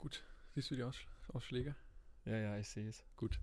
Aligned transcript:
Gut. 0.00 0.24
Siehst 0.54 0.70
du 0.70 0.76
die 0.76 0.82
Aus 0.82 0.96
Ausschläge? 1.28 1.76
Ja, 2.24 2.34
ja, 2.38 2.56
ich 2.56 2.70
sehe 2.70 2.88
es. 2.88 3.04
Gut. 3.16 3.38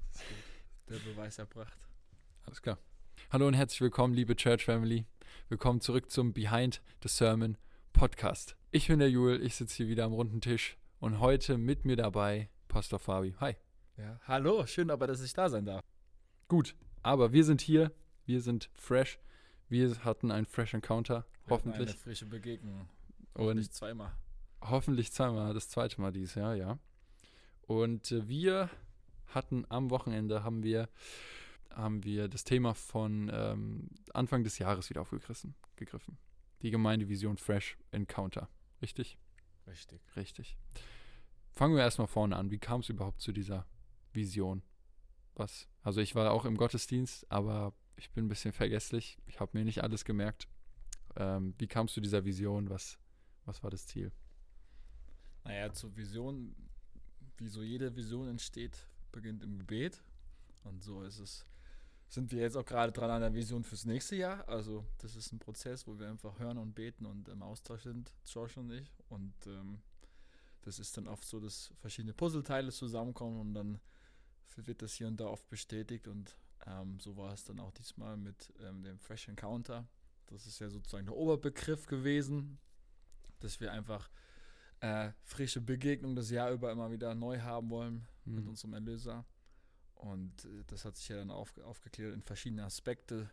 Der 0.89 0.95
Beweis 0.95 1.37
erbracht. 1.37 1.77
Alles 2.45 2.63
klar. 2.63 2.79
Hallo 3.29 3.45
und 3.45 3.53
herzlich 3.53 3.79
willkommen, 3.79 4.15
liebe 4.15 4.35
Church 4.35 4.65
Family. 4.65 5.05
Willkommen 5.49 5.81
zurück 5.81 6.09
zum 6.09 6.33
Behind 6.33 6.81
the 7.03 7.09
Sermon 7.09 7.57
Podcast. 7.93 8.57
Ich 8.71 8.87
bin 8.87 8.97
der 8.97 9.11
Jule, 9.11 9.37
ich 9.37 9.53
sitze 9.53 9.75
hier 9.75 9.87
wieder 9.87 10.05
am 10.05 10.13
runden 10.13 10.41
Tisch 10.41 10.79
und 10.99 11.19
heute 11.19 11.59
mit 11.59 11.85
mir 11.85 11.95
dabei 11.95 12.49
Pastor 12.69 12.97
Fabi. 12.97 13.35
Hi. 13.39 13.55
Ja, 13.95 14.19
hallo, 14.23 14.65
schön 14.65 14.89
aber, 14.89 15.05
dass 15.05 15.21
ich 15.21 15.33
da 15.33 15.49
sein 15.49 15.65
darf. 15.65 15.83
Gut, 16.47 16.75
aber 17.03 17.33
wir 17.33 17.43
sind 17.43 17.61
hier, 17.61 17.91
wir 18.25 18.41
sind 18.41 18.71
fresh. 18.73 19.19
Wir 19.69 20.03
hatten 20.03 20.31
einen 20.31 20.47
Fresh 20.47 20.73
Encounter, 20.73 21.27
Wir 21.45 21.51
hoffentlich. 21.51 21.89
Eine 21.89 21.97
frische 21.97 22.25
Begegnung. 22.25 22.89
Und 23.35 23.57
Nicht 23.57 23.75
zweimal. 23.75 24.11
Hoffentlich 24.61 25.11
zweimal, 25.11 25.53
das 25.53 25.69
zweite 25.69 26.01
Mal 26.01 26.11
dieses 26.11 26.35
Jahr, 26.35 26.55
ja. 26.55 26.79
Und 27.61 28.11
äh, 28.11 28.27
wir 28.27 28.69
hatten 29.27 29.65
am 29.69 29.89
Wochenende, 29.89 30.43
haben 30.43 30.63
wir, 30.63 30.89
haben 31.71 32.03
wir 32.03 32.27
das 32.27 32.43
Thema 32.43 32.73
von 32.73 33.29
ähm, 33.33 33.89
Anfang 34.13 34.43
des 34.43 34.57
Jahres 34.57 34.89
wieder 34.89 35.01
aufgegriffen. 35.01 35.55
Gegriffen. 35.75 36.17
Die 36.61 36.71
Gemeindevision 36.71 37.37
Fresh 37.37 37.77
Encounter. 37.91 38.49
Richtig? 38.81 39.17
Richtig. 39.67 40.01
Richtig. 40.15 40.57
Fangen 41.51 41.75
wir 41.75 41.83
erstmal 41.83 42.07
vorne 42.07 42.35
an. 42.35 42.51
Wie 42.51 42.59
kam 42.59 42.81
es 42.81 42.89
überhaupt 42.89 43.21
zu 43.21 43.31
dieser 43.31 43.65
Vision? 44.13 44.63
Was? 45.35 45.67
Also 45.83 46.01
ich 46.01 46.15
war 46.15 46.31
auch 46.31 46.45
im 46.45 46.57
Gottesdienst, 46.57 47.29
aber 47.31 47.73
ich 47.95 48.11
bin 48.11 48.25
ein 48.25 48.29
bisschen 48.29 48.53
vergesslich. 48.53 49.17
Ich 49.25 49.39
habe 49.39 49.57
mir 49.57 49.65
nicht 49.65 49.83
alles 49.83 50.05
gemerkt. 50.05 50.47
Ähm, 51.15 51.53
wie 51.57 51.67
kam 51.67 51.87
es 51.87 51.93
zu 51.93 52.01
dieser 52.01 52.25
Vision? 52.25 52.69
Was, 52.69 52.97
was 53.45 53.63
war 53.63 53.69
das 53.69 53.85
Ziel? 53.87 54.11
Naja, 55.47 55.71
zur 55.71 55.95
Vision, 55.95 56.53
wie 57.37 57.47
so 57.47 57.63
jede 57.63 57.95
Vision 57.95 58.27
entsteht, 58.27 58.85
beginnt 59.13 59.43
im 59.43 59.57
Gebet. 59.57 60.03
Und 60.65 60.83
so 60.83 61.03
ist 61.03 61.19
es, 61.19 61.45
sind 62.09 62.33
wir 62.33 62.41
jetzt 62.41 62.57
auch 62.57 62.65
gerade 62.65 62.91
dran 62.91 63.09
an 63.09 63.21
der 63.21 63.33
Vision 63.33 63.63
fürs 63.63 63.85
nächste 63.85 64.17
Jahr. 64.17 64.47
Also 64.49 64.85
das 64.97 65.15
ist 65.15 65.31
ein 65.31 65.39
Prozess, 65.39 65.87
wo 65.87 65.97
wir 65.97 66.09
einfach 66.09 66.37
hören 66.39 66.57
und 66.57 66.75
beten 66.75 67.05
und 67.05 67.29
im 67.29 67.41
Austausch 67.41 67.83
sind, 67.83 68.13
Josh 68.25 68.57
und 68.57 68.71
ich. 68.71 68.91
Und 69.07 69.33
ähm, 69.45 69.79
das 70.63 70.79
ist 70.79 70.97
dann 70.97 71.07
oft 71.07 71.23
so, 71.23 71.39
dass 71.39 71.71
verschiedene 71.77 72.13
Puzzleteile 72.13 72.69
zusammenkommen 72.71 73.39
und 73.39 73.53
dann 73.53 73.79
wird 74.57 74.81
das 74.81 74.95
hier 74.95 75.07
und 75.07 75.17
da 75.17 75.27
oft 75.27 75.47
bestätigt. 75.47 76.09
Und 76.09 76.35
ähm, 76.65 76.99
so 76.99 77.15
war 77.15 77.31
es 77.31 77.45
dann 77.45 77.61
auch 77.61 77.71
diesmal 77.71 78.17
mit 78.17 78.51
ähm, 78.59 78.83
dem 78.83 78.99
Fresh 78.99 79.29
Encounter. 79.29 79.87
Das 80.25 80.45
ist 80.45 80.59
ja 80.59 80.69
sozusagen 80.69 81.05
der 81.05 81.15
Oberbegriff 81.15 81.85
gewesen, 81.85 82.59
dass 83.39 83.61
wir 83.61 83.71
einfach 83.71 84.09
äh, 84.81 85.11
frische 85.23 85.61
Begegnung 85.61 86.15
das 86.15 86.29
Jahr 86.29 86.51
über 86.51 86.71
immer 86.71 86.91
wieder 86.91 87.15
neu 87.15 87.39
haben 87.39 87.69
wollen 87.69 88.07
mit 88.25 88.43
Mhm. 88.43 88.49
unserem 88.49 88.73
Erlöser. 88.73 89.25
Und 89.95 90.45
äh, 90.45 90.63
das 90.67 90.85
hat 90.85 90.95
sich 90.97 91.09
ja 91.09 91.17
dann 91.17 91.31
auf, 91.31 91.57
aufgeklärt 91.59 92.13
in 92.13 92.21
verschiedene 92.21 92.63
Aspekte 92.63 93.29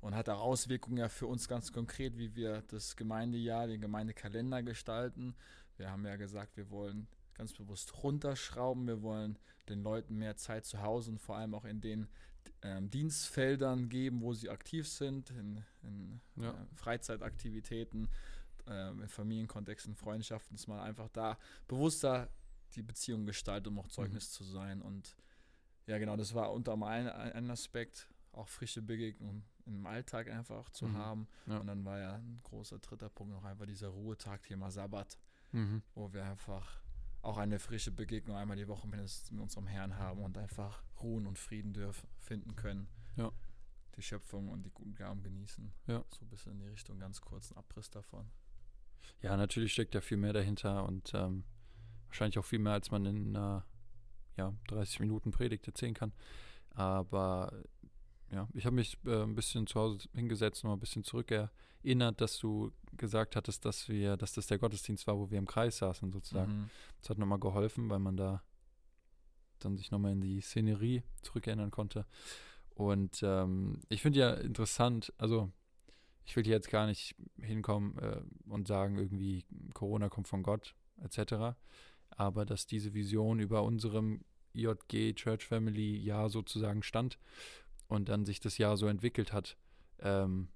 und 0.00 0.14
hat 0.14 0.28
auch 0.28 0.40
Auswirkungen 0.40 0.98
ja 0.98 1.08
für 1.08 1.26
uns 1.26 1.48
ganz 1.48 1.72
konkret, 1.72 2.16
wie 2.18 2.34
wir 2.36 2.62
das 2.68 2.94
Gemeindejahr, 2.96 3.66
den 3.66 3.80
Gemeindekalender 3.80 4.62
gestalten. 4.62 5.34
Wir 5.76 5.90
haben 5.90 6.04
ja 6.06 6.16
gesagt, 6.16 6.56
wir 6.56 6.70
wollen 6.70 7.08
ganz 7.34 7.52
bewusst 7.54 8.02
runterschrauben, 8.04 8.86
wir 8.86 9.02
wollen 9.02 9.38
den 9.68 9.82
Leuten 9.82 10.16
mehr 10.16 10.36
Zeit 10.36 10.66
zu 10.66 10.82
Hause 10.82 11.10
und 11.10 11.18
vor 11.18 11.36
allem 11.36 11.54
auch 11.54 11.64
in 11.64 11.80
den 11.80 12.06
ähm, 12.62 12.90
Dienstfeldern 12.90 13.88
geben, 13.88 14.20
wo 14.20 14.34
sie 14.34 14.50
aktiv 14.50 14.86
sind, 14.86 15.30
in, 15.30 15.64
in 15.82 16.20
Ja. 16.36 16.50
äh, 16.50 16.54
Freizeitaktivitäten, 16.76 18.08
ähm, 18.66 19.02
in 19.02 19.08
Familienkontexten, 19.08 19.94
Freundschaften, 19.94 20.56
dass 20.56 20.66
man 20.66 20.80
einfach 20.80 21.08
da 21.10 21.38
bewusster 21.68 22.28
die 22.74 22.82
Beziehung 22.82 23.26
gestaltet, 23.26 23.68
um 23.68 23.78
auch 23.78 23.88
Zeugnis 23.88 24.30
zu 24.30 24.42
sein. 24.44 24.82
Und 24.82 25.16
ja, 25.86 25.98
genau, 25.98 26.16
das 26.16 26.34
war 26.34 26.52
unter 26.52 26.72
anderem 26.72 26.88
ein, 27.34 27.50
Aspekt, 27.50 28.08
auch 28.32 28.48
frische 28.48 28.82
Begegnungen 28.82 29.44
im 29.66 29.86
Alltag 29.86 30.28
einfach 30.28 30.68
zu 30.70 30.86
Mhm. 30.86 30.96
haben. 30.96 31.28
Ja. 31.46 31.58
Und 31.58 31.66
dann 31.68 31.84
war 31.84 31.98
ja 31.98 32.14
ein 32.16 32.40
großer 32.42 32.78
dritter 32.80 33.08
Punkt 33.08 33.32
noch 33.32 33.44
einfach 33.44 33.66
dieser 33.66 33.88
Ruhetag, 33.88 34.42
Thema 34.42 34.70
Sabbat, 34.70 35.18
Mhm. 35.52 35.82
wo 35.94 36.12
wir 36.12 36.24
einfach 36.24 36.80
auch 37.22 37.38
eine 37.38 37.58
frische 37.58 37.90
Begegnung 37.92 38.36
einmal 38.36 38.56
die 38.56 38.68
Woche 38.68 38.86
mindestens 38.88 39.30
mit 39.30 39.40
unserem 39.40 39.66
Herrn 39.66 39.96
haben 39.96 40.22
und 40.22 40.36
einfach 40.36 40.82
ruhen 41.00 41.26
und 41.26 41.38
Frieden 41.38 41.72
dürfen, 41.72 42.06
finden 42.18 42.54
können. 42.56 42.88
Ja. 43.16 43.30
Die 43.96 44.02
Schöpfung 44.02 44.48
und 44.50 44.64
die 44.64 44.70
guten 44.70 44.94
Gaben 44.94 45.22
genießen. 45.22 45.72
Ja. 45.86 46.04
So 46.10 46.24
ein 46.24 46.28
bisschen 46.28 46.52
in 46.52 46.58
die 46.58 46.66
Richtung, 46.66 46.98
ganz 46.98 47.20
kurzen 47.20 47.56
Abriss 47.56 47.88
davon. 47.88 48.28
Ja, 49.22 49.36
natürlich 49.36 49.72
steckt 49.72 49.94
da 49.94 50.00
viel 50.00 50.16
mehr 50.16 50.32
dahinter 50.32 50.86
und 50.86 51.12
ähm, 51.14 51.44
wahrscheinlich 52.08 52.38
auch 52.38 52.44
viel 52.44 52.58
mehr, 52.58 52.74
als 52.74 52.90
man 52.90 53.06
in 53.06 53.34
äh, 53.34 53.60
ja, 54.36 54.52
30 54.68 55.00
Minuten 55.00 55.30
Predigt 55.30 55.66
erzählen 55.66 55.94
kann. 55.94 56.12
Aber 56.70 57.52
ja, 58.30 58.48
ich 58.54 58.66
habe 58.66 58.76
mich 58.76 58.98
äh, 59.06 59.22
ein 59.22 59.34
bisschen 59.34 59.66
zu 59.66 59.80
Hause 59.80 60.08
hingesetzt 60.14 60.64
und 60.64 60.68
mal 60.68 60.76
ein 60.76 60.80
bisschen 60.80 61.04
zurückerinnert, 61.04 62.20
dass 62.20 62.38
du 62.38 62.72
gesagt 62.96 63.36
hattest, 63.36 63.64
dass 63.64 63.88
wir, 63.88 64.16
dass 64.16 64.32
das 64.32 64.46
der 64.46 64.58
Gottesdienst 64.58 65.06
war, 65.06 65.18
wo 65.18 65.30
wir 65.30 65.38
im 65.38 65.46
Kreis 65.46 65.78
saßen 65.78 66.10
sozusagen. 66.10 66.52
Mhm. 66.52 66.70
Das 67.00 67.10
hat 67.10 67.18
nochmal 67.18 67.38
geholfen, 67.38 67.88
weil 67.90 67.98
man 67.98 68.16
da 68.16 68.42
dann 69.60 69.76
sich 69.76 69.90
nochmal 69.90 70.12
in 70.12 70.20
die 70.20 70.40
Szenerie 70.40 71.02
zurückerinnern 71.22 71.70
konnte. 71.70 72.06
Und 72.74 73.20
ähm, 73.22 73.80
ich 73.88 74.02
finde 74.02 74.18
ja 74.18 74.34
interessant, 74.34 75.12
also 75.16 75.50
ich 76.24 76.34
will 76.36 76.44
hier 76.44 76.54
jetzt 76.54 76.70
gar 76.70 76.86
nicht 76.86 77.14
hinkommen 77.40 77.98
äh, 77.98 78.22
und 78.48 78.66
sagen, 78.66 78.98
irgendwie 78.98 79.44
Corona 79.74 80.08
kommt 80.08 80.28
von 80.28 80.42
Gott, 80.42 80.74
etc. 81.02 81.56
Aber 82.10 82.44
dass 82.44 82.66
diese 82.66 82.94
Vision 82.94 83.40
über 83.40 83.62
unserem 83.62 84.24
IJG 84.54 85.14
Church 85.14 85.44
Family 85.44 85.96
Jahr 85.98 86.30
sozusagen 86.30 86.82
stand 86.82 87.18
und 87.88 88.08
dann 88.08 88.24
sich 88.24 88.40
das 88.40 88.58
Jahr 88.58 88.76
so 88.76 88.86
entwickelt 88.86 89.32
hat, 89.32 89.56
ähm, 89.98 90.48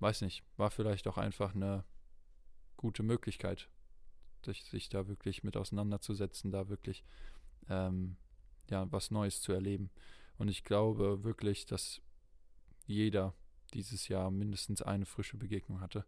weiß 0.00 0.22
nicht, 0.22 0.42
war 0.56 0.70
vielleicht 0.70 1.06
auch 1.06 1.18
einfach 1.18 1.54
eine 1.54 1.84
gute 2.76 3.02
Möglichkeit, 3.02 3.68
sich, 4.44 4.88
da 4.88 5.08
wirklich 5.08 5.42
mit 5.42 5.56
auseinanderzusetzen, 5.56 6.50
da 6.50 6.68
wirklich 6.68 7.04
ähm, 7.68 8.16
ja, 8.68 8.90
was 8.90 9.10
Neues 9.10 9.40
zu 9.40 9.52
erleben. 9.52 9.90
Und 10.36 10.48
ich 10.48 10.64
glaube 10.64 11.24
wirklich, 11.24 11.66
dass 11.66 12.02
jeder 12.86 13.34
dieses 13.74 14.08
Jahr 14.08 14.30
mindestens 14.30 14.82
eine 14.82 15.06
frische 15.06 15.36
Begegnung 15.36 15.80
hatte, 15.80 16.04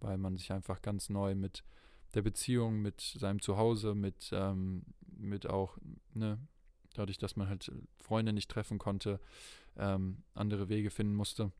weil 0.00 0.16
man 0.18 0.36
sich 0.36 0.52
einfach 0.52 0.80
ganz 0.82 1.08
neu 1.08 1.34
mit 1.34 1.64
der 2.14 2.22
Beziehung, 2.22 2.80
mit 2.80 3.00
seinem 3.00 3.40
Zuhause, 3.42 3.94
mit, 3.94 4.30
ähm, 4.32 4.84
mit 5.16 5.46
auch, 5.46 5.76
ne, 6.12 6.38
dadurch, 6.94 7.18
dass 7.18 7.36
man 7.36 7.48
halt 7.48 7.70
Freunde 8.00 8.32
nicht 8.32 8.50
treffen 8.50 8.78
konnte, 8.78 9.20
ähm, 9.76 10.22
andere 10.34 10.68
Wege 10.68 10.90
finden 10.90 11.14
musste, 11.14 11.50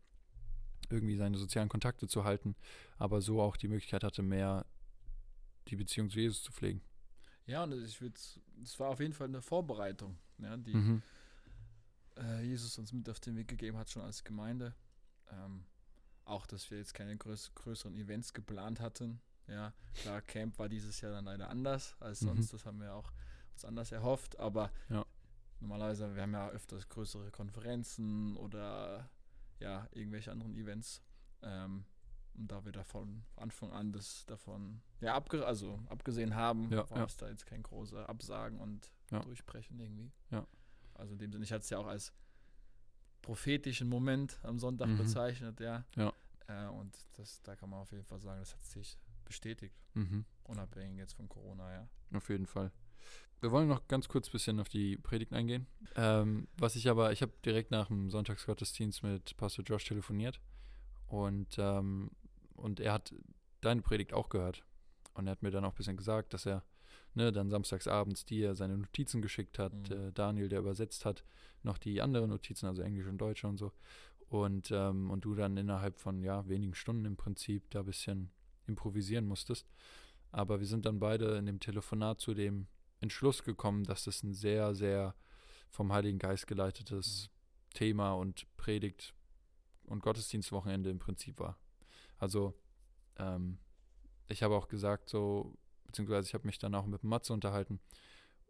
irgendwie 0.90 1.16
seine 1.16 1.38
sozialen 1.38 1.68
Kontakte 1.68 2.06
zu 2.06 2.24
halten, 2.24 2.54
aber 2.98 3.20
so 3.20 3.40
auch 3.42 3.56
die 3.56 3.68
Möglichkeit 3.68 4.04
hatte, 4.04 4.22
mehr 4.22 4.64
die 5.68 5.76
Beziehung 5.76 6.10
zu 6.10 6.20
Jesus 6.20 6.42
zu 6.42 6.52
pflegen. 6.52 6.82
Ja, 7.46 7.64
und 7.64 7.72
ich 7.72 8.00
würde, 8.00 8.14
es 8.62 8.78
war 8.78 8.90
auf 8.90 9.00
jeden 9.00 9.12
Fall 9.12 9.28
eine 9.28 9.42
Vorbereitung, 9.42 10.16
ja, 10.38 10.56
die 10.56 10.74
Mhm. 10.74 11.02
äh, 12.16 12.42
Jesus 12.42 12.78
uns 12.78 12.92
mit 12.92 13.08
auf 13.08 13.18
den 13.20 13.36
Weg 13.36 13.48
gegeben 13.48 13.76
hat, 13.76 13.90
schon 13.90 14.02
als 14.02 14.22
Gemeinde. 14.22 14.74
Ähm, 15.34 15.64
auch, 16.24 16.46
dass 16.46 16.70
wir 16.70 16.78
jetzt 16.78 16.94
keine 16.94 17.16
größ 17.16 17.52
größeren 17.54 17.94
Events 17.96 18.32
geplant 18.32 18.80
hatten. 18.80 19.20
Ja, 19.46 19.74
klar, 19.94 20.22
Camp 20.22 20.58
war 20.58 20.68
dieses 20.70 21.00
Jahr 21.02 21.12
dann 21.12 21.26
leider 21.26 21.50
anders 21.50 21.96
als 22.00 22.22
Mhm. 22.22 22.26
sonst. 22.28 22.52
Das 22.54 22.64
haben 22.64 22.80
wir 22.80 22.94
auch 22.94 23.12
uns 23.52 23.64
anders 23.64 23.92
erhofft. 23.92 24.38
Aber 24.38 24.70
Ja. 24.88 25.04
normalerweise, 25.60 26.14
wir 26.14 26.22
haben 26.22 26.32
ja 26.32 26.48
öfters 26.48 26.88
größere 26.88 27.30
Konferenzen 27.30 28.36
oder 28.36 29.10
ja, 29.60 29.86
irgendwelche 29.92 30.32
anderen 30.32 30.54
Events. 30.54 31.02
Ähm, 31.42 31.84
und 32.36 32.50
da 32.50 32.64
wir 32.64 32.72
davon 32.72 33.22
von 33.34 33.42
Anfang 33.42 33.70
an 33.72 33.92
das 33.92 34.24
davon 34.26 34.82
ja, 35.00 35.14
abge 35.14 35.46
also 35.46 35.78
abgesehen 35.88 36.34
haben, 36.34 36.70
Ja, 36.72 36.88
war 36.90 36.98
ja. 36.98 37.04
es 37.04 37.16
da 37.16 37.28
jetzt 37.28 37.46
kein 37.46 37.62
großer 37.62 38.08
Absagen 38.08 38.60
und 38.60 38.90
Ja. 39.10 39.20
Durchbrechen 39.20 39.78
irgendwie. 39.78 40.10
Ja. 40.30 40.46
Also 40.94 41.12
in 41.12 41.18
dem 41.18 41.32
Sinne, 41.32 41.44
ich 41.44 41.52
hatte 41.52 41.62
es 41.62 41.70
ja 41.70 41.78
auch 41.78 41.86
als 41.86 42.12
prophetischen 43.24 43.88
Moment 43.88 44.38
am 44.42 44.58
Sonntag 44.58 44.88
Mhm. 44.88 44.98
bezeichnet, 44.98 45.58
ja. 45.60 45.84
Ja. 45.96 46.12
Äh, 46.46 46.68
und 46.68 46.94
das, 47.16 47.40
da 47.42 47.56
kann 47.56 47.70
man 47.70 47.80
auf 47.80 47.90
jeden 47.90 48.04
Fall 48.04 48.20
sagen, 48.20 48.38
das 48.40 48.52
hat 48.54 48.62
sich 48.62 48.98
bestätigt, 49.24 49.74
Mhm. 49.94 50.24
unabhängig 50.44 50.98
jetzt 50.98 51.14
von 51.14 51.28
Corona, 51.28 51.72
ja. 51.72 51.88
Auf 52.16 52.28
jeden 52.28 52.46
Fall. 52.46 52.70
Wir 53.40 53.50
wollen 53.50 53.68
noch 53.68 53.88
ganz 53.88 54.08
kurz 54.08 54.28
ein 54.28 54.32
bisschen 54.32 54.60
auf 54.60 54.68
die 54.68 54.96
Predigt 54.98 55.32
eingehen. 55.32 55.66
Ähm, 55.96 56.48
was 56.56 56.76
ich 56.76 56.88
aber, 56.88 57.12
ich 57.12 57.22
habe 57.22 57.32
direkt 57.44 57.70
nach 57.70 57.88
dem 57.88 58.10
Sonntagsgottesdienst 58.10 59.02
mit 59.02 59.36
Pastor 59.36 59.64
Josh 59.64 59.84
telefoniert 59.84 60.40
und, 61.06 61.56
ähm, 61.58 62.10
und 62.56 62.80
er 62.80 62.92
hat 62.92 63.14
deine 63.62 63.82
Predigt 63.82 64.12
auch 64.12 64.28
gehört. 64.28 64.64
Und 65.14 65.26
er 65.26 65.32
hat 65.32 65.42
mir 65.42 65.50
dann 65.50 65.64
auch 65.64 65.72
ein 65.72 65.76
bisschen 65.76 65.96
gesagt, 65.96 66.34
dass 66.34 66.44
er 66.46 66.62
ne, 67.14 67.32
dann 67.32 67.50
samstags 67.50 67.88
abends 67.88 68.24
dir 68.24 68.54
seine 68.54 68.76
Notizen 68.78 69.22
geschickt 69.22 69.58
hat, 69.58 69.72
Mhm. 69.90 70.08
äh, 70.08 70.12
Daniel, 70.12 70.48
der 70.48 70.60
übersetzt 70.60 71.04
hat, 71.04 71.24
noch 71.62 71.78
die 71.78 72.02
anderen 72.02 72.30
Notizen, 72.30 72.66
also 72.66 72.82
Englisch 72.82 73.06
und 73.06 73.18
Deutsch 73.18 73.44
und 73.44 73.56
so. 73.56 73.72
Und, 74.28 74.70
ähm, 74.72 75.10
und 75.10 75.24
du 75.24 75.34
dann 75.34 75.56
innerhalb 75.56 75.98
von 75.98 76.22
ja, 76.22 76.48
wenigen 76.48 76.74
Stunden 76.74 77.04
im 77.04 77.16
Prinzip 77.16 77.70
da 77.70 77.80
ein 77.80 77.86
bisschen 77.86 78.30
improvisieren 78.66 79.26
musstest. 79.26 79.66
Aber 80.32 80.58
wir 80.58 80.66
sind 80.66 80.86
dann 80.86 80.98
beide 80.98 81.36
in 81.36 81.46
dem 81.46 81.60
Telefonat 81.60 82.20
zu 82.20 82.34
dem 82.34 82.66
Entschluss 83.00 83.44
gekommen, 83.44 83.84
dass 83.84 84.04
das 84.04 84.22
ein 84.22 84.34
sehr, 84.34 84.74
sehr 84.74 85.14
vom 85.70 85.92
Heiligen 85.92 86.18
Geist 86.18 86.46
geleitetes 86.46 87.28
mhm. 87.28 87.74
Thema 87.74 88.12
und 88.14 88.46
Predigt 88.56 89.14
und 89.84 90.02
Gottesdienstwochenende 90.02 90.90
im 90.90 90.98
Prinzip 90.98 91.38
war. 91.38 91.58
Also 92.18 92.54
ähm, 93.18 93.58
ich 94.28 94.42
habe 94.42 94.56
auch 94.56 94.68
gesagt, 94.68 95.08
so, 95.08 95.56
beziehungsweise 95.94 96.26
ich 96.26 96.34
habe 96.34 96.46
mich 96.46 96.58
dann 96.58 96.74
auch 96.74 96.86
mit 96.86 97.04
Matze 97.04 97.32
unterhalten 97.32 97.78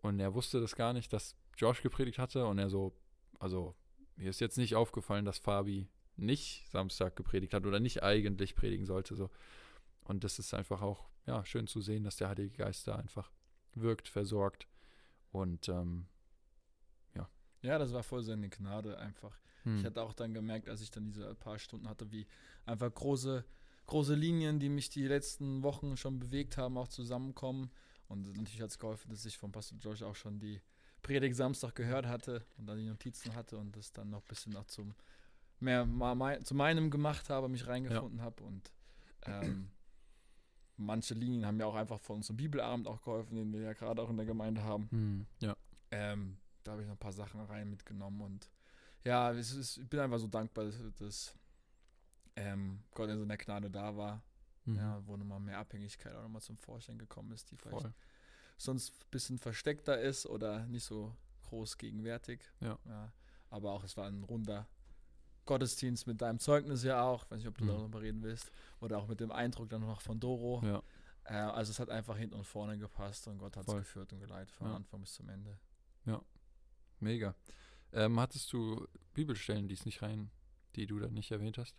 und 0.01 0.19
er 0.19 0.33
wusste 0.33 0.61
das 0.61 0.77
gar 0.77 0.95
nicht, 0.95 1.13
dass 1.13 1.37
Josh 1.59 1.83
gepredigt 1.83 2.19
hatte 2.19 2.47
und 2.47 2.59
er 2.59 2.71
so, 2.71 2.97
also 3.39 3.75
mir 4.17 4.31
ist 4.31 4.41
jetzt 4.41 4.57
nicht 4.57 4.75
aufgefallen, 4.75 5.27
dass 5.27 5.39
Fabi 5.39 5.89
nicht 6.17 6.67
Samstag 6.71 7.17
gepredigt 7.17 7.53
hat 7.53 7.67
oder 7.67 7.81
nicht 7.81 8.03
eigentlich 8.03 8.55
predigen 8.55 8.87
sollte. 8.87 9.15
So. 9.15 9.31
Und 10.05 10.25
das 10.25 10.39
ist 10.39 10.55
einfach 10.55 10.81
auch 10.81 11.07
ja, 11.27 11.45
schön 11.45 11.67
zu 11.67 11.81
sehen, 11.81 12.05
dass 12.05 12.17
der 12.17 12.29
Heilige 12.29 12.57
Geist 12.57 12.87
da 12.87 12.97
einfach 12.97 13.31
wirkt, 13.75 14.09
versorgt. 14.09 14.69
Und 15.33 15.69
ähm, 15.69 16.07
ja. 17.15 17.29
Ja, 17.63 17.79
das 17.79 17.93
war 17.93 18.03
voll 18.03 18.23
seine 18.23 18.49
Gnade 18.49 18.99
einfach. 18.99 19.37
Hm. 19.65 19.79
Ich 19.79 19.85
hatte 19.85 20.03
auch 20.03 20.13
dann 20.13 20.33
gemerkt, 20.33 20.69
als 20.69 20.81
ich 20.81 20.91
dann 20.91 21.05
diese 21.05 21.35
paar 21.35 21.59
Stunden 21.59 21.89
hatte, 21.89 22.11
wie 22.11 22.27
einfach 22.65 22.93
große, 22.93 23.45
große 23.87 24.15
Linien, 24.15 24.61
die 24.61 24.69
mich 24.69 24.89
die 24.89 25.07
letzten 25.07 25.63
Wochen 25.63 25.97
schon 25.97 26.19
bewegt 26.19 26.57
haben, 26.57 26.79
auch 26.79 26.89
zusammenkommen. 26.89 27.71
Und 28.09 28.27
natürlich 28.27 28.61
hat 28.61 28.71
es 28.71 28.79
geholfen, 28.79 29.11
dass 29.11 29.25
ich 29.25 29.39
von 29.39 29.53
Pastor 29.53 29.79
Josh 29.79 30.03
auch 30.03 30.15
schon 30.15 30.39
die 30.39 30.61
Predigt 31.03 31.37
Samstag 31.37 31.75
gehört 31.75 32.07
hatte 32.07 32.45
und 32.57 32.67
dann 32.67 32.79
die 32.79 32.87
Notizen 32.87 33.35
hatte 33.35 33.59
und 33.59 33.77
das 33.77 33.93
dann 33.93 34.11
noch 34.11 34.23
ein 34.23 34.29
bisschen 34.29 34.53
noch 34.53 34.65
zum 34.67 34.95
mehr 35.61 35.85
mal 35.85 36.15
mein, 36.15 36.45
zu 36.45 36.55
meinem 36.55 36.91
gemacht 36.91 37.31
habe, 37.31 37.49
mich 37.49 37.67
reingefunden 37.67 38.19
ja. 38.19 38.25
habe 38.25 38.43
und 38.43 38.73
ähm, 39.27 39.71
manche 40.77 41.15
Linien 41.15 41.47
haben 41.47 41.57
mir 41.57 41.67
auch 41.67 41.75
einfach 41.75 42.01
von 42.01 42.17
unserem 42.17 42.37
Bibelabend 42.37 42.87
auch 42.87 43.03
geholfen, 43.03 43.37
den 43.37 43.53
wir 43.53 43.61
ja 43.61 43.73
gerade 43.73 44.03
auch 44.03 44.11
in 44.11 44.17
der 44.17 44.27
Gemeinde 44.27 44.63
haben. 44.63 44.89
Hm, 44.91 45.27
ja. 45.41 45.57
Ähm, 45.91 46.37
da 46.63 46.73
habe 46.73 46.83
ich 46.83 46.89
noch 46.89 46.95
ein 46.95 46.99
paar 46.99 47.13
Sachen 47.13 47.41
rein 47.41 47.71
mitgenommen 47.71 48.21
und 48.21 48.51
ja, 49.05 49.31
ist, 49.31 49.77
ich 49.77 49.89
bin 49.89 50.01
einfach 50.01 50.19
so 50.19 50.27
dankbar, 50.27 50.65
dass, 50.65 50.77
dass 50.99 51.35
ähm, 52.37 52.83
Gott 52.93 53.11
in 53.11 53.19
seiner 53.19 53.37
Gnade 53.37 53.71
da 53.71 53.97
war. 53.97 54.23
Mhm. 54.65 54.77
Ja, 54.77 55.03
wo 55.07 55.17
nochmal 55.17 55.41
mehr 55.41 55.59
Abhängigkeit 55.59 56.15
auch 56.15 56.23
nochmal 56.23 56.43
zum 56.43 56.57
Vorstellen 56.57 56.99
gekommen 56.99 57.33
ist, 57.33 57.51
die 57.51 57.57
vielleicht 57.57 57.83
Voll. 57.83 57.95
sonst 58.57 58.95
ein 58.95 59.11
bisschen 59.11 59.39
versteckter 59.39 60.01
ist 60.01 60.27
oder 60.27 60.67
nicht 60.67 60.85
so 60.85 61.15
groß 61.43 61.77
gegenwärtig. 61.77 62.41
Ja. 62.61 62.79
ja. 62.87 63.13
Aber 63.51 63.73
auch 63.73 63.85
es 63.85 63.97
war 63.97 64.07
ein 64.07 64.25
runder 64.25 64.67
Gottesdienst 65.45 66.07
mit 66.07 66.23
deinem 66.23 66.39
Zeugnis 66.39 66.83
ja 66.83 67.03
auch. 67.03 67.25
Ich 67.25 67.31
weiß 67.31 67.39
nicht, 67.39 67.49
ob 67.49 67.59
du 67.59 67.65
mhm. 67.65 67.69
darüber 67.69 68.01
reden 68.01 68.23
willst. 68.23 68.51
Oder 68.81 68.99
auch 68.99 69.07
mit 69.07 69.21
dem 69.21 69.31
Eindruck 69.31 69.69
dann 69.69 69.83
noch 69.83 70.01
von 70.01 70.19
Doro. 70.19 70.63
Ja. 70.65 70.83
Äh, 71.25 71.35
also 71.35 71.71
es 71.71 71.79
hat 71.79 71.91
einfach 71.91 72.17
hinten 72.17 72.35
und 72.35 72.45
vorne 72.45 72.79
gepasst 72.79 73.29
und 73.29 73.39
Gott 73.39 73.57
hat 73.57 73.69
es 73.69 73.75
geführt 73.75 74.13
und 74.13 74.21
geleitet 74.21 74.51
von 74.51 74.69
ja. 74.69 74.77
Anfang 74.77 75.01
bis 75.01 75.15
zum 75.15 75.29
Ende. 75.29 75.59
Ja, 76.07 76.23
mega. 77.01 77.35
Ähm, 77.93 78.19
hattest 78.19 78.53
du 78.53 78.87
Bibelstellen, 79.13 79.69
die 79.69 79.75
es 79.75 79.85
nicht 79.85 80.03
rein, 80.03 80.31
die 80.77 80.87
du 80.87 80.99
da 80.99 81.09
nicht 81.09 81.31
erwähnt 81.31 81.59
hast? 81.59 81.77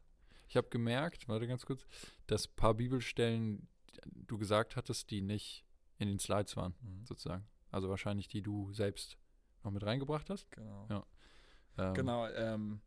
Ich 0.48 0.58
habe 0.58 0.70
gemerkt, 0.70 1.28
warte 1.28 1.48
ganz 1.48 1.66
kurz, 1.66 1.86
dass 2.28 2.48
ein 2.48 2.56
paar 2.56 2.74
Bibelstellen 2.74 3.68
du 4.06 4.38
gesagt 4.38 4.76
hattest, 4.76 5.10
die 5.12 5.22
nicht 5.22 5.66
in 5.98 6.08
den 6.08 6.20
Slides 6.20 6.56
waren, 6.56 6.76
mhm. 6.82 7.06
sozusagen. 7.06 7.48
Also 7.72 7.90
wahrscheinlich 7.90 8.28
die 8.28 8.42
du 8.42 8.72
selbst 8.74 9.18
noch 9.64 9.72
mit 9.72 9.84
reingebracht 9.84 10.30
hast. 10.30 10.50
Genau. 10.52 10.88
Ja. 10.90 11.06
Ähm, 11.78 11.94
genau, 11.94 12.28
ähm, 12.30 12.82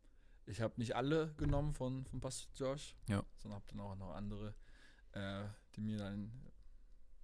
ich 0.45 0.61
habe 0.61 0.73
nicht 0.77 0.95
alle 0.95 1.33
genommen 1.35 1.73
von, 1.73 2.05
von 2.05 2.19
Pastor 2.19 2.51
Josh, 2.55 2.95
ja. 3.07 3.23
sondern 3.37 3.61
habe 3.61 3.65
dann 3.69 3.79
auch 3.81 3.95
noch 3.95 4.15
andere, 4.15 4.55
äh, 5.11 5.43
die 5.75 5.81
mir 5.81 5.97
dann 5.97 6.31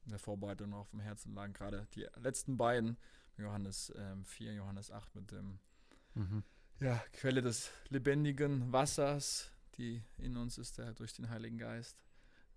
in 0.04 0.12
der 0.12 0.20
Vorbereitung 0.20 0.70
noch 0.70 0.80
auf 0.80 0.92
dem 0.92 1.00
Herzen 1.00 1.34
lagen. 1.34 1.54
Gerade 1.54 1.88
die 1.96 2.08
letzten 2.18 2.58
beiden, 2.58 2.98
Johannes 3.38 3.92
ähm, 3.98 4.24
4, 4.26 4.54
Johannes 4.54 4.92
8 4.92 5.16
mit 5.16 5.32
dem 5.32 5.60
mhm. 6.14 6.44
ja, 6.80 7.04
Quelle 7.14 7.42
des 7.42 7.72
lebendigen 7.90 8.72
Wassers, 8.72 9.52
die 9.78 10.04
in 10.18 10.38
uns 10.38 10.58
ist, 10.58 10.78
der 10.78 10.94
durch 10.94 11.14
den 11.14 11.30
Heiligen 11.30 11.58
Geist. 11.58 12.04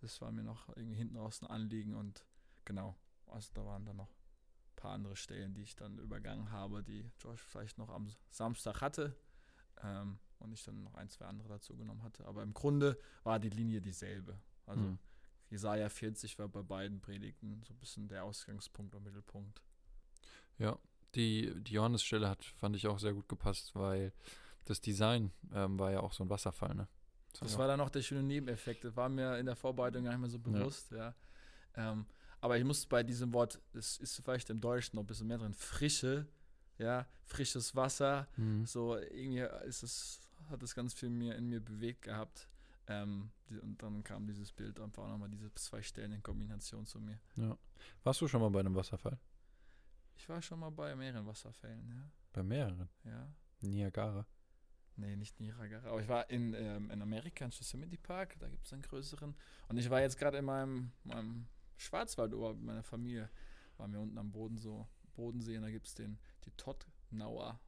Das 0.01 0.21
war 0.21 0.31
mir 0.31 0.45
noch 0.45 0.69
irgendwie 0.77 0.97
hinten 0.97 1.17
raus 1.17 1.43
ein 1.43 1.47
Anliegen 1.49 1.95
und 1.95 2.25
genau, 2.65 2.97
also 3.27 3.51
da 3.55 3.65
waren 3.65 3.85
dann 3.85 3.97
noch 3.97 4.11
ein 4.11 4.77
paar 4.77 4.93
andere 4.93 5.17
Stellen, 5.17 5.55
die 5.55 5.63
ich 5.63 5.77
dann 5.77 5.99
übergangen 5.99 6.51
habe, 6.51 6.83
die 6.83 7.11
Josh 7.19 7.41
vielleicht 7.41 7.79
noch 7.79 7.89
am 7.89 8.09
Samstag 8.31 8.81
hatte. 8.81 9.17
Ähm, 9.83 10.19
und 10.39 10.53
ich 10.53 10.63
dann 10.63 10.83
noch 10.85 10.95
ein, 10.95 11.09
zwei 11.09 11.27
andere 11.27 11.49
dazu 11.49 11.77
genommen 11.77 12.03
hatte. 12.03 12.25
Aber 12.27 12.43
im 12.43 12.55
Grunde 12.55 12.99
war 13.25 13.39
die 13.41 13.51
Linie 13.51 13.81
dieselbe. 13.81 14.41
Also 14.67 14.83
mhm. 14.83 14.99
Jesaja 15.51 15.89
40 15.89 16.39
war 16.39 16.49
bei 16.49 16.63
beiden 16.63 17.01
Predigten 17.01 17.63
so 17.65 17.73
ein 17.73 17.79
bisschen 17.79 18.09
der 18.09 18.25
Ausgangspunkt 18.25 18.95
und 18.95 19.03
Mittelpunkt. 19.03 19.63
Ja, 20.59 20.79
die, 21.15 21.53
die 21.63 21.75
Johannesstelle 21.75 22.29
hat, 22.29 22.45
fand 22.45 22.77
ich 22.77 22.87
auch 22.87 22.99
sehr 22.99 23.15
gut 23.15 23.29
gepasst, 23.29 23.75
weil 23.75 24.13
das 24.65 24.81
Design 24.81 25.33
ähm, 25.53 25.79
war 25.79 25.91
ja 25.91 26.01
auch 26.01 26.13
so 26.13 26.23
ein 26.23 26.31
Wasserfall, 26.31 26.75
ne? 26.75 26.89
Das, 27.41 27.51
das 27.51 27.59
war 27.59 27.69
dann 27.69 27.81
auch 27.81 27.91
der 27.91 28.03
schöne 28.03 28.23
Nebeneffekt. 28.23 28.85
Das 28.85 28.97
war 28.97 29.09
mir 29.09 29.39
in 29.39 29.47
der 29.47 29.57
Vorbereitung 29.57 30.05
gar 30.05 30.11
nicht 30.11 30.21
mehr 30.21 30.31
so 30.31 30.39
bewusst, 30.39 30.91
ja. 30.91 31.15
ja. 31.77 31.93
Ähm, 31.93 32.07
aber 32.41 32.57
ich 32.59 32.65
muss 32.65 32.87
bei 32.87 33.03
diesem 33.03 33.33
Wort, 33.33 33.61
es 33.75 33.99
ist 33.99 34.21
vielleicht 34.25 34.51
im 34.51 34.61
Deutschen 34.61 34.97
noch 34.97 35.03
ein 35.03 35.07
bisschen 35.07 35.27
mehr 35.27 35.39
drin, 35.39 35.55
Frische, 35.55 36.27
ja, 36.79 37.07
frisches 37.25 37.75
Wasser, 37.75 38.29
mhm. 38.37 38.65
so 38.65 38.97
irgendwie 38.97 39.47
ist 39.67 39.83
es 39.83 40.21
hat 40.51 40.63
das 40.63 40.75
ganz 40.75 40.95
viel 40.95 41.11
mir, 41.11 41.35
in 41.37 41.49
mir 41.49 41.61
bewegt 41.61 42.03
gehabt. 42.03 42.49
Ähm, 42.87 43.31
die, 43.51 43.59
und 43.59 43.83
dann 43.83 44.03
kam 44.03 44.27
dieses 44.27 44.51
Bild 44.53 44.81
einfach 44.81 45.07
nochmal 45.09 45.29
diese 45.29 45.53
zwei 45.55 45.83
Stellen 45.83 46.13
in 46.13 46.23
Kombination 46.23 46.87
zu 46.87 47.01
mir. 47.01 47.19
Ja. 47.37 47.57
Warst 48.03 48.21
du 48.21 48.29
schon 48.29 48.41
mal 48.41 48.51
bei 48.51 48.61
einem 48.61 48.75
Wasserfall? 48.75 49.19
Ich 50.17 50.29
war 50.29 50.41
schon 50.41 50.61
mal 50.61 50.71
bei 50.71 50.97
mehreren 50.97 51.27
Wasserfällen, 51.27 51.87
ja. 51.91 52.11
Bei 52.33 52.43
mehreren? 52.43 52.89
Ja. 53.05 53.31
Niagara? 53.61 54.27
Nee, 54.99 55.17
nicht 55.17 55.39
Niagara. 55.41 55.89
Aber 55.89 56.01
ich 56.01 56.09
war 56.09 56.29
in, 56.29 56.55
ähm, 56.55 56.91
in 56.91 57.01
Amerika, 57.01 57.45
in 57.45 57.51
Yosemite 57.51 57.97
Park, 57.99 58.37
da 58.41 58.49
gibt 58.49 58.67
es 58.67 58.73
einen 58.73 58.83
größeren. 58.83 59.35
Und 59.69 59.77
ich 59.77 59.89
war 59.91 60.01
jetzt 60.01 60.19
gerade 60.19 60.39
in 60.39 60.45
meinem, 60.45 60.93
meinem 61.05 61.47
Schwarzwaldurlaub 61.77 62.57
mit 62.57 62.67
meiner 62.67 62.83
Familie. 62.83 63.31
Waren 63.77 63.93
wir 63.93 64.01
unten 64.01 64.19
am 64.19 64.33
Boden 64.33 64.59
so, 64.59 64.89
Bodensee 65.15 65.57
und 65.57 65.63
da 65.63 65.71
gibt 65.71 65.87
es 65.87 65.95
den, 65.95 66.19
die 66.45 66.51
Tottnauer 66.53 67.61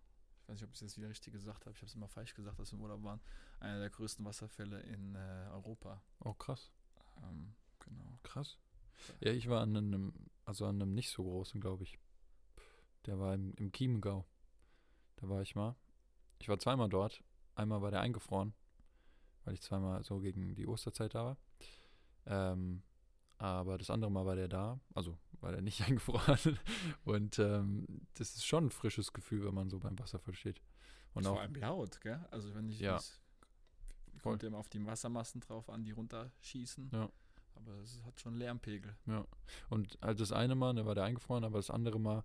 weiß 0.50 0.61
nicht, 0.61 0.69
ob 0.69 0.75
ich 0.75 0.81
das 0.81 0.97
wieder 0.97 1.09
richtig 1.09 1.32
gesagt 1.32 1.65
habe, 1.67 1.75
ich 1.75 1.79
habe 1.79 1.87
es 1.87 1.94
immer 1.94 2.09
falsch 2.09 2.35
gesagt, 2.35 2.59
dass 2.59 2.73
wir 2.73 2.79
im 2.79 2.82
Urlaub 2.82 3.03
waren, 3.05 3.21
einer 3.61 3.79
der 3.79 3.91
größten 3.91 4.25
Wasserfälle 4.25 4.81
in 4.81 5.15
äh, 5.15 5.49
Europa. 5.53 6.03
Oh, 6.25 6.35
krass. 6.35 6.73
Ähm, 7.23 7.55
genau. 7.79 8.19
Krass. 8.23 8.59
Ja, 9.21 9.32
ich 9.32 9.49
war 9.49 9.62
an 9.62 9.77
einem, 9.77 10.12
also 10.44 10.67
an 10.67 10.82
einem 10.82 10.94
nicht 10.94 11.11
so 11.11 11.23
großen, 11.23 11.61
glaube 11.61 11.85
ich. 11.85 11.99
Der 13.06 13.19
war 13.19 13.34
im, 13.34 13.55
im 13.55 13.72
Chiemgau. 13.72 14.27
Da 15.17 15.29
war 15.29 15.41
ich 15.41 15.55
mal. 15.55 15.77
Ich 16.41 16.49
war 16.49 16.59
zweimal 16.59 16.89
dort. 16.89 17.23
Einmal 17.55 17.82
war 17.82 17.91
der 17.91 18.01
eingefroren, 18.01 18.55
weil 19.44 19.55
ich 19.55 19.63
zweimal 19.63 20.03
so 20.03 20.19
gegen 20.20 20.55
die 20.55 20.67
Osterzeit 20.67 21.15
da 21.15 21.25
war. 21.25 21.37
Ähm, 22.27 22.82
aber 23.39 23.79
das 23.79 23.91
andere 23.91 24.11
Mal 24.11 24.27
war 24.27 24.37
der 24.37 24.49
da, 24.49 24.81
also 24.94 25.19
war 25.41 25.53
der 25.53 25.63
nicht 25.63 25.82
eingefroren. 25.87 26.59
Und 27.05 27.39
ähm, 27.39 27.87
das 28.15 28.35
ist 28.35 28.47
schon 28.47 28.67
ein 28.67 28.70
frisches 28.70 29.13
Gefühl, 29.13 29.44
wenn 29.44 29.55
man 29.55 29.70
so 29.70 29.79
beim 29.79 29.99
Wasserfall 29.99 30.35
steht. 30.35 30.61
Und 31.15 31.27
auch, 31.27 31.32
vor 31.32 31.41
allem 31.41 31.55
laut, 31.55 32.01
gell? 32.01 32.25
Also 32.31 32.55
wenn 32.55 32.69
ich 32.69 32.81
ja. 32.81 33.01
kommt 34.23 34.43
immer 34.43 34.59
auf 34.59 34.69
die 34.69 34.85
Wassermassen 34.85 35.41
drauf 35.41 35.69
an, 35.69 35.85
die 35.85 35.91
runterschießen. 35.91 36.91
Ja. 36.93 37.09
Aber 37.55 37.73
es 37.81 38.03
hat 38.05 38.19
schon 38.20 38.37
Lärmpegel. 38.37 38.97
Ja. 39.06 39.27
Und 39.69 39.99
halt 40.01 40.20
das 40.20 40.32
eine 40.32 40.55
Mal, 40.55 40.75
da 40.75 40.82
ne, 40.82 40.87
war 40.87 40.94
der 40.94 41.05
eingefroren, 41.05 41.44
aber 41.44 41.59
das 41.59 41.70
andere 41.70 41.99
Mal 41.99 42.25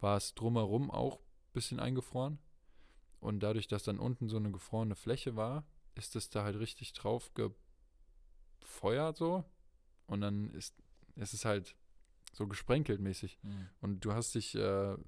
war 0.00 0.16
es 0.16 0.34
drumherum 0.34 0.90
auch 0.90 1.18
ein 1.18 1.52
bisschen 1.52 1.80
eingefroren. 1.80 2.38
Und 3.24 3.40
dadurch, 3.40 3.66
dass 3.68 3.84
dann 3.84 3.98
unten 3.98 4.28
so 4.28 4.36
eine 4.36 4.50
gefrorene 4.52 4.96
Fläche 4.96 5.34
war, 5.34 5.64
ist 5.94 6.14
es 6.14 6.28
da 6.28 6.44
halt 6.44 6.58
richtig 6.58 6.92
drauf 6.92 7.30
gefeuert 8.60 9.16
so. 9.16 9.46
Und 10.06 10.20
dann 10.20 10.52
ist, 10.52 10.74
ist 11.16 11.32
es 11.32 11.46
halt 11.46 11.74
so 12.34 12.46
gesprenkelt 12.46 13.00
mäßig. 13.00 13.38
Mhm. 13.42 13.68
Und 13.80 14.04
du 14.04 14.12
hast 14.12 14.34
dich, 14.34 14.54
äh, 14.56 14.98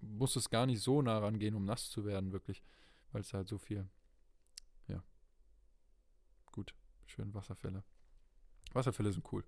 musstest 0.00 0.52
gar 0.52 0.64
nicht 0.64 0.80
so 0.80 1.02
nah 1.02 1.18
rangehen, 1.18 1.56
um 1.56 1.64
nass 1.64 1.90
zu 1.90 2.04
werden, 2.04 2.30
wirklich. 2.30 2.62
Weil 3.10 3.22
es 3.22 3.34
halt 3.34 3.48
so 3.48 3.58
viel, 3.58 3.88
ja. 4.86 5.02
Gut, 6.52 6.72
schön 7.06 7.34
Wasserfälle. 7.34 7.82
Wasserfälle 8.74 9.10
sind 9.12 9.26
cool. 9.32 9.42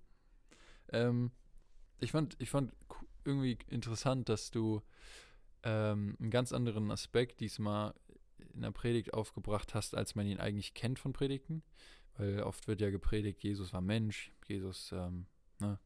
Ähm, 0.89 1.31
ich 2.01 2.11
fand, 2.11 2.35
ich 2.41 2.49
fand 2.49 2.73
irgendwie 3.23 3.57
interessant, 3.69 4.27
dass 4.27 4.51
du 4.51 4.81
ähm, 5.65 6.15
einen 6.19 6.29
ganz 6.29 6.53
anderen 6.53 6.91
Aspekt 6.91 7.41
diesmal 7.41 7.93
in 8.53 8.61
der 8.61 8.71
Predigt 8.71 9.13
aufgebracht 9.13 9.73
hast, 9.73 9.95
als 9.95 10.15
man 10.15 10.25
ihn 10.25 10.39
eigentlich 10.39 10.73
kennt 10.73 10.99
von 10.99 11.11
Predigten. 11.11 11.63
Weil 12.17 12.41
oft 12.43 12.67
wird 12.67 12.79
ja 12.79 12.89
gepredigt, 12.91 13.43
Jesus 13.43 13.73
war 13.73 13.81
Mensch, 13.81 14.31
Jesus, 14.47 14.93
ähm, 14.93 15.25
ne, 15.59 15.77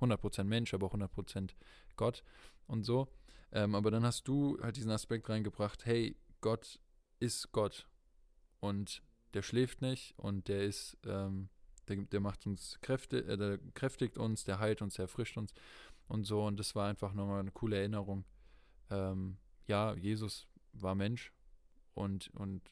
100% 0.00 0.44
Mensch, 0.44 0.74
aber 0.74 0.86
auch 0.86 0.94
100% 0.94 1.54
Gott 1.96 2.24
und 2.66 2.84
so. 2.84 3.08
Ähm, 3.52 3.74
aber 3.74 3.90
dann 3.90 4.04
hast 4.04 4.26
du 4.26 4.58
halt 4.60 4.76
diesen 4.76 4.90
Aspekt 4.90 5.28
reingebracht, 5.28 5.84
hey, 5.84 6.16
Gott 6.40 6.80
ist 7.20 7.52
Gott 7.52 7.86
und 8.58 9.02
der 9.34 9.42
schläft 9.42 9.82
nicht 9.82 10.18
und 10.18 10.48
der 10.48 10.64
ist 10.64 10.96
ähm, 11.06 11.48
der, 11.88 11.96
der 11.96 12.20
macht 12.20 12.46
uns 12.46 12.78
Kräfte, 12.80 13.24
äh, 13.24 13.36
der 13.36 13.58
kräftigt 13.74 14.18
uns, 14.18 14.44
der 14.44 14.58
heilt 14.58 14.82
uns, 14.82 14.94
der 14.94 15.04
erfrischt 15.04 15.36
uns 15.36 15.54
und 16.08 16.24
so. 16.24 16.44
Und 16.44 16.58
das 16.58 16.74
war 16.74 16.88
einfach 16.88 17.12
nochmal 17.12 17.40
eine 17.40 17.52
coole 17.52 17.76
Erinnerung. 17.76 18.24
Ähm, 18.90 19.38
ja, 19.66 19.94
Jesus 19.94 20.46
war 20.72 20.94
Mensch 20.94 21.32
und, 21.94 22.28
und 22.34 22.62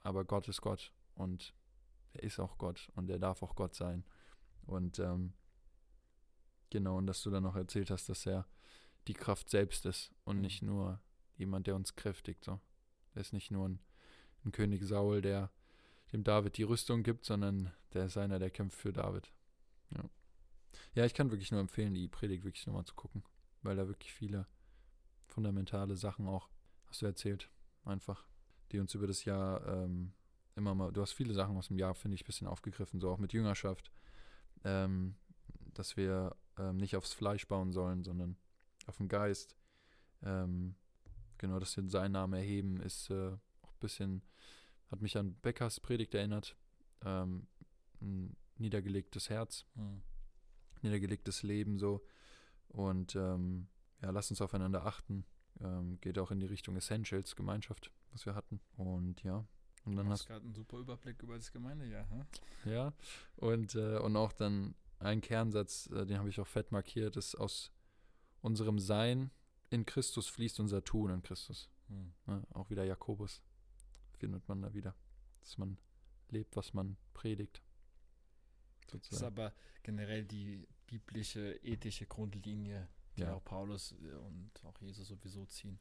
aber 0.00 0.24
Gott 0.24 0.48
ist 0.48 0.60
Gott 0.60 0.92
und 1.14 1.54
er 2.12 2.22
ist 2.22 2.38
auch 2.38 2.58
Gott 2.58 2.90
und 2.94 3.10
er 3.10 3.18
darf 3.18 3.42
auch 3.42 3.54
Gott 3.54 3.74
sein. 3.74 4.04
Und 4.66 4.98
ähm, 4.98 5.32
genau, 6.70 6.98
und 6.98 7.06
dass 7.06 7.22
du 7.22 7.30
dann 7.30 7.42
noch 7.42 7.56
erzählt 7.56 7.90
hast, 7.90 8.08
dass 8.08 8.26
er 8.26 8.46
die 9.06 9.14
Kraft 9.14 9.48
selbst 9.48 9.86
ist 9.86 10.12
und 10.24 10.40
nicht 10.40 10.62
nur 10.62 11.00
jemand, 11.36 11.66
der 11.66 11.76
uns 11.76 11.94
kräftigt. 11.94 12.44
So. 12.44 12.60
Er 13.14 13.20
ist 13.20 13.32
nicht 13.32 13.50
nur 13.50 13.68
ein, 13.68 13.80
ein 14.44 14.52
König 14.52 14.82
Saul, 14.84 15.22
der 15.22 15.50
dem 16.12 16.24
David 16.24 16.56
die 16.56 16.62
Rüstung 16.62 17.02
gibt, 17.02 17.24
sondern 17.24 17.72
der 17.92 18.06
ist 18.06 18.16
einer, 18.16 18.38
der 18.38 18.50
kämpft 18.50 18.78
für 18.78 18.92
David. 18.92 19.32
Ja. 19.94 20.04
Ja, 20.94 21.04
ich 21.04 21.14
kann 21.14 21.30
wirklich 21.30 21.50
nur 21.50 21.60
empfehlen, 21.60 21.94
die 21.94 22.08
Predigt 22.08 22.44
wirklich 22.44 22.66
nochmal 22.66 22.84
zu 22.84 22.94
gucken, 22.94 23.22
weil 23.62 23.76
da 23.76 23.88
wirklich 23.88 24.12
viele 24.12 24.46
fundamentale 25.26 25.96
Sachen 25.96 26.26
auch, 26.26 26.48
hast 26.86 27.02
du 27.02 27.06
erzählt, 27.06 27.50
einfach, 27.84 28.26
die 28.72 28.78
uns 28.78 28.94
über 28.94 29.06
das 29.06 29.24
Jahr 29.24 29.66
ähm, 29.66 30.12
immer 30.54 30.74
mal, 30.74 30.92
du 30.92 31.02
hast 31.02 31.12
viele 31.12 31.34
Sachen 31.34 31.56
aus 31.56 31.68
dem 31.68 31.78
Jahr, 31.78 31.94
finde 31.94 32.14
ich, 32.14 32.22
ein 32.22 32.26
bisschen 32.26 32.46
aufgegriffen, 32.46 33.00
so 33.00 33.10
auch 33.10 33.18
mit 33.18 33.32
Jüngerschaft, 33.32 33.92
ähm, 34.64 35.16
dass 35.74 35.96
wir 35.96 36.34
ähm, 36.58 36.78
nicht 36.78 36.96
aufs 36.96 37.12
Fleisch 37.12 37.46
bauen 37.46 37.72
sollen, 37.72 38.02
sondern 38.02 38.36
auf 38.86 38.96
den 38.96 39.08
Geist. 39.08 39.56
Ähm, 40.22 40.74
genau, 41.38 41.58
dass 41.58 41.76
wir 41.76 41.88
seinen 41.88 42.12
Namen 42.12 42.34
erheben, 42.34 42.80
ist 42.80 43.10
äh, 43.10 43.32
auch 43.62 43.72
ein 43.72 43.80
bisschen, 43.80 44.22
hat 44.90 45.02
mich 45.02 45.16
an 45.16 45.34
Beckers 45.42 45.80
Predigt 45.80 46.14
erinnert. 46.14 46.56
Ähm, 47.04 47.46
ein 48.00 48.36
niedergelegtes 48.58 49.30
Herz, 49.30 49.66
Mhm. 49.74 50.02
niedergelegtes 50.82 51.42
Leben 51.42 51.78
so. 51.78 52.04
Und 52.68 53.14
ähm, 53.16 53.68
ja, 54.02 54.10
lass 54.10 54.30
uns 54.30 54.40
aufeinander 54.40 54.84
achten. 54.84 55.24
Ähm, 55.60 55.98
geht 56.00 56.18
auch 56.18 56.30
in 56.30 56.40
die 56.40 56.46
Richtung 56.46 56.76
Essentials, 56.76 57.34
Gemeinschaft, 57.36 57.90
was 58.12 58.26
wir 58.26 58.34
hatten. 58.34 58.60
Und 58.76 59.22
ja. 59.22 59.46
Und 59.84 59.92
Du 59.92 59.98
dann 59.98 60.08
hast 60.08 60.20
hast 60.20 60.26
gerade 60.26 60.44
einen 60.44 60.54
super 60.54 60.78
Überblick 60.78 61.22
über 61.22 61.36
das 61.36 61.50
Gemeindejahr. 61.52 62.08
Hm? 62.10 62.24
ja. 62.72 62.92
Und, 63.36 63.74
äh, 63.74 63.98
und 63.98 64.16
auch 64.16 64.32
dann 64.32 64.74
ein 64.98 65.20
Kernsatz, 65.20 65.88
äh, 65.92 66.04
den 66.06 66.18
habe 66.18 66.28
ich 66.28 66.40
auch 66.40 66.46
fett 66.46 66.72
markiert, 66.72 67.16
ist 67.16 67.34
aus 67.36 67.70
unserem 68.40 68.78
Sein 68.78 69.30
in 69.70 69.84
Christus 69.84 70.28
fließt 70.28 70.60
unser 70.60 70.84
Tun 70.84 71.10
in 71.10 71.22
Christus. 71.22 71.68
Hm. 71.88 72.12
Ne? 72.26 72.42
Auch 72.50 72.70
wieder 72.70 72.84
Jakobus 72.84 73.42
findet 74.16 74.46
man 74.48 74.62
da 74.62 74.72
wieder. 74.74 74.94
Dass 75.40 75.58
man 75.58 75.78
lebt, 76.30 76.56
was 76.56 76.74
man 76.74 76.96
predigt. 77.14 77.62
Das 78.88 78.94
ist 78.94 79.08
Sozusagen. 79.08 79.26
aber 79.26 79.54
generell 79.82 80.24
die 80.24 80.66
biblische, 80.86 81.54
ethische 81.62 82.06
Grundlinie, 82.06 82.88
die 83.16 83.22
Ja. 83.22 83.34
auch 83.34 83.44
Paulus 83.44 83.92
äh, 84.02 84.12
und 84.14 84.50
auch 84.64 84.78
Jesus 84.80 85.08
sowieso 85.08 85.44
ziehen. 85.46 85.78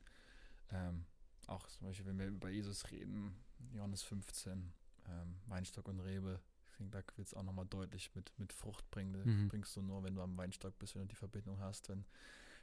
Ähm, 0.72 1.06
auch 1.48 1.68
zum 1.68 1.88
Beispiel, 1.88 2.06
wenn 2.08 2.18
wir 2.18 2.28
über 2.28 2.50
Jesus 2.50 2.90
reden, 2.92 3.36
Johannes 3.74 4.02
15, 4.04 4.74
ähm, 5.08 5.36
Weinstock 5.48 5.88
und 5.88 6.00
Rebe, 6.00 6.42
ich 6.72 6.78
denke, 6.78 6.92
da 7.04 7.18
wird 7.18 7.28
es 7.28 7.34
auch 7.36 7.44
nochmal 7.44 7.68
deutlich 7.68 8.14
mit, 8.16 8.32
mit 8.40 8.52
Frucht 8.52 8.90
bringen. 8.92 9.14
Das 9.14 9.26
Mhm. 9.26 9.48
bringst 9.50 9.76
du 9.76 9.82
nur, 9.82 10.04
wenn 10.04 10.16
du 10.16 10.22
am 10.22 10.36
Weinstock 10.38 10.78
bist, 10.80 10.96
wenn 10.96 11.04
du 11.04 11.08
die 11.10 11.16
Verbindung 11.16 11.60
hast, 11.60 11.88
wenn 11.90 12.06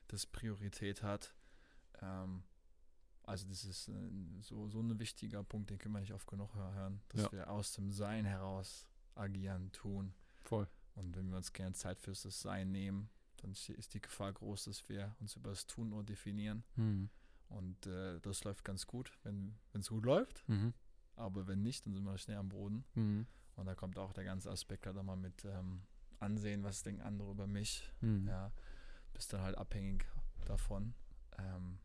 das 0.08 0.26
Priorität 0.26 1.02
hat. 1.02 1.32
Ähm, 2.02 2.42
also 3.24 3.46
das 3.48 3.64
ist 3.64 3.88
äh, 3.88 3.92
so, 4.40 4.68
so 4.68 4.80
ein 4.80 4.98
wichtiger 4.98 5.42
Punkt, 5.44 5.70
den 5.70 5.78
können 5.78 5.94
wir 5.94 6.00
nicht 6.00 6.12
oft 6.14 6.26
genug 6.26 6.54
hö- 6.54 6.74
hören, 6.74 7.00
dass 7.08 7.22
Ja. 7.22 7.32
wir 7.32 7.50
aus 7.50 7.72
dem 7.72 7.90
Sein 7.90 8.24
heraus 8.24 8.86
agieren, 9.14 9.70
tun. 9.72 10.14
Voll. 10.42 10.68
Und 10.94 11.14
wenn 11.16 11.30
wir 11.30 11.36
uns 11.36 11.52
gerne 11.52 11.74
Zeit 11.74 12.00
fürs 12.00 12.22
das 12.22 12.40
Sein 12.40 12.72
nehmen, 12.72 13.08
dann 13.38 13.52
ist 13.52 13.94
die 13.94 14.00
Gefahr 14.00 14.32
groß, 14.32 14.64
dass 14.64 14.88
wir 14.88 15.14
uns 15.20 15.36
über 15.36 15.50
das 15.50 15.66
Tun 15.66 15.88
nur 15.90 16.04
definieren. 16.04 16.64
Mhm. 16.76 17.10
Und 17.48 17.86
äh, 17.86 18.20
das 18.20 18.44
läuft 18.44 18.64
ganz 18.64 18.86
gut, 18.86 19.12
wenn 19.22 19.54
es 19.72 19.88
gut 19.88 20.04
läuft. 20.04 20.42
Mhm. 20.48 20.72
Aber 21.16 21.46
wenn 21.46 21.62
nicht, 21.62 21.84
dann 21.86 21.92
sind 21.92 22.04
wir 22.04 22.16
schnell 22.18 22.38
am 22.38 22.48
Boden. 22.48 22.84
Mhm. 22.94 23.26
Und 23.56 23.66
da 23.66 23.74
kommt 23.74 23.98
auch 23.98 24.12
der 24.12 24.24
ganze 24.24 24.50
Aspekt 24.50 24.86
halt 24.86 24.96
mal 25.02 25.16
mit 25.16 25.44
ähm, 25.44 25.82
Ansehen, 26.20 26.62
was 26.62 26.82
denken 26.82 27.02
andere 27.02 27.30
über 27.32 27.46
mich. 27.46 27.88
Mhm. 28.00 28.26
Ja, 28.28 28.52
bist 29.12 29.32
dann 29.32 29.42
halt 29.42 29.58
abhängig 29.58 30.06
davon. 30.46 30.94
Ähm, 31.38 31.78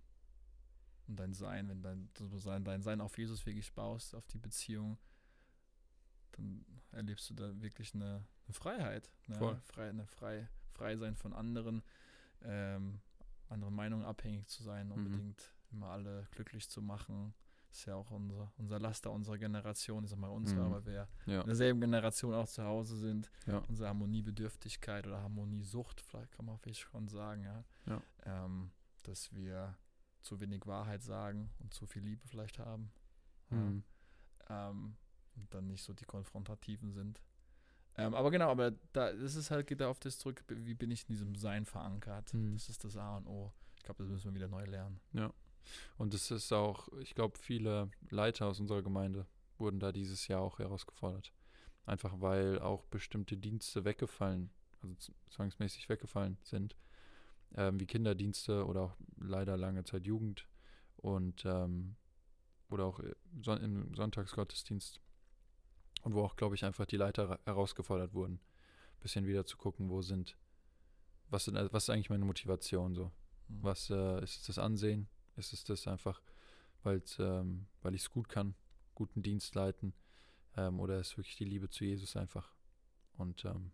und 1.07 1.15
dein 1.17 1.33
Sein, 1.33 1.69
wenn 1.69 1.81
dein, 1.81 2.09
du 2.15 2.37
sein, 2.37 2.63
dein 2.63 2.81
Sein 2.81 3.01
auf 3.01 3.17
Jesus 3.17 3.45
wirklich 3.45 3.73
baust, 3.73 4.13
auf 4.15 4.27
die 4.27 4.37
Beziehung, 4.39 4.97
dann 6.33 6.65
erlebst 6.91 7.29
du 7.29 7.33
da 7.33 7.61
wirklich 7.61 7.93
eine, 7.93 8.23
eine 8.45 8.53
Freiheit. 8.53 9.09
Ne? 9.27 9.35
Voll. 9.37 9.59
Frei, 9.63 9.89
eine 9.89 10.05
frei, 10.05 10.47
frei 10.73 10.95
sein 10.97 11.15
von 11.15 11.33
anderen, 11.33 11.81
ähm, 12.43 12.99
anderen 13.49 13.73
Meinungen 13.75 14.05
abhängig 14.05 14.47
zu 14.47 14.63
sein, 14.63 14.87
Mhm. 14.87 14.93
unbedingt 14.93 15.53
immer 15.71 15.87
alle 15.87 16.27
glücklich 16.31 16.69
zu 16.69 16.81
machen. 16.81 17.33
Ist 17.71 17.85
ja 17.85 17.95
auch 17.95 18.11
unser, 18.11 18.51
unser 18.57 18.79
Laster 18.79 19.11
unserer 19.11 19.37
Generation, 19.37 20.03
ich 20.03 20.09
sag 20.09 20.19
mal 20.19 20.29
unsere, 20.29 20.61
Mhm. 20.61 20.65
aber 20.67 20.85
wir 20.85 21.07
Ja. 21.25 21.41
in 21.41 21.47
derselben 21.47 21.81
Generation 21.81 22.33
auch 22.33 22.47
zu 22.47 22.63
Hause 22.63 22.97
sind. 22.97 23.29
Ja. 23.45 23.57
Unsere 23.67 23.89
Harmoniebedürftigkeit 23.89 25.05
oder 25.07 25.21
Harmoniesucht, 25.21 26.01
vielleicht 26.01 26.31
kann 26.31 26.45
man 26.45 26.57
vielleicht 26.59 26.79
schon 26.81 27.07
sagen, 27.07 27.43
ja. 27.43 27.63
Ja. 27.85 28.01
Ähm, 28.25 28.71
dass 29.03 29.33
wir 29.33 29.77
zu 30.21 30.39
wenig 30.39 30.65
Wahrheit 30.65 31.03
sagen 31.03 31.49
und 31.59 31.73
zu 31.73 31.85
viel 31.85 32.03
Liebe 32.03 32.27
vielleicht 32.27 32.59
haben. 32.59 32.91
Ja. 33.51 33.57
Mhm. 33.57 33.83
Ähm, 34.49 34.97
und 35.35 35.53
dann 35.53 35.67
nicht 35.67 35.83
so 35.83 35.93
die 35.93 36.05
Konfrontativen 36.05 36.91
sind. 36.91 37.21
Ähm, 37.95 38.13
aber 38.13 38.31
genau, 38.31 38.49
aber 38.49 38.71
da, 38.93 39.11
das 39.11 39.35
ist 39.35 39.49
halt, 39.51 39.67
geht 39.67 39.81
da 39.81 39.89
auf 39.89 39.99
das 39.99 40.19
zurück, 40.19 40.43
wie 40.47 40.75
bin 40.75 40.91
ich 40.91 41.01
in 41.03 41.07
diesem 41.07 41.35
Sein 41.35 41.65
verankert. 41.65 42.33
Mhm. 42.33 42.53
Das 42.53 42.69
ist 42.69 42.83
das 42.83 42.95
A 42.95 43.17
und 43.17 43.27
O. 43.27 43.53
Ich 43.75 43.83
glaube, 43.83 44.03
das 44.03 44.11
müssen 44.11 44.25
wir 44.25 44.35
wieder 44.35 44.47
neu 44.47 44.65
lernen. 44.65 44.99
Und 45.97 46.13
es 46.13 46.31
ist 46.31 46.51
auch, 46.53 46.87
ich 46.99 47.15
glaube, 47.15 47.37
viele 47.37 47.89
Leiter 48.09 48.47
aus 48.47 48.59
unserer 48.59 48.81
Gemeinde 48.81 49.25
wurden 49.57 49.79
da 49.79 49.91
dieses 49.91 50.27
Jahr 50.27 50.41
auch 50.41 50.59
herausgefordert. 50.59 51.33
Einfach 51.85 52.21
weil 52.21 52.59
auch 52.59 52.85
bestimmte 52.85 53.37
Dienste 53.37 53.85
weggefallen, 53.85 54.51
also 54.81 54.95
zwangsmäßig 55.29 55.89
weggefallen 55.89 56.37
sind, 56.43 56.75
ähm, 57.55 57.79
wie 57.79 57.85
Kinderdienste 57.85 58.65
oder 58.65 58.81
auch 58.81 58.97
leider 59.19 59.57
lange 59.57 59.83
Zeit 59.83 60.05
Jugend 60.05 60.47
und 60.97 61.45
ähm, 61.45 61.95
oder 62.69 62.85
auch 62.85 62.99
äh, 62.99 63.15
son 63.41 63.61
im 63.61 63.95
Sonntagsgottesdienst. 63.95 64.99
Und 66.03 66.13
wo 66.13 66.23
auch, 66.23 66.35
glaube 66.35 66.55
ich, 66.55 66.63
einfach 66.63 66.85
die 66.85 66.97
Leiter 66.97 67.29
ra- 67.29 67.39
herausgefordert 67.45 68.13
wurden, 68.13 68.39
bisschen 68.99 69.25
wieder 69.25 69.45
zu 69.45 69.57
gucken, 69.57 69.89
wo 69.89 70.01
sind, 70.01 70.37
was, 71.29 71.45
sind, 71.45 71.55
was 71.71 71.83
ist 71.83 71.89
eigentlich 71.89 72.09
meine 72.09 72.25
Motivation 72.25 72.93
so. 72.93 73.11
Mhm. 73.47 73.63
Was 73.63 73.89
äh, 73.89 74.23
ist 74.23 74.37
es 74.37 74.47
das 74.47 74.59
Ansehen? 74.59 75.07
Ist 75.35 75.53
es 75.53 75.63
das 75.63 75.87
einfach, 75.87 76.21
ähm, 77.19 77.67
weil 77.81 77.95
ich 77.95 78.01
es 78.01 78.09
gut 78.09 78.29
kann, 78.29 78.55
guten 78.95 79.21
Dienst 79.21 79.55
leiten? 79.55 79.93
Ähm, 80.55 80.79
oder 80.79 80.99
ist 80.99 81.17
wirklich 81.17 81.35
die 81.35 81.45
Liebe 81.45 81.69
zu 81.69 81.85
Jesus 81.85 82.15
einfach? 82.15 82.53
Und 83.17 83.45
ähm, 83.45 83.71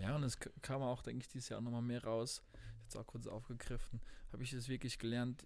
Ja, 0.00 0.16
und 0.16 0.22
es 0.24 0.38
kam 0.62 0.82
auch, 0.82 1.02
denke 1.02 1.20
ich, 1.22 1.28
dieses 1.28 1.48
Jahr 1.48 1.60
nochmal 1.60 1.82
mehr 1.82 2.02
raus. 2.04 2.42
Jetzt 2.82 2.96
auch 2.96 3.06
kurz 3.06 3.26
aufgegriffen. 3.26 4.00
Habe 4.32 4.42
ich 4.42 4.52
es 4.52 4.68
wirklich 4.68 4.98
gelernt, 4.98 5.44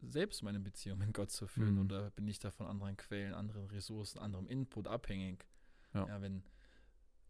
selbst 0.00 0.42
meine 0.42 0.58
Beziehung 0.60 0.98
mit 0.98 1.12
Gott 1.14 1.30
zu 1.30 1.46
führen? 1.46 1.74
Mhm. 1.74 1.82
Oder 1.84 2.10
bin 2.10 2.26
ich 2.26 2.38
da 2.38 2.50
von 2.50 2.66
anderen 2.66 2.96
Quellen, 2.96 3.34
anderen 3.34 3.66
Ressourcen, 3.66 4.18
anderem 4.18 4.46
Input 4.46 4.88
abhängig? 4.88 5.46
Ja. 5.94 6.20
wenn, 6.22 6.42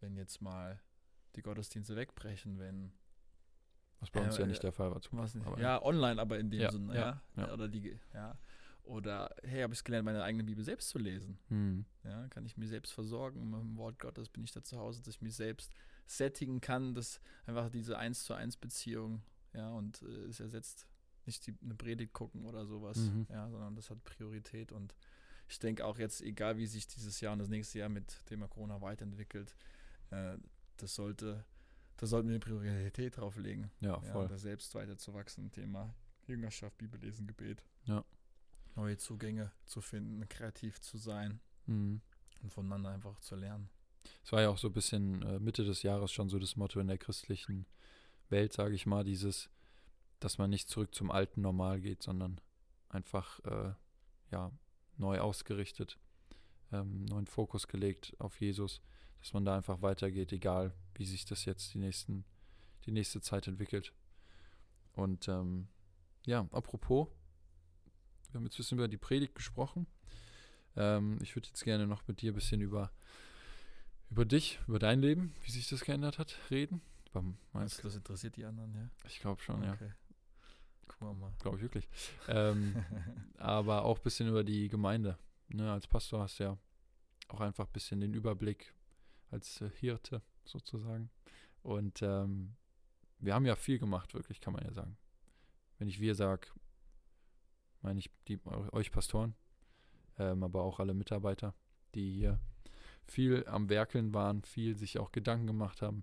wenn 0.00 0.16
jetzt 0.16 0.40
mal 0.40 0.80
die 1.34 1.42
Gottesdienste 1.42 1.96
wegbrechen, 1.96 2.60
wenn 2.60 2.92
was 3.98 4.10
bei 4.10 4.20
uns 4.24 4.36
Äh, 4.36 4.42
ja 4.42 4.46
nicht 4.46 4.62
der 4.62 4.70
Fall 4.72 4.90
war. 4.92 5.00
Was 5.10 5.36
aber- 5.36 5.60
ja, 5.60 5.82
online, 5.82 6.20
aber 6.20 6.38
in 6.38 6.48
dem 6.50 6.60
Ja, 6.60 6.70
Sinne, 6.70 6.94
ja, 6.94 7.22
ja, 7.36 7.46
ja. 7.46 7.52
Oder 7.52 7.68
die, 7.68 7.98
ja. 8.14 8.38
Oder 8.84 9.34
hey, 9.42 9.62
habe 9.62 9.74
ich 9.74 9.82
gelernt, 9.84 10.04
meine 10.04 10.22
eigene 10.22 10.44
Bibel 10.44 10.62
selbst 10.64 10.88
zu 10.90 10.98
lesen. 10.98 11.38
Hm, 11.48 11.84
Ja, 12.04 12.26
kann 12.28 12.44
ich 12.46 12.56
mich 12.56 12.68
selbst 12.68 12.92
versorgen 12.92 13.50
mit 13.50 13.60
dem 13.60 13.76
Wort 13.76 13.98
Gottes, 13.98 14.28
bin 14.28 14.42
ich 14.44 14.52
da 14.52 14.62
zu 14.62 14.78
Hause, 14.78 15.02
dass 15.02 15.14
ich 15.16 15.20
mich 15.22 15.34
selbst 15.36 15.72
sättigen 16.06 16.60
kann, 16.60 16.94
dass 16.94 17.20
einfach 17.46 17.70
diese 17.70 17.98
eins 17.98 18.24
zu 18.24 18.34
eins 18.34 18.56
Beziehung, 18.56 19.22
ja, 19.54 19.70
und 19.70 20.02
äh, 20.02 20.24
es 20.26 20.40
ersetzt 20.40 20.86
nicht 21.26 21.46
die, 21.46 21.54
eine 21.62 21.74
Predigt 21.74 22.12
gucken 22.12 22.44
oder 22.44 22.66
sowas, 22.66 22.98
Mhm. 22.98 23.26
ja, 23.30 23.48
sondern 23.50 23.74
das 23.76 23.90
hat 23.90 24.02
Priorität 24.04 24.72
und 24.72 24.94
ich 25.48 25.58
denke 25.58 25.84
auch 25.84 25.98
jetzt, 25.98 26.22
egal 26.22 26.56
wie 26.56 26.66
sich 26.66 26.86
dieses 26.86 27.20
Jahr 27.20 27.32
und 27.34 27.38
das 27.38 27.48
nächste 27.48 27.78
Jahr 27.78 27.88
mit 27.88 28.24
Thema 28.26 28.48
Corona 28.48 28.80
weiterentwickelt, 28.80 29.54
äh, 30.10 30.36
das 30.78 30.94
sollte, 30.94 31.44
da 31.98 32.06
sollten 32.06 32.28
wir 32.28 32.34
eine 32.34 32.40
Priorität 32.40 33.16
drauf 33.18 33.36
legen, 33.36 33.70
ja, 33.80 33.90
ja, 33.90 34.00
voll. 34.00 34.28
da 34.28 34.38
selbst 34.38 34.74
weiter 34.74 34.96
zu 34.96 35.12
wachsen, 35.14 35.50
Thema 35.52 35.94
Jüngerschaft, 36.26 36.78
Bibellesen, 36.78 37.26
Gebet. 37.26 37.62
Ja. 37.84 38.04
Neue 38.74 38.96
Zugänge 38.96 39.52
zu 39.66 39.80
finden, 39.82 40.26
kreativ 40.28 40.80
zu 40.80 40.96
sein 40.96 41.40
Hm. 41.66 42.00
und 42.42 42.50
voneinander 42.50 42.90
einfach 42.90 43.20
zu 43.20 43.36
lernen. 43.36 43.68
Es 44.24 44.32
war 44.32 44.42
ja 44.42 44.50
auch 44.50 44.58
so 44.58 44.68
ein 44.68 44.72
bisschen 44.72 45.22
äh, 45.22 45.38
Mitte 45.40 45.64
des 45.64 45.82
Jahres 45.82 46.12
schon 46.12 46.28
so 46.28 46.38
das 46.38 46.56
Motto 46.56 46.80
in 46.80 46.88
der 46.88 46.98
christlichen 46.98 47.66
Welt, 48.28 48.52
sage 48.52 48.74
ich 48.74 48.86
mal, 48.86 49.04
dieses, 49.04 49.50
dass 50.20 50.38
man 50.38 50.50
nicht 50.50 50.68
zurück 50.68 50.94
zum 50.94 51.10
alten 51.10 51.40
Normal 51.40 51.80
geht, 51.80 52.02
sondern 52.02 52.40
einfach 52.88 53.40
äh, 53.40 53.74
ja 54.30 54.52
neu 54.96 55.18
ausgerichtet, 55.18 55.98
ähm, 56.72 57.04
neuen 57.06 57.26
Fokus 57.26 57.66
gelegt 57.66 58.14
auf 58.18 58.40
Jesus, 58.40 58.80
dass 59.20 59.32
man 59.32 59.44
da 59.44 59.56
einfach 59.56 59.82
weitergeht, 59.82 60.32
egal 60.32 60.74
wie 60.94 61.06
sich 61.06 61.24
das 61.24 61.44
jetzt 61.44 61.74
die 61.74 61.78
nächsten, 61.78 62.24
die 62.86 62.92
nächste 62.92 63.20
Zeit 63.20 63.46
entwickelt. 63.46 63.92
Und 64.94 65.28
ähm, 65.28 65.68
ja, 66.26 66.46
apropos, 66.52 67.08
wir 68.30 68.38
haben 68.38 68.44
jetzt 68.44 68.54
ein 68.54 68.58
bisschen 68.58 68.78
über 68.78 68.88
die 68.88 68.98
Predigt 68.98 69.34
gesprochen. 69.34 69.86
Ähm, 70.76 71.18
ich 71.22 71.34
würde 71.34 71.48
jetzt 71.48 71.64
gerne 71.64 71.86
noch 71.86 72.06
mit 72.06 72.20
dir 72.22 72.32
ein 72.32 72.34
bisschen 72.34 72.60
über, 72.60 72.90
über 74.12 74.26
dich, 74.26 74.60
über 74.68 74.78
dein 74.78 75.00
Leben, 75.00 75.34
wie 75.42 75.50
sich 75.50 75.70
das 75.70 75.84
geändert 75.84 76.18
hat, 76.18 76.36
reden. 76.50 76.82
Du, 77.80 77.88
das 77.88 77.96
interessiert 77.96 78.36
die 78.36 78.44
anderen, 78.44 78.70
ja? 78.74 78.90
Ich 79.06 79.20
glaube 79.20 79.40
schon, 79.40 79.62
okay. 79.66 79.86
ja. 79.86 79.94
Gucken 80.86 81.08
wir 81.08 81.14
mal. 81.14 81.32
Glaube 81.38 81.56
ich 81.56 81.62
wirklich. 81.62 81.88
ähm, 82.28 82.84
aber 83.38 83.86
auch 83.86 83.96
ein 83.96 84.02
bisschen 84.02 84.28
über 84.28 84.44
die 84.44 84.68
Gemeinde. 84.68 85.16
Ne, 85.48 85.72
als 85.72 85.86
Pastor 85.86 86.20
hast 86.20 86.38
du 86.38 86.44
ja 86.44 86.58
auch 87.28 87.40
einfach 87.40 87.66
ein 87.66 87.72
bisschen 87.72 88.00
den 88.00 88.12
Überblick 88.12 88.74
als 89.30 89.62
äh, 89.62 89.70
Hirte 89.80 90.20
sozusagen. 90.44 91.08
Und 91.62 92.02
ähm, 92.02 92.54
wir 93.18 93.32
haben 93.32 93.46
ja 93.46 93.56
viel 93.56 93.78
gemacht, 93.78 94.12
wirklich, 94.12 94.42
kann 94.42 94.52
man 94.52 94.64
ja 94.64 94.72
sagen. 94.74 94.98
Wenn 95.78 95.88
ich 95.88 96.00
wir 96.00 96.14
sage, 96.14 96.48
meine 97.80 97.98
ich 97.98 98.10
die, 98.28 98.38
euch 98.72 98.92
Pastoren, 98.92 99.34
ähm, 100.18 100.42
aber 100.42 100.64
auch 100.64 100.80
alle 100.80 100.92
Mitarbeiter, 100.92 101.54
die 101.94 102.12
hier 102.12 102.40
viel 103.06 103.46
am 103.46 103.68
Werkeln 103.68 104.14
waren, 104.14 104.42
viel 104.42 104.76
sich 104.76 104.98
auch 104.98 105.12
Gedanken 105.12 105.46
gemacht 105.46 105.82
haben, 105.82 106.02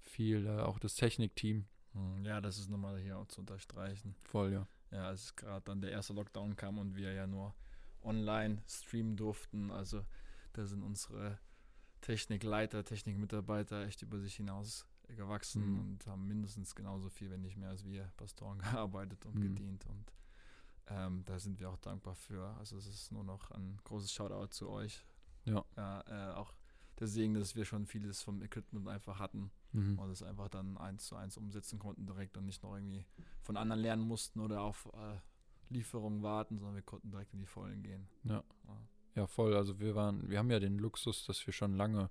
viel 0.00 0.46
äh, 0.46 0.60
auch 0.60 0.78
das 0.78 0.94
Technikteam. 0.94 1.66
Hm, 1.92 2.24
ja, 2.24 2.40
das 2.40 2.58
ist 2.58 2.70
nochmal 2.70 2.98
hier 3.00 3.18
auch 3.18 3.26
zu 3.26 3.40
unterstreichen. 3.40 4.14
Voll, 4.24 4.52
ja. 4.52 4.66
Ja, 4.90 5.08
als 5.08 5.34
gerade 5.34 5.64
dann 5.64 5.80
der 5.80 5.90
erste 5.90 6.12
Lockdown 6.12 6.56
kam 6.56 6.78
und 6.78 6.94
wir 6.96 7.12
ja 7.12 7.26
nur 7.26 7.54
online 8.02 8.62
streamen 8.68 9.16
durften, 9.16 9.70
also 9.70 10.04
da 10.52 10.66
sind 10.66 10.82
unsere 10.82 11.38
Technikleiter, 12.00 12.84
Technikmitarbeiter 12.84 13.86
echt 13.86 14.02
über 14.02 14.20
sich 14.20 14.36
hinaus 14.36 14.86
gewachsen 15.08 15.72
mhm. 15.72 15.80
und 15.80 16.06
haben 16.06 16.26
mindestens 16.26 16.74
genauso 16.74 17.08
viel, 17.08 17.30
wenn 17.30 17.42
nicht 17.42 17.56
mehr 17.56 17.70
als 17.70 17.84
wir 17.84 18.12
Pastoren 18.16 18.58
gearbeitet 18.72 19.24
und 19.26 19.36
mhm. 19.36 19.42
gedient 19.42 19.86
und 19.86 20.12
ähm, 20.88 21.24
da 21.24 21.38
sind 21.38 21.58
wir 21.60 21.70
auch 21.70 21.78
dankbar 21.78 22.14
für. 22.14 22.54
Also 22.58 22.76
es 22.76 22.86
ist 22.86 23.10
nur 23.10 23.24
noch 23.24 23.50
ein 23.50 23.78
großes 23.84 24.12
Shoutout 24.12 24.48
zu 24.48 24.68
euch. 24.68 25.04
Ja. 25.44 25.64
ja 25.76 26.04
äh, 26.06 26.34
auch 26.34 26.52
der 26.98 27.06
Segen, 27.08 27.34
dass 27.34 27.56
wir 27.56 27.64
schon 27.64 27.86
vieles 27.86 28.22
vom 28.22 28.42
Equipment 28.42 28.88
einfach 28.88 29.18
hatten 29.18 29.50
mhm. 29.72 29.98
und 29.98 30.10
es 30.10 30.22
einfach 30.22 30.48
dann 30.48 30.76
eins 30.76 31.06
zu 31.06 31.16
eins 31.16 31.36
umsetzen 31.36 31.78
konnten 31.78 32.06
direkt 32.06 32.36
und 32.36 32.44
nicht 32.46 32.62
noch 32.62 32.74
irgendwie 32.74 33.04
von 33.42 33.56
anderen 33.56 33.82
lernen 33.82 34.06
mussten 34.06 34.40
oder 34.40 34.62
auf 34.62 34.88
äh, 34.94 35.18
Lieferungen 35.70 36.22
warten, 36.22 36.58
sondern 36.58 36.76
wir 36.76 36.82
konnten 36.82 37.10
direkt 37.10 37.32
in 37.34 37.40
die 37.40 37.46
Vollen 37.46 37.82
gehen. 37.82 38.06
Ja. 38.24 38.44
ja. 38.66 38.78
ja. 39.16 39.26
voll. 39.26 39.56
Also 39.56 39.80
wir 39.80 39.94
waren, 39.94 40.28
wir 40.28 40.38
haben 40.38 40.50
ja 40.50 40.60
den 40.60 40.78
Luxus, 40.78 41.26
dass 41.26 41.44
wir 41.46 41.52
schon 41.52 41.74
lange 41.74 42.10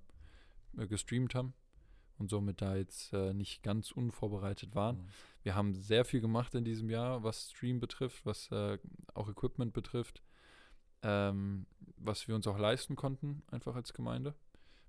äh, 0.76 0.86
gestreamt 0.86 1.34
haben 1.34 1.54
und 2.18 2.28
somit 2.28 2.60
da 2.60 2.76
jetzt 2.76 3.12
äh, 3.12 3.32
nicht 3.32 3.62
ganz 3.62 3.90
unvorbereitet 3.90 4.74
waren. 4.74 4.98
Mhm. 4.98 5.08
Wir 5.42 5.54
haben 5.54 5.74
sehr 5.74 6.04
viel 6.04 6.20
gemacht 6.20 6.54
in 6.54 6.64
diesem 6.64 6.90
Jahr, 6.90 7.22
was 7.22 7.50
Stream 7.50 7.80
betrifft, 7.80 8.24
was 8.26 8.50
äh, 8.50 8.78
auch 9.14 9.28
Equipment 9.28 9.72
betrifft, 9.72 10.22
ähm, 11.04 11.66
was 11.96 12.26
wir 12.26 12.34
uns 12.34 12.46
auch 12.46 12.58
leisten 12.58 12.96
konnten, 12.96 13.42
einfach 13.50 13.76
als 13.76 13.92
Gemeinde, 13.92 14.34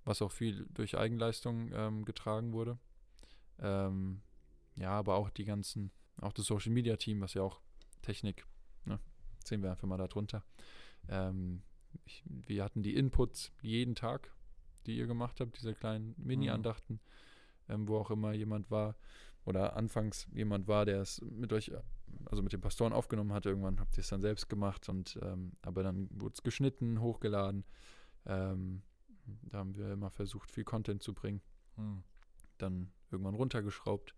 was 0.03 0.21
auch 0.21 0.31
viel 0.31 0.65
durch 0.73 0.97
Eigenleistung 0.97 1.71
ähm, 1.73 2.05
getragen 2.05 2.51
wurde. 2.51 2.79
Ähm, 3.59 4.21
ja, 4.75 4.91
aber 4.91 5.15
auch 5.15 5.29
die 5.29 5.45
ganzen, 5.45 5.91
auch 6.21 6.33
das 6.33 6.45
Social 6.45 6.71
Media 6.71 6.95
Team, 6.97 7.21
was 7.21 7.35
ja 7.35 7.43
auch 7.43 7.61
Technik, 8.01 8.45
ne, 8.85 8.99
sehen 9.43 9.61
wir 9.61 9.71
einfach 9.71 9.87
mal 9.87 9.97
darunter. 9.97 10.43
Ähm, 11.07 11.61
ich, 12.05 12.23
wir 12.25 12.63
hatten 12.63 12.81
die 12.81 12.95
Inputs 12.95 13.51
jeden 13.61 13.95
Tag 13.95 14.35
die 14.85 14.97
ihr 14.97 15.07
gemacht 15.07 15.39
habt, 15.39 15.57
diese 15.57 15.73
kleinen 15.73 16.15
Mini-Andachten, 16.17 16.99
ähm, 17.69 17.87
wo 17.87 17.97
auch 17.97 18.11
immer 18.11 18.33
jemand 18.33 18.69
war 18.71 18.95
oder 19.45 19.75
anfangs 19.75 20.27
jemand 20.33 20.67
war, 20.67 20.85
der 20.85 21.01
es 21.01 21.21
mit 21.21 21.53
euch, 21.53 21.71
also 22.25 22.41
mit 22.41 22.51
den 22.51 22.61
Pastoren 22.61 22.93
aufgenommen 22.93 23.31
hat. 23.31 23.45
Irgendwann 23.45 23.79
habt 23.79 23.97
ihr 23.97 24.01
es 24.01 24.09
dann 24.09 24.21
selbst 24.21 24.49
gemacht 24.49 24.89
und 24.89 25.17
ähm, 25.21 25.53
aber 25.61 25.83
dann 25.83 26.09
wurde 26.11 26.33
es 26.33 26.43
geschnitten, 26.43 26.99
hochgeladen. 26.99 27.63
Ähm, 28.25 28.81
da 29.43 29.59
haben 29.59 29.75
wir 29.75 29.91
immer 29.91 30.09
versucht, 30.09 30.51
viel 30.51 30.63
Content 30.63 31.01
zu 31.01 31.13
bringen. 31.13 31.41
Mhm. 31.77 32.03
Dann 32.57 32.91
irgendwann 33.11 33.35
runtergeschraubt. 33.35 34.15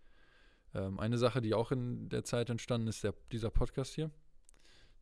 Ähm, 0.73 0.99
eine 0.99 1.17
Sache, 1.17 1.41
die 1.41 1.53
auch 1.53 1.71
in 1.71 2.09
der 2.09 2.23
Zeit 2.23 2.49
entstanden 2.49 2.87
ist, 2.87 3.03
der, 3.03 3.13
dieser 3.31 3.49
Podcast 3.49 3.93
hier. 3.95 4.11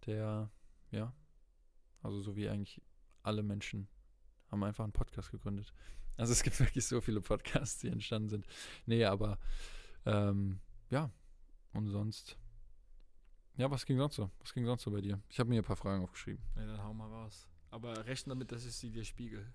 Der, 0.05 0.51
ja, 0.91 1.13
also 2.01 2.19
so 2.21 2.35
wie 2.35 2.49
eigentlich 2.49 2.81
alle 3.23 3.43
Menschen 3.43 3.87
haben 4.51 4.63
einfach 4.63 4.83
einen 4.83 4.93
Podcast 4.93 5.31
gegründet. 5.31 5.73
Also 6.17 6.31
es 6.33 6.43
gibt 6.43 6.59
wirklich 6.59 6.85
so 6.85 7.01
viele 7.01 7.21
Podcasts, 7.21 7.79
die 7.79 7.89
entstanden 7.89 8.29
sind. 8.29 8.47
Nee, 8.85 9.05
aber 9.05 9.39
ähm, 10.05 10.59
ja, 10.89 11.11
und 11.73 11.87
sonst. 11.87 12.37
Ja, 13.57 13.71
was 13.71 13.85
ging 13.85 13.97
sonst 13.97 14.15
so? 14.15 14.29
Was 14.39 14.53
ging 14.53 14.65
sonst 14.65 14.83
so 14.83 14.91
bei 14.91 15.01
dir? 15.01 15.21
Ich 15.29 15.39
habe 15.39 15.49
mir 15.49 15.61
ein 15.61 15.65
paar 15.65 15.75
Fragen 15.75 16.03
aufgeschrieben. 16.03 16.43
Ja, 16.55 16.65
dann 16.65 16.83
hau 16.83 16.93
mal 16.93 17.07
raus. 17.07 17.47
Aber 17.71 18.05
rechne 18.05 18.31
damit, 18.31 18.51
dass 18.51 18.65
ich 18.65 18.75
sie 18.75 18.91
dir 18.91 19.03
spiegel. 19.03 19.53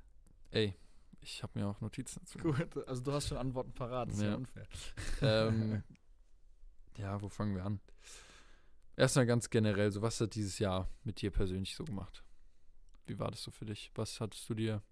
Ey, 0.51 0.75
ich 1.21 1.43
habe 1.43 1.59
mir 1.59 1.67
auch 1.67 1.81
Notizen 1.81 2.21
dazu. 2.21 2.39
Gut, 2.39 2.89
also 2.89 3.03
du 3.03 3.13
hast 3.13 3.29
schon 3.29 3.39
Antworten 3.39 3.73
parat, 3.73 4.09
das 4.09 4.17
ist 4.17 4.23
ja, 4.23 4.31
ja 4.31 4.37
unfair. 4.37 4.67
Ähm, 5.21 5.83
ja, 6.97 7.21
wo 7.21 7.29
fangen 7.29 7.55
wir 7.55 7.65
an? 7.65 7.81
Erstmal 8.97 9.27
ganz 9.27 9.49
generell, 9.51 9.91
so 9.91 10.03
was 10.03 10.21
hat 10.21 10.35
dieses 10.35 10.59
Jahr 10.59 10.89
mit 11.05 11.21
dir 11.21 11.31
persönlich 11.31 11.75
so 11.75 11.85
gemacht? 11.85 12.25
Wie 13.07 13.19
war 13.19 13.31
das 13.31 13.43
so 13.43 13.51
für 13.51 13.65
dich? 13.65 13.91
Was 13.95 14.21
hattest 14.21 14.49
du 14.49 14.55
dir 14.55 14.83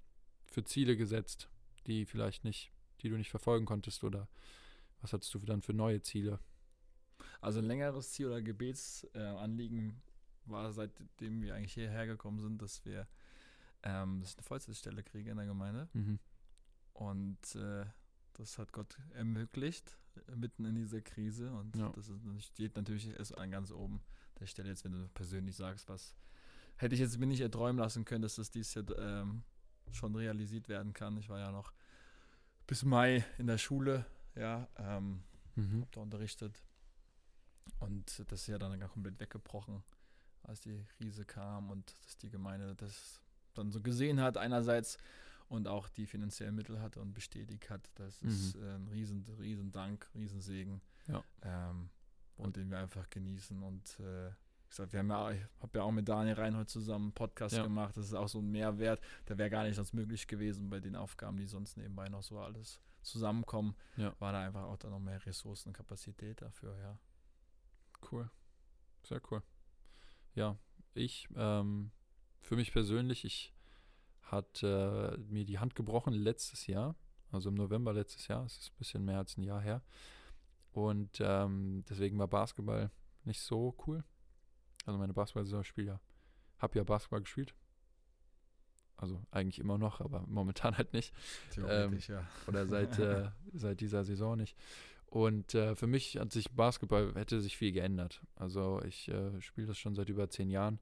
für 0.47 0.65
Ziele 0.65 0.97
gesetzt, 0.97 1.49
die 1.87 2.07
vielleicht 2.07 2.45
nicht, 2.45 2.73
die 3.03 3.09
du 3.09 3.17
nicht 3.17 3.31
verfolgen 3.31 3.67
konntest 3.67 4.05
oder 4.05 4.29
was 5.01 5.13
hattest 5.13 5.33
du 5.35 5.39
dann 5.41 5.63
für 5.63 5.75
neue 5.75 6.03
Ziele? 6.03 6.41
Also 7.41 7.61
ein 7.61 7.67
längeres 7.67 8.11
Ziel 8.13 8.27
oder 8.27 8.43
Gebetsanliegen 8.43 9.91
äh, 9.91 10.51
war, 10.51 10.73
seitdem 10.73 11.43
wir 11.43 11.55
eigentlich 11.55 11.75
hierher 11.75 12.07
gekommen 12.07 12.41
sind, 12.41 12.61
dass 12.63 12.85
wir 12.85 13.07
ähm, 13.83 14.21
dass 14.21 14.31
ich 14.31 14.39
eine 14.39 14.45
Vollzeitstelle 14.45 15.03
kriege 15.03 15.31
in 15.31 15.37
der 15.37 15.47
Gemeinde. 15.47 15.89
Mhm. 15.93 16.19
Und 16.93 17.55
äh, 17.55 17.85
das 18.35 18.59
hat 18.59 18.73
Gott 18.73 18.99
ermöglicht, 19.15 19.97
äh, 20.29 20.37
mitten 20.37 20.65
in 20.65 20.75
dieser 20.75 21.01
Krise. 21.01 21.53
Und 21.53 21.77
ja. 21.77 21.91
das 21.95 22.09
ist, 22.09 22.21
steht 22.45 22.77
natürlich 22.77 23.09
erst 23.09 23.37
an 23.39 23.51
ganz 23.51 23.71
oben 23.71 24.01
der 24.41 24.47
Stelle 24.47 24.69
jetzt, 24.69 24.85
wenn 24.85 24.93
du 24.93 25.09
persönlich 25.09 25.57
sagst, 25.57 25.89
was 25.89 26.15
hätte 26.77 26.95
ich 26.95 27.01
jetzt 27.01 27.19
mir 27.19 27.27
nicht 27.27 27.41
erträumen 27.41 27.79
lassen 27.79 28.05
können, 28.05 28.23
dass 28.23 28.37
das 28.37 28.51
dies 28.51 28.75
Jahr 28.75 28.85
ähm, 28.99 29.43
schon 29.91 30.15
realisiert 30.15 30.69
werden 30.69 30.93
kann. 30.93 31.17
Ich 31.17 31.29
war 31.29 31.39
ja 31.39 31.51
noch 31.51 31.73
bis 32.67 32.85
Mai 32.85 33.25
in 33.39 33.47
der 33.47 33.59
Schule, 33.59 34.05
ja, 34.39 34.69
ähm, 34.77 35.23
mhm. 35.57 35.81
habe 35.83 35.91
da 35.91 36.01
unterrichtet. 36.01 36.63
Und 37.81 38.25
das 38.31 38.41
ist 38.41 38.47
ja 38.47 38.59
dann 38.59 38.79
komplett 38.89 39.21
weggebrochen, 39.21 39.83
als 40.43 40.61
die 40.61 40.85
Krise 40.97 41.25
kam 41.25 41.71
und 41.71 41.95
dass 42.05 42.17
die 42.19 42.31
Gemeinde 42.31 42.75
das 42.75 43.21
dann 43.55 43.71
so 43.71 43.81
gesehen 43.81 44.21
hat, 44.21 44.37
einerseits 44.37 44.99
und 45.49 45.69
auch 45.69 45.89
die 45.89 46.07
finanziellen 46.07 46.55
Mittel 46.55 46.81
hatte 46.81 47.01
und 47.01 47.15
bestätigt 47.15 47.71
hat. 47.71 47.91
Das 47.97 48.23
mhm. 48.23 48.29
ist 48.29 48.55
äh, 48.57 48.75
ein 48.75 48.89
riesen, 48.89 49.25
riesen 49.39 49.73
Dank, 49.73 50.09
Riesensegen, 50.15 50.81
ja. 51.07 51.23
ähm, 51.43 51.91
und 52.37 52.57
den 52.57 52.71
wir 52.71 52.79
einfach 52.79 53.09
genießen 53.11 53.63
und 53.63 54.01
äh, 54.01 54.29
ich 54.71 54.75
sag, 54.75 54.93
wir 54.93 55.01
haben 55.01 55.09
ja, 55.09 55.31
ich 55.31 55.43
habe 55.61 55.79
ja 55.79 55.83
auch 55.83 55.91
mit 55.91 56.09
Daniel 56.09 56.35
Reinhold 56.35 56.69
zusammen 56.69 57.07
einen 57.07 57.13
Podcast 57.13 57.57
ja. 57.57 57.63
gemacht. 57.63 57.97
Das 57.97 58.05
ist 58.05 58.13
auch 58.13 58.29
so 58.29 58.41
ein 58.41 58.51
Mehrwert. 58.51 59.01
Der 59.27 59.39
wäre 59.39 59.49
gar 59.49 59.65
nicht 59.65 59.77
sonst 59.77 59.95
möglich 59.95 60.27
gewesen 60.27 60.69
bei 60.69 60.79
den 60.79 60.95
Aufgaben, 60.95 61.39
die 61.39 61.47
sonst 61.47 61.79
nebenbei 61.79 62.11
noch 62.11 62.23
so 62.23 62.39
alles 62.39 62.79
zusammenkommen. 63.09 63.75
Ja. 63.97 64.15
War 64.19 64.33
da 64.33 64.41
einfach 64.41 64.65
auch 64.65 64.77
dann 64.77 64.91
noch 64.91 65.01
mehr 65.01 65.25
Ressourcen 65.25 65.69
und 65.71 65.75
Kapazität 65.75 66.41
dafür, 66.43 66.77
ja. 66.79 66.99
Cool. 68.11 68.31
Sehr 69.03 69.21
cool. 69.31 69.43
Ja, 70.35 70.57
ich, 70.95 71.29
ähm, 71.37 71.91
für 72.41 72.57
mich 72.57 72.73
persönlich, 72.73 73.25
ich 73.25 73.55
hatte 74.23 75.17
äh, 75.17 75.33
mir 75.33 75.45
die 75.45 75.59
Hand 75.59 75.75
gebrochen 75.75 76.13
letztes 76.13 76.67
Jahr, 76.67 76.95
also 77.33 77.49
im 77.49 77.55
November 77.55 77.93
letztes 77.93 78.29
Jahr, 78.29 78.45
es 78.45 78.59
ist 78.59 78.73
ein 78.73 78.79
bisschen 78.79 79.05
mehr 79.05 79.19
als 79.19 79.37
ein 79.37 79.43
Jahr 79.43 79.61
her. 79.61 79.83
Und 80.73 81.19
ähm, 81.21 81.85
deswegen 81.89 82.19
war 82.19 82.29
Basketball 82.29 82.91
nicht 83.25 83.41
so 83.41 83.75
cool. 83.87 84.05
Also 84.87 84.99
meine 84.99 85.13
Basketball-Saison 85.13 85.65
spiele 85.65 85.87
ja, 85.89 86.01
habe 86.59 86.79
ja 86.79 86.85
Basketball 86.85 87.21
gespielt. 87.21 87.55
Also 88.99 89.23
eigentlich 89.31 89.61
immer 89.61 89.79
noch, 89.79 90.01
aber 90.01 90.25
momentan 90.27 90.77
halt 90.79 90.93
nicht. 90.93 91.15
Theoretisch, 91.53 92.11
ähm, 92.11 92.17
ja. 92.17 92.29
Oder 92.47 92.67
seit, 92.67 92.99
äh, 92.99 93.31
seit 93.55 93.81
dieser 93.81 94.05
Saison 94.05 94.37
nicht. 94.37 94.57
Und 95.07 95.55
äh, 95.55 95.75
für 95.75 95.87
mich 95.87 96.19
hat 96.19 96.33
sich 96.33 96.51
Basketball, 96.51 97.15
hätte 97.15 97.41
sich 97.41 97.57
viel 97.57 97.73
geändert. 97.73 98.21
Also 98.37 98.83
ich 98.83 99.09
äh, 99.09 99.41
spiele 99.41 99.69
das 99.69 99.79
schon 99.79 99.95
seit 99.95 100.11
über 100.11 100.29
zehn 100.29 100.51
Jahren 100.51 100.81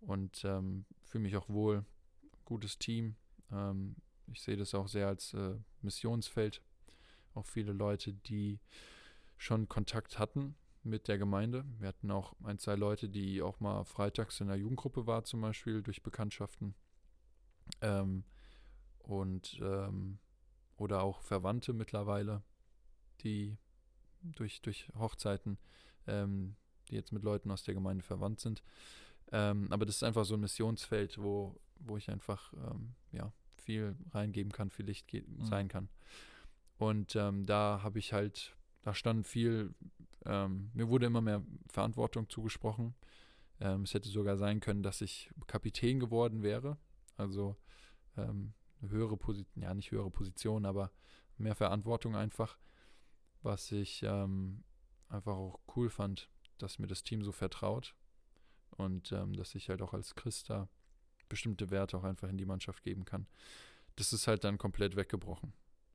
und 0.00 0.44
ähm, 0.44 0.84
fühle 1.04 1.22
mich 1.22 1.36
auch 1.36 1.48
wohl. 1.48 1.84
Gutes 2.44 2.78
Team. 2.78 3.14
Ähm, 3.50 3.96
ich 4.26 4.42
sehe 4.42 4.56
das 4.56 4.74
auch 4.74 4.88
sehr 4.88 5.06
als 5.06 5.32
äh, 5.32 5.54
Missionsfeld. 5.80 6.60
Auch 7.34 7.46
viele 7.46 7.72
Leute, 7.72 8.12
die 8.12 8.60
schon 9.38 9.68
Kontakt 9.68 10.18
hatten 10.18 10.54
mit 10.82 11.08
der 11.08 11.16
Gemeinde. 11.16 11.64
Wir 11.78 11.88
hatten 11.88 12.10
auch 12.10 12.34
ein, 12.42 12.58
zwei 12.58 12.74
Leute, 12.74 13.08
die 13.08 13.40
auch 13.40 13.60
mal 13.60 13.84
freitags 13.84 14.40
in 14.40 14.48
der 14.48 14.56
Jugendgruppe 14.56 15.06
waren, 15.06 15.24
zum 15.24 15.40
Beispiel 15.40 15.82
durch 15.82 16.02
Bekanntschaften. 16.02 16.74
Ähm, 17.80 18.24
und 18.98 19.58
ähm, 19.60 20.18
oder 20.76 21.02
auch 21.02 21.20
Verwandte 21.22 21.72
mittlerweile, 21.72 22.42
die 23.22 23.56
durch, 24.22 24.60
durch 24.62 24.88
Hochzeiten, 24.98 25.58
ähm, 26.06 26.56
die 26.88 26.96
jetzt 26.96 27.12
mit 27.12 27.22
Leuten 27.22 27.50
aus 27.50 27.62
der 27.62 27.74
Gemeinde 27.74 28.02
verwandt 28.02 28.40
sind. 28.40 28.62
Ähm, 29.30 29.68
aber 29.70 29.86
das 29.86 29.96
ist 29.96 30.02
einfach 30.02 30.24
so 30.24 30.34
ein 30.34 30.40
Missionsfeld, 30.40 31.18
wo, 31.18 31.60
wo 31.78 31.96
ich 31.96 32.10
einfach 32.10 32.52
ähm, 32.54 32.94
ja, 33.12 33.32
viel 33.56 33.96
reingeben 34.12 34.52
kann, 34.52 34.70
viel 34.70 34.86
Licht 34.86 35.12
mhm. 35.12 35.44
sein 35.44 35.68
kann. 35.68 35.88
Und 36.78 37.14
ähm, 37.16 37.46
da 37.46 37.80
habe 37.82 37.98
ich 37.98 38.12
halt, 38.12 38.56
da 38.82 38.92
stand 38.94 39.26
viel, 39.26 39.74
ähm, 40.24 40.70
mir 40.74 40.88
wurde 40.88 41.06
immer 41.06 41.20
mehr 41.20 41.42
Verantwortung 41.68 42.28
zugesprochen. 42.28 42.94
Es 43.84 43.94
hätte 43.94 44.08
sogar 44.08 44.36
sein 44.38 44.58
können, 44.58 44.82
dass 44.82 45.00
ich 45.02 45.30
Kapitän 45.46 46.00
geworden 46.00 46.42
wäre. 46.42 46.78
Also 47.22 47.56
ähm, 48.16 48.52
höhere 48.80 49.16
Position, 49.16 49.62
ja 49.62 49.72
nicht 49.74 49.90
höhere 49.90 50.10
Position, 50.10 50.66
aber 50.66 50.90
mehr 51.38 51.54
Verantwortung 51.54 52.16
einfach, 52.16 52.58
was 53.42 53.72
ich 53.72 54.02
ähm, 54.02 54.64
einfach 55.08 55.34
auch 55.34 55.60
cool 55.76 55.88
fand, 55.88 56.28
dass 56.58 56.78
mir 56.78 56.86
das 56.86 57.02
Team 57.02 57.22
so 57.22 57.32
vertraut 57.32 57.94
und 58.76 59.12
ähm, 59.12 59.34
dass 59.34 59.54
ich 59.54 59.68
halt 59.68 59.82
auch 59.82 59.94
als 59.94 60.14
Christ 60.14 60.50
da 60.50 60.68
bestimmte 61.28 61.70
Werte 61.70 61.96
auch 61.96 62.04
einfach 62.04 62.28
in 62.28 62.36
die 62.36 62.44
Mannschaft 62.44 62.82
geben 62.82 63.04
kann. 63.04 63.26
Das 63.96 64.12
ist 64.12 64.26
halt 64.26 64.44
dann 64.44 64.58
komplett 64.58 64.96
weggebrochen. 64.96 65.52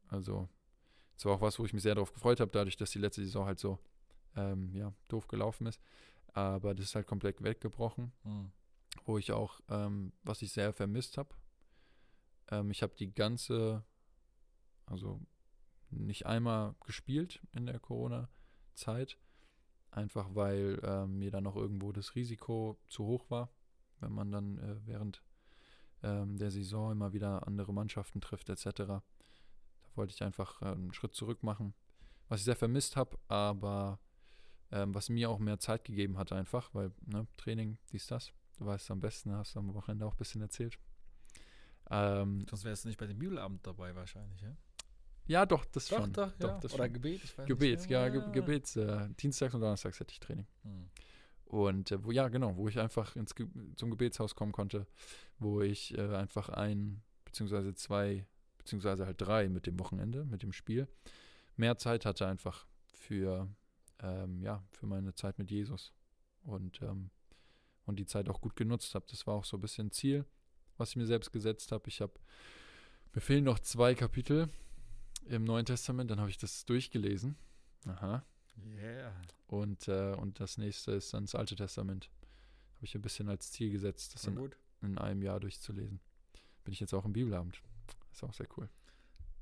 Also 0.08 0.50
das 1.16 1.26
war 1.26 1.34
auch 1.34 1.42
was, 1.42 1.60
wo 1.60 1.66
ich 1.66 1.74
mich 1.74 1.84
sehr 1.84 1.96
darauf 1.96 2.14
gefreut 2.14 2.40
habe, 2.40 2.52
dadurch, 2.52 2.78
dass 2.78 2.92
die 2.92 3.00
letzte 3.00 3.24
Saison 3.24 3.46
halt 3.46 3.60
so 3.60 3.80
ähm, 4.36 4.74
ja, 4.74 4.94
doof 5.08 5.28
gelaufen 5.28 5.68
ist. 5.68 5.82
Aber 6.34 6.76
das 6.76 6.88
ist 6.88 6.96
halt 6.96 7.08
komplett 7.08 7.44
weggebrochen, 7.44 8.12
mhm. 8.24 8.52
Wo 9.06 9.18
ich 9.18 9.32
auch, 9.32 9.60
ähm, 9.70 10.14
was 10.24 10.42
ich 10.42 10.52
sehr 10.52 10.74
vermisst 10.74 11.18
habe. 11.18 11.36
Ähm, 12.50 12.72
ich 12.72 12.82
habe 12.82 12.96
die 12.96 13.14
ganze, 13.14 13.84
also 14.86 15.22
nicht 15.90 16.26
einmal 16.26 16.76
gespielt 16.86 17.42
in 17.54 17.66
der 17.66 17.80
Corona-Zeit, 17.80 19.18
einfach 19.92 20.30
weil 20.34 20.80
äh, 20.84 21.08
mir 21.08 21.32
dann 21.32 21.44
noch 21.44 21.56
irgendwo 21.56 21.92
das 21.92 22.16
Risiko 22.16 22.78
zu 22.88 23.06
hoch 23.06 23.30
war, 23.30 23.50
wenn 24.00 24.12
man 24.12 24.32
dann 24.32 24.58
äh, 24.60 24.76
während 24.86 25.24
ähm, 26.04 26.38
der 26.38 26.52
Saison 26.52 26.92
immer 26.92 27.14
wieder 27.14 27.48
andere 27.48 27.74
Mannschaften 27.74 28.22
trifft 28.22 28.50
etc. 28.50 28.76
Da 28.76 29.04
wollte 29.96 30.14
ich 30.14 30.24
einfach 30.24 30.62
äh, 30.62 30.66
einen 30.66 30.94
Schritt 30.94 31.16
zurück 31.16 31.44
machen, 31.44 31.74
was 32.28 32.42
ich 32.42 32.46
sehr 32.46 32.56
vermisst 32.56 32.96
habe, 32.96 33.18
aber 33.28 34.00
ähm, 34.72 34.94
was 34.94 35.10
mir 35.10 35.30
auch 35.30 35.40
mehr 35.40 35.60
Zeit 35.60 35.86
gegeben 35.86 36.18
hat 36.18 36.32
einfach, 36.32 36.74
weil 36.74 36.92
ne, 37.06 37.26
Training, 37.38 37.78
dies, 37.92 38.08
das, 38.08 38.34
du 38.58 38.66
weißt 38.66 38.92
am 38.92 39.00
besten, 39.00 39.32
hast 39.34 39.56
du 39.56 39.60
am 39.60 39.74
Wochenende 39.74 40.06
auch 40.06 40.14
ein 40.14 40.18
bisschen 40.18 40.42
erzählt. 40.42 40.78
Ähm, 41.90 42.46
Sonst 42.50 42.66
wärst 42.66 42.84
du 42.84 42.90
nicht 42.90 43.00
bei 43.00 43.08
dem 43.08 43.18
Bibelabend 43.18 43.66
dabei 43.66 43.96
wahrscheinlich, 43.96 44.42
ja? 44.42 44.56
Ja, 45.28 45.46
doch, 45.46 45.66
das 45.66 45.88
doch, 45.88 45.98
schon. 45.98 46.14
Doch, 46.14 46.32
doch, 46.40 46.50
ja. 46.50 46.60
das 46.60 46.74
Oder 46.74 46.86
schon. 46.86 46.94
Gebet, 46.94 47.24
ich 47.24 47.38
weiß 47.38 47.48
Gebet, 47.48 47.80
nicht. 47.80 47.90
ja, 47.90 48.08
ja. 48.08 48.28
Gebets. 48.30 48.76
Äh, 48.78 49.10
Dienstags 49.20 49.54
und 49.54 49.62
Donnerstags 49.62 50.00
hätte 50.00 50.14
ich 50.14 50.20
Training. 50.20 50.48
Hm. 50.64 50.90
Und 51.46 51.92
äh, 51.92 52.04
wo, 52.04 52.12
ja, 52.12 52.28
genau, 52.30 52.56
wo 52.56 52.68
ich 52.68 52.80
einfach 52.80 53.16
ins 53.16 53.36
Ge 53.36 53.48
zum 53.76 53.90
Gebetshaus 53.90 54.36
kommen 54.36 54.52
konnte, 54.52 54.88
wo 55.38 55.62
ich 55.62 55.98
äh, 55.98 56.16
einfach 56.16 56.50
ein, 56.50 57.02
beziehungsweise 57.26 57.74
zwei, 57.74 58.26
beziehungsweise 58.58 59.06
halt 59.06 59.22
drei 59.22 59.50
mit 59.50 59.66
dem 59.66 59.80
Wochenende, 59.80 60.26
mit 60.26 60.44
dem 60.44 60.54
Spiel, 60.54 60.88
mehr 61.56 61.78
Zeit 61.78 62.06
hatte 62.06 62.28
einfach 62.28 62.66
für, 62.94 63.50
ähm, 64.00 64.42
ja, 64.42 64.64
für 64.72 64.88
meine 64.88 65.14
Zeit 65.14 65.40
mit 65.40 65.52
Jesus. 65.52 65.94
Und, 66.44 66.82
ähm, 66.82 67.10
und 67.88 67.96
die 67.98 68.06
Zeit 68.06 68.30
auch 68.30 68.42
gut 68.42 68.56
genutzt 68.56 68.94
habe. 68.94 69.06
Das 69.10 69.26
war 69.26 69.36
auch 69.36 69.46
so 69.46 69.58
ein 69.58 69.62
bisschen 69.62 69.92
Ziel, 69.92 70.26
was 70.78 70.92
ich 70.92 70.96
mir 70.98 71.08
selbst 71.08 71.32
gesetzt 71.32 71.72
habe. 71.72 71.88
Ich 71.88 72.02
habe, 72.02 72.14
mir 73.14 73.22
fehlen 73.22 73.46
noch 73.46 73.60
zwei 73.60 73.96
Kapitel 73.96 74.50
im 75.26 75.44
Neuen 75.44 75.66
Testament, 75.66 76.12
dann 76.12 76.20
habe 76.20 76.30
ich 76.30 76.38
das 76.38 76.66
durchgelesen. 76.66 77.36
Aha. 77.86 78.24
Yeah. 78.76 79.14
Und, 79.48 79.88
äh, 79.88 80.14
und 80.14 80.40
das 80.40 80.58
nächste 80.58 80.92
ist 80.94 81.14
dann 81.14 81.26
das 81.26 81.36
Alte 81.36 81.56
Testament. 81.56 82.10
Habe 82.76 82.86
ich 82.86 82.96
ein 82.96 83.02
bisschen 83.02 83.30
als 83.30 83.52
Ziel 83.52 83.72
gesetzt, 83.72 84.16
das 84.16 84.26
in, 84.26 84.52
in, 84.82 84.98
einem 84.98 85.22
Jahr 85.22 85.40
durchzulesen. 85.40 86.00
Bin 86.64 86.74
ich 86.74 86.80
jetzt 86.80 86.94
auch 86.94 87.06
im 87.06 87.14
Bibelabend. 87.14 87.62
Ist 88.12 88.24
auch 88.24 88.34
sehr 88.34 88.48
cool. 88.58 88.70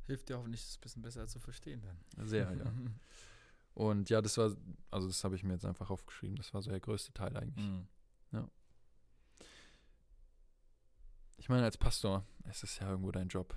Hilft 0.05 0.29
dir 0.29 0.37
hoffentlich, 0.37 0.61
das 0.61 0.77
ein 0.77 0.81
bisschen 0.81 1.01
besser 1.01 1.27
zu 1.27 1.39
verstehen 1.39 1.81
dann. 1.81 2.27
Sehr, 2.27 2.51
ja. 2.51 2.73
Und 3.73 4.09
ja, 4.09 4.21
das 4.21 4.37
war, 4.37 4.55
also 4.89 5.07
das 5.07 5.23
habe 5.23 5.35
ich 5.35 5.43
mir 5.43 5.53
jetzt 5.53 5.65
einfach 5.65 5.89
aufgeschrieben. 5.89 6.37
Das 6.37 6.53
war 6.53 6.61
so 6.61 6.71
der 6.71 6.79
größte 6.79 7.13
Teil 7.13 7.35
eigentlich. 7.35 7.65
Mhm. 7.65 7.87
Ja. 8.31 8.49
Ich 11.45 11.49
meine, 11.49 11.63
als 11.63 11.77
Pastor, 11.77 12.25
es 12.45 12.63
ist 12.63 12.79
ja 12.79 12.89
irgendwo 12.89 13.11
dein 13.11 13.27
Job, 13.27 13.55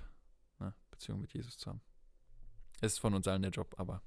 ne? 0.59 0.75
Beziehung 0.91 1.21
mit 1.21 1.33
Jesus 1.33 1.57
zu 1.57 1.71
haben. 1.71 1.81
Es 2.81 2.93
ist 2.93 2.99
von 2.99 3.15
uns 3.15 3.27
allen 3.27 3.41
der 3.41 3.49
Job, 3.49 3.73
aber. 3.79 4.03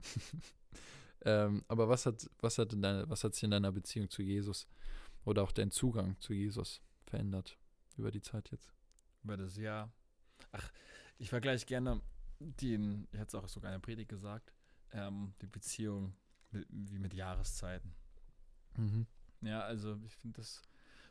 ähm, 1.24 1.64
aber 1.66 1.88
was 1.88 2.04
hat, 2.04 2.28
was 2.40 2.58
hat, 2.58 2.74
deine, 2.74 3.08
was 3.08 3.24
hat 3.24 3.32
sich 3.32 3.44
in 3.44 3.52
deiner 3.52 3.72
Beziehung 3.72 4.10
zu 4.10 4.20
Jesus 4.20 4.68
oder 5.24 5.42
auch 5.44 5.52
dein 5.52 5.70
Zugang 5.70 6.20
zu 6.20 6.34
Jesus 6.34 6.82
verändert 7.06 7.56
über 7.96 8.10
die 8.10 8.20
Zeit 8.20 8.50
jetzt? 8.50 8.70
Über 9.24 9.38
das 9.38 9.56
Jahr. 9.56 9.90
Ach, 10.52 10.70
ich 11.16 11.30
vergleiche 11.30 11.64
gerne 11.64 12.02
den, 12.38 13.08
ich 13.12 13.18
hatte 13.18 13.34
es 13.34 13.42
auch 13.42 13.48
sogar 13.48 13.70
in 13.70 13.80
der 13.80 13.86
Predigt 13.86 14.10
gesagt, 14.10 14.52
ähm, 14.92 15.32
die 15.40 15.46
Beziehung 15.46 16.14
mit, 16.50 16.66
wie 16.68 16.98
mit 16.98 17.14
Jahreszeiten. 17.14 17.94
Mhm. 18.76 19.06
Ja, 19.40 19.62
also 19.62 19.98
ich 20.04 20.14
finde, 20.16 20.42
das 20.42 20.60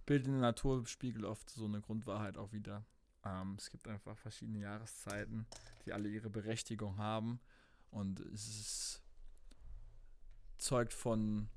Bild 0.06 0.26
in 0.26 0.34
der 0.34 0.42
Natur 0.42 0.86
spiegelt 0.86 1.26
oft 1.26 1.50
so 1.50 1.66
eine 1.66 1.82
Grundwahrheit 1.82 2.38
auch 2.38 2.52
wieder. 2.52 2.86
Ähm, 3.24 3.56
es 3.58 3.70
gibt 3.70 3.88
einfach 3.88 4.18
verschiedene 4.18 4.60
Jahreszeiten, 4.60 5.48
die 5.86 5.94
alle 5.94 6.10
ihre 6.10 6.30
Berechtigung 6.30 6.98
haben. 6.98 7.40
Und 7.90 8.20
es 8.20 8.48
ist, 8.48 9.04
zeugt 10.58 10.94
von, 10.94 11.48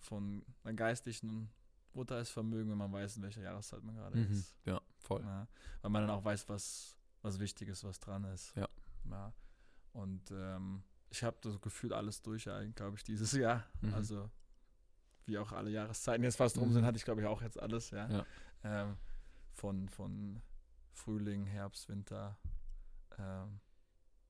von 0.00 0.44
einer 0.62 0.74
geistlichen 0.74 1.50
Urteilsvermögen, 1.94 2.70
wenn 2.70 2.78
man 2.78 2.92
weiß, 2.92 3.16
in 3.16 3.22
welcher 3.22 3.42
Jahreszeit 3.42 3.82
man 3.82 3.94
gerade 3.96 4.18
mhm. 4.18 4.32
ist. 4.32 4.54
Ja, 4.64 4.80
voll. 4.98 5.22
Ja, 5.22 5.46
weil 5.82 5.90
man 5.90 6.02
dann 6.02 6.10
auch 6.10 6.24
weiß, 6.24 6.48
was, 6.48 6.96
was 7.22 7.38
wichtig 7.38 7.68
ist, 7.68 7.84
was 7.84 8.00
dran 8.00 8.24
ist. 8.24 8.54
Ja. 8.56 8.68
ja. 9.10 9.32
Und 9.92 10.30
ähm, 10.32 10.82
ich 11.10 11.22
habe 11.22 11.36
das 11.40 11.60
Gefühl, 11.60 11.92
alles 11.92 12.22
durch, 12.22 12.44
glaube 12.74 12.96
ich, 12.96 13.04
dieses 13.04 13.32
Jahr. 13.32 13.64
Mhm. 13.80 13.94
Also, 13.94 14.30
wie 15.26 15.38
auch 15.38 15.52
alle 15.52 15.70
Jahreszeiten 15.70 16.24
jetzt 16.24 16.36
fast 16.36 16.58
rum 16.58 16.72
sind, 16.72 16.84
hatte 16.84 16.96
ich, 16.96 17.04
glaube 17.04 17.20
ich, 17.20 17.26
auch 17.26 17.42
jetzt 17.42 17.60
alles, 17.60 17.90
ja. 17.90 18.08
ja. 18.08 18.26
Ähm, 18.64 18.96
von, 19.52 19.88
von 19.88 20.42
Frühling, 20.92 21.46
Herbst, 21.46 21.88
Winter, 21.88 22.36
ähm, 23.18 23.60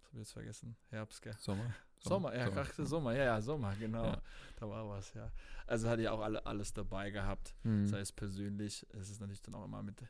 was 0.00 0.08
habe 0.08 0.12
ich 0.12 0.18
jetzt 0.18 0.32
vergessen? 0.32 0.76
Herbst, 0.90 1.22
gell? 1.22 1.34
Sommer. 1.38 1.74
Sommer, 1.98 2.30
Sommer 2.30 2.34
ja, 2.34 2.46
Sommer. 2.46 2.60
Ach, 2.60 2.86
Sommer, 2.86 3.12
ja, 3.14 3.24
ja, 3.24 3.40
Sommer, 3.40 3.74
genau. 3.76 4.04
Ja. 4.04 4.22
Da 4.56 4.68
war 4.68 4.88
was, 4.88 5.12
ja. 5.14 5.30
Also 5.66 5.88
hatte 5.88 6.02
ich 6.02 6.08
auch 6.08 6.20
alle, 6.20 6.44
alles 6.46 6.72
dabei 6.72 7.10
gehabt, 7.10 7.54
mhm. 7.62 7.86
sei 7.86 8.00
es 8.00 8.12
persönlich. 8.12 8.86
Es 8.90 9.10
ist 9.10 9.20
natürlich 9.20 9.42
dann 9.42 9.54
auch 9.54 9.64
immer 9.64 9.82
mit 9.82 10.00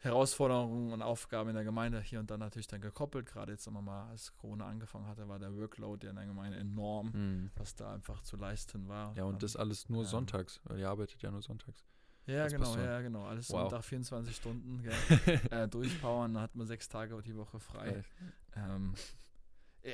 Herausforderungen 0.00 0.92
und 0.92 1.02
Aufgaben 1.02 1.50
in 1.50 1.54
der 1.54 1.64
Gemeinde 1.64 2.00
hier 2.00 2.20
und 2.20 2.30
da 2.30 2.38
natürlich 2.38 2.66
dann 2.66 2.80
gekoppelt. 2.80 3.26
Gerade 3.26 3.52
jetzt 3.52 3.66
immer 3.66 3.82
mal, 3.82 4.08
als 4.08 4.32
Corona 4.34 4.66
angefangen 4.66 5.06
hatte, 5.06 5.28
war 5.28 5.38
der 5.38 5.54
Workload 5.54 6.06
ja 6.06 6.10
in 6.10 6.16
der 6.16 6.26
Gemeinde 6.26 6.58
enorm, 6.58 7.10
mhm. 7.12 7.50
was 7.56 7.74
da 7.74 7.92
einfach 7.92 8.22
zu 8.22 8.36
leisten 8.36 8.88
war. 8.88 9.14
Ja, 9.16 9.24
und 9.24 9.34
um, 9.34 9.38
das 9.38 9.56
alles 9.56 9.90
nur 9.90 10.02
ähm, 10.02 10.08
sonntags, 10.08 10.60
weil 10.64 10.78
ihr 10.78 10.88
arbeitet 10.88 11.20
ja 11.22 11.30
nur 11.30 11.42
sonntags. 11.42 11.84
Ja, 12.26 12.44
das 12.44 12.52
genau, 12.52 12.76
ja, 12.76 13.00
genau. 13.02 13.26
Alles 13.26 13.50
wow. 13.50 13.62
Sonntag 13.62 13.84
24 13.84 14.34
Stunden 14.34 14.82
äh, 15.50 15.68
durchpowern, 15.68 16.32
dann 16.32 16.42
hat 16.42 16.54
man 16.54 16.66
sechs 16.66 16.88
Tage 16.88 17.20
die 17.22 17.36
Woche 17.36 17.60
frei. 17.60 18.02
Ähm, 18.56 18.94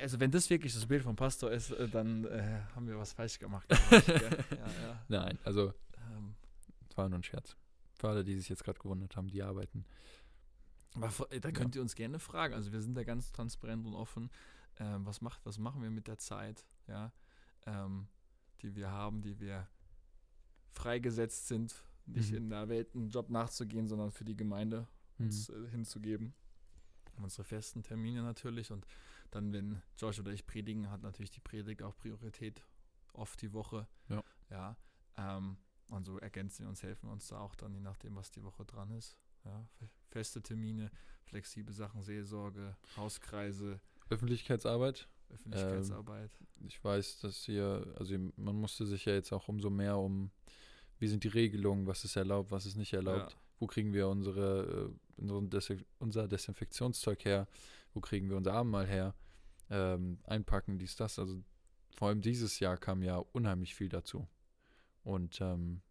also 0.01 0.19
wenn 0.19 0.31
das 0.31 0.49
wirklich 0.49 0.73
das 0.73 0.85
Bild 0.85 1.03
vom 1.03 1.15
Pastor 1.15 1.51
ist, 1.51 1.71
äh, 1.71 1.87
dann 1.89 2.23
äh, 2.25 2.61
haben 2.75 2.87
wir 2.87 2.97
was 2.97 3.11
falsch 3.11 3.39
gemacht. 3.39 3.67
Ich, 3.91 4.07
ja, 4.07 4.67
ja. 4.83 5.03
Nein, 5.07 5.37
also 5.43 5.73
ähm, 5.97 6.35
war 6.95 7.09
nur 7.09 7.19
ein 7.19 7.23
Scherz. 7.23 7.55
Für 7.97 8.09
alle, 8.09 8.23
die 8.23 8.35
sich 8.35 8.49
jetzt 8.49 8.63
gerade 8.63 8.79
gewundert 8.79 9.15
haben, 9.15 9.27
die 9.27 9.41
arbeiten. 9.41 9.85
Aber 10.95 11.27
da 11.27 11.51
könnt 11.51 11.75
ihr 11.75 11.81
uns 11.81 11.95
gerne 11.95 12.19
fragen. 12.19 12.53
Also 12.53 12.71
wir 12.71 12.81
sind 12.81 12.95
da 12.95 13.03
ganz 13.03 13.31
transparent 13.31 13.85
und 13.85 13.93
offen. 13.93 14.29
Ähm, 14.79 15.05
was, 15.05 15.21
macht, 15.21 15.45
was 15.45 15.57
machen 15.57 15.81
wir 15.81 15.89
mit 15.89 16.07
der 16.07 16.17
Zeit, 16.17 16.63
ja, 16.87 17.11
ähm, 17.65 18.07
die 18.61 18.75
wir 18.75 18.91
haben, 18.91 19.21
die 19.21 19.39
wir 19.39 19.67
freigesetzt 20.71 21.47
sind 21.47 21.83
nicht 22.07 22.31
mhm. 22.31 22.37
in 22.37 22.49
der 22.49 22.69
Welt 22.69 22.95
einen 22.95 23.09
Job 23.09 23.29
nachzugehen, 23.29 23.87
sondern 23.87 24.11
für 24.11 24.25
die 24.25 24.35
Gemeinde 24.35 24.87
mhm. 25.17 25.25
uns 25.25 25.49
äh, 25.49 25.67
hinzugeben. 25.69 26.33
Unsere 27.17 27.43
festen 27.43 27.83
Termine 27.83 28.21
natürlich 28.21 28.71
und 28.71 28.85
dann, 29.31 29.51
wenn 29.51 29.81
Josh 29.97 30.19
oder 30.19 30.31
ich 30.31 30.45
predigen, 30.45 30.89
hat 30.89 31.01
natürlich 31.01 31.31
die 31.31 31.39
Predigt 31.39 31.81
auch 31.81 31.97
Priorität 31.97 32.61
oft 33.13 33.41
die 33.41 33.51
Woche. 33.53 33.87
Ja. 34.07 34.23
Ja. 34.49 34.77
Ähm, 35.17 35.57
und 35.87 36.05
so 36.05 36.17
ergänzen 36.19 36.63
wir 36.63 36.69
uns, 36.69 36.83
helfen 36.83 37.09
uns 37.09 37.27
da 37.27 37.39
auch 37.39 37.55
dann, 37.55 37.73
je 37.73 37.79
nachdem, 37.79 38.15
was 38.15 38.31
die 38.31 38.43
Woche 38.43 38.65
dran 38.65 38.91
ist. 38.91 39.17
Ja, 39.45 39.65
feste 40.09 40.41
Termine, 40.41 40.91
flexible 41.23 41.73
Sachen, 41.73 42.03
Seelsorge, 42.03 42.75
Hauskreise. 42.97 43.79
Öffentlichkeitsarbeit. 44.09 45.07
Öffentlichkeitsarbeit. 45.29 46.31
Ähm, 46.39 46.67
ich 46.67 46.83
weiß, 46.83 47.19
dass 47.19 47.43
hier, 47.43 47.93
also 47.97 48.17
man 48.35 48.55
musste 48.55 48.85
sich 48.85 49.05
ja 49.05 49.13
jetzt 49.13 49.31
auch 49.31 49.47
umso 49.47 49.69
mehr 49.69 49.97
um 49.97 50.31
wie 50.99 51.07
sind 51.07 51.23
die 51.23 51.29
Regelungen, 51.29 51.87
was 51.87 52.03
ist 52.03 52.15
erlaubt, 52.15 52.51
was 52.51 52.65
ist 52.65 52.75
nicht 52.75 52.93
erlaubt, 52.93 53.33
ja. 53.33 53.39
wo 53.59 53.67
kriegen 53.67 53.93
wir 53.93 54.07
unsere, 54.07 54.89
äh, 55.17 55.77
unser 55.99 56.27
Desinfektionszeug 56.27 57.25
her, 57.25 57.47
wo 57.93 57.99
kriegen 57.99 58.29
wir 58.29 58.37
unser 58.37 58.53
Abendmahl 58.53 58.87
her, 58.87 59.13
ähm, 59.69 60.19
einpacken, 60.23 60.79
dies, 60.79 60.95
das. 60.95 61.19
Also 61.19 61.43
vor 61.95 62.09
allem 62.09 62.21
dieses 62.21 62.59
Jahr 62.59 62.77
kam 62.77 63.03
ja 63.03 63.17
unheimlich 63.17 63.75
viel 63.75 63.89
dazu. 63.89 64.27
Und 65.07 65.39
ähm, 65.39 65.81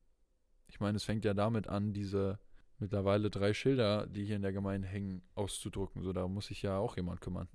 ich 0.68 0.79
meine, 0.79 0.96
es 0.96 1.05
fängt 1.05 1.24
ja 1.24 1.33
damit 1.33 1.68
an, 1.68 1.94
diese 1.94 2.38
mittlerweile 2.79 3.31
drei 3.31 3.55
Schilder, 3.55 4.07
die 4.07 4.26
hier 4.26 4.37
in 4.37 4.42
der 4.42 4.52
Gemeinde 4.52 4.87
hängen, 4.87 5.22
auszudrucken. 5.35 6.02
So, 6.02 6.12
da 6.12 6.29
muss 6.29 6.48
sich 6.48 6.61
ja 6.61 6.76
auch 6.76 6.96
jemand 6.96 7.22
kümmern. 7.22 7.48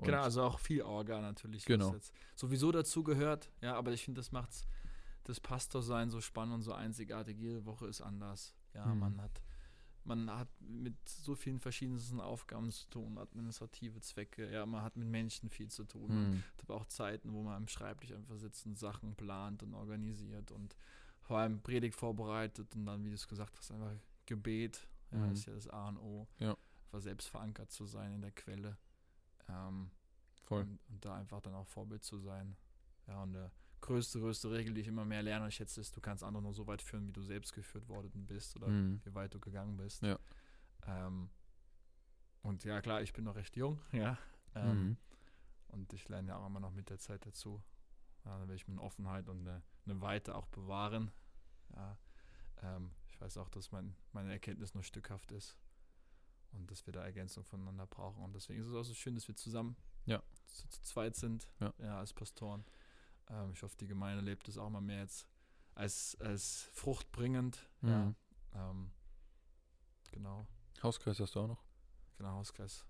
Genau, 0.00 0.22
also 0.22 0.42
auch 0.42 0.60
viel 0.60 0.82
Orga 0.82 1.20
natürlich. 1.20 1.64
Genau. 1.64 1.96
sowieso 2.36 2.70
dazu 2.70 3.02
gehört. 3.02 3.50
Ja, 3.60 3.74
aber 3.74 3.92
ich 3.92 4.04
finde, 4.04 4.20
das 4.20 4.30
macht 4.30 4.50
das 5.24 5.40
Pastorsein 5.40 6.08
so 6.08 6.20
spannend 6.20 6.54
und 6.54 6.62
so 6.62 6.72
einzigartig. 6.72 7.36
Jede 7.36 7.66
Woche 7.66 7.86
ist 7.88 8.00
anders. 8.00 8.54
Ja, 8.72 8.86
Mhm. 8.86 9.00
man 9.00 9.20
hat 9.20 9.42
man 10.04 10.30
hat 10.30 10.48
mit 10.60 10.96
so 11.06 11.34
vielen 11.34 11.60
verschiedensten 11.60 12.18
Aufgaben 12.20 12.70
zu 12.70 12.88
tun, 12.88 13.18
administrative 13.18 14.00
Zwecke, 14.00 14.50
ja, 14.50 14.64
man 14.64 14.82
hat 14.82 14.96
mit 14.96 15.06
Menschen 15.06 15.50
viel 15.50 15.68
zu 15.68 15.84
tun. 15.84 16.08
Mhm. 16.30 16.42
hat 16.56 16.64
aber 16.64 16.76
auch 16.76 16.86
Zeiten, 16.86 17.32
wo 17.34 17.42
man 17.42 17.56
am 17.56 17.68
Schreibtisch 17.68 18.12
einfach 18.12 18.36
sitzt 18.36 18.64
und 18.66 18.78
Sachen 18.78 19.14
plant 19.16 19.62
und 19.62 19.74
organisiert 19.74 20.50
und 20.50 20.76
vor 21.28 21.38
allem 21.38 21.60
Predigt 21.60 21.94
vorbereitet 21.94 22.74
und 22.74 22.86
dann, 22.86 23.04
wie 23.04 23.10
du 23.10 23.14
es 23.14 23.28
gesagt 23.28 23.56
hast, 23.58 23.70
einfach 23.70 23.92
Gebet, 24.24 24.88
ja, 25.12 25.18
Mhm. 25.18 25.32
ist 25.32 25.44
ja 25.46 25.52
das 25.52 25.68
A 25.68 25.88
und 25.88 25.98
O. 25.98 26.26
Ja. 26.38 26.56
Einfach 26.86 27.00
selbst 27.02 27.28
verankert 27.28 27.70
zu 27.70 27.84
sein 27.84 28.14
in 28.14 28.22
der 28.22 28.30
Quelle. 28.32 28.78
Ähm, 29.48 29.90
Voll. 30.42 30.62
und, 30.62 30.78
und 30.88 31.04
da 31.04 31.16
einfach 31.16 31.42
dann 31.42 31.54
auch 31.54 31.66
Vorbild 31.66 32.02
zu 32.02 32.18
sein. 32.18 32.56
Ja, 33.06 33.22
und 33.22 33.34
der 33.34 33.50
größte, 33.82 34.20
größte 34.20 34.50
Regel, 34.50 34.72
die 34.72 34.80
ich 34.80 34.88
immer 34.88 35.04
mehr 35.04 35.22
lerne 35.22 35.44
und 35.44 35.52
schätze, 35.52 35.80
ist, 35.82 35.94
du 35.94 36.00
kannst 36.00 36.24
andere 36.24 36.42
nur 36.42 36.54
so 36.54 36.66
weit 36.66 36.80
führen, 36.80 37.06
wie 37.06 37.12
du 37.12 37.22
selbst 37.22 37.52
geführt 37.52 37.88
worden 37.88 38.26
bist 38.26 38.56
oder 38.56 38.68
Mhm. 38.68 39.00
wie 39.04 39.14
weit 39.14 39.34
du 39.34 39.38
gegangen 39.40 39.76
bist. 39.76 40.02
Ja. 40.02 40.18
Ähm, 40.86 41.28
und 42.42 42.64
ja, 42.64 42.80
klar, 42.80 43.02
ich 43.02 43.12
bin 43.12 43.24
noch 43.24 43.34
recht 43.36 43.54
jung, 43.56 43.80
ja. 43.92 44.16
Ähm, 44.54 44.82
Mhm. 44.88 44.96
Und 45.68 45.92
ich 45.92 46.08
lerne 46.08 46.28
ja 46.28 46.36
auch 46.38 46.46
immer 46.46 46.60
noch 46.60 46.72
mit 46.72 46.88
der 46.88 46.98
Zeit 46.98 47.26
dazu. 47.26 47.62
Ja, 48.24 48.38
da 48.38 48.48
will 48.48 48.56
ich 48.56 48.66
mir 48.68 48.72
eine 48.74 48.82
Offenheit 48.82 49.28
und 49.28 49.40
eine, 49.46 49.62
eine 49.86 50.00
Weite 50.00 50.34
auch 50.34 50.46
bewahren. 50.48 51.10
Ja, 51.74 51.98
ähm, 52.62 52.90
ich 53.08 53.20
weiß 53.20 53.36
auch, 53.38 53.48
dass 53.48 53.72
mein, 53.72 53.96
meine 54.12 54.32
Erkenntnis 54.32 54.74
nur 54.74 54.82
stückhaft 54.82 55.32
ist 55.32 55.56
und 56.52 56.70
dass 56.70 56.86
wir 56.86 56.92
da 56.92 57.02
Ergänzung 57.04 57.44
voneinander 57.44 57.86
brauchen. 57.86 58.22
Und 58.22 58.34
deswegen 58.34 58.60
ist 58.60 58.66
es 58.68 58.74
auch 58.74 58.82
so 58.84 58.94
schön, 58.94 59.14
dass 59.14 59.26
wir 59.28 59.34
zusammen 59.36 59.76
Ja. 60.06 60.22
zu, 60.46 60.68
zu 60.68 60.82
zweit 60.82 61.16
sind, 61.16 61.48
Ja. 61.60 61.72
als 61.98 62.12
Pastoren. 62.12 62.64
Ähm, 63.28 63.52
ich 63.52 63.62
hoffe, 63.62 63.76
die 63.76 63.86
Gemeinde 63.86 64.22
lebt 64.22 64.48
es 64.48 64.58
auch 64.58 64.70
mal 64.70 64.80
mehr 64.80 65.00
jetzt 65.00 65.26
als, 65.74 66.16
als 66.20 66.68
fruchtbringend. 66.72 67.68
Ja, 67.82 68.04
Mhm. 68.06 68.16
ähm, 68.54 68.90
genau, 70.10 70.46
Hauskreis 70.82 71.20
hast 71.20 71.34
du 71.34 71.40
auch 71.40 71.48
noch? 71.48 71.62
genau, 72.16 72.30
Hauskreis. 72.32 72.84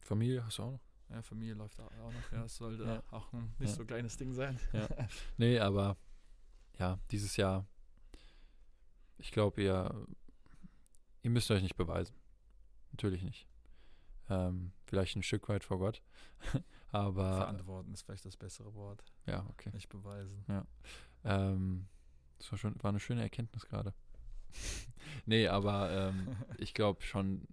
Familie 0.00 0.44
hast 0.44 0.58
du 0.58 0.62
auch 0.62 0.70
noch? 0.72 0.85
Ja, 1.08 1.22
Familie 1.22 1.54
läuft 1.54 1.78
auch 1.80 1.90
noch. 1.90 2.32
Ja, 2.32 2.44
es 2.44 2.56
sollte 2.56 2.84
Ja. 2.84 3.02
auch 3.10 3.32
ein 3.32 3.52
nicht 3.58 3.70
Ja. 3.70 3.76
so 3.76 3.84
kleines 3.84 4.16
Ding 4.16 4.32
sein. 4.34 4.58
Nee, 5.36 5.58
aber 5.60 5.96
ja, 6.78 6.98
dieses 7.10 7.36
Jahr, 7.36 7.64
ich 9.18 9.30
glaube, 9.30 9.62
ihr, 9.62 10.06
ihr 11.22 11.30
müsst 11.30 11.50
euch 11.50 11.62
nicht 11.62 11.76
beweisen. 11.76 12.14
Natürlich 12.92 13.22
nicht. 13.22 13.46
Ähm, 14.28 14.72
vielleicht 14.84 15.16
ein 15.16 15.22
Stück 15.22 15.48
weit 15.48 15.64
vor 15.64 15.78
Gott. 15.78 16.02
aber 16.90 17.36
Verantworten 17.36 17.92
ist 17.94 18.02
vielleicht 18.02 18.24
das 18.24 18.36
bessere 18.36 18.74
Wort. 18.74 19.04
ja, 19.26 19.46
okay. 19.50 19.70
Nicht 19.72 19.88
beweisen. 19.88 20.44
Ähm, 21.24 21.86
das 22.38 22.50
war 22.52 22.58
schon, 22.58 22.74
war 22.82 22.90
eine 22.90 23.00
schöne 23.00 23.22
Erkenntnis 23.22 23.66
gerade. 23.66 23.94
nee, 25.26 25.46
aber 25.48 25.90
ähm, 25.90 26.36
ich 26.58 26.74
glaube 26.74 27.02
schon, 27.02 27.46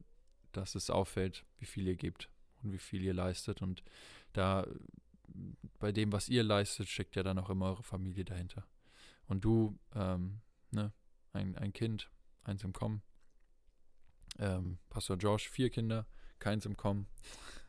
dass 0.51 0.75
es 0.75 0.89
auffällt, 0.89 1.45
wie 1.59 1.65
viel 1.65 1.87
ihr 1.87 1.95
gebt 1.95 2.29
und 2.63 2.71
wie 2.71 2.77
viel 2.79 3.01
ihr 3.01 3.13
leistet. 3.13 3.61
Und 3.61 3.83
da 4.33 4.65
bei 5.79 5.91
dem, 5.91 6.11
was 6.11 6.29
ihr 6.29 6.43
leistet, 6.43 6.87
steckt 6.89 7.15
ja 7.15 7.23
dann 7.23 7.39
auch 7.39 7.49
immer 7.49 7.67
eure 7.67 7.83
Familie 7.83 8.25
dahinter. 8.25 8.65
Und 9.27 9.43
du, 9.45 9.77
ähm, 9.95 10.41
ne, 10.71 10.93
ein, 11.31 11.55
ein 11.57 11.73
Kind, 11.73 12.09
eins 12.43 12.63
im 12.63 12.73
Kommen. 12.73 13.01
Ähm, 14.39 14.77
Pastor 14.89 15.17
Josh, 15.17 15.49
vier 15.49 15.69
Kinder, 15.69 16.07
keins 16.39 16.65
im 16.65 16.75
Kommen. 16.77 17.07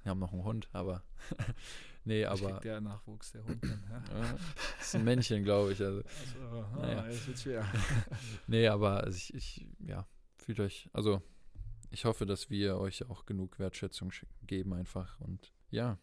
Wir 0.02 0.10
haben 0.10 0.18
noch 0.18 0.32
einen 0.32 0.44
Hund, 0.44 0.68
aber 0.72 1.04
nee, 2.04 2.24
aber 2.24 2.52
krieg 2.52 2.60
der 2.62 2.80
Nachwuchs, 2.80 3.32
der 3.32 3.44
Hund 3.44 3.62
dann. 3.64 3.82
Ja. 4.12 4.36
ist 4.80 4.94
ein 4.94 5.04
Männchen, 5.04 5.42
glaube 5.44 5.72
ich. 5.72 5.80
Also, 5.82 6.02
Also, 6.02 6.38
aha, 6.60 6.78
Naja. 6.80 7.08
jetzt 7.08 7.26
wird 7.26 7.38
schwer. 7.38 7.66
Nee, 8.46 8.68
aber 8.68 9.04
also 9.04 9.16
ich, 9.16 9.32
ich, 9.34 9.66
ja, 9.80 10.06
fühlt 10.36 10.60
euch, 10.60 10.88
also 10.92 11.22
ich 11.94 12.04
hoffe, 12.04 12.26
dass 12.26 12.50
wir 12.50 12.76
euch 12.78 13.08
auch 13.08 13.24
genug 13.24 13.58
Wertschätzung 13.58 14.10
sch- 14.10 14.26
geben 14.46 14.74
einfach. 14.74 15.18
Und 15.20 15.52
ja, 15.70 15.98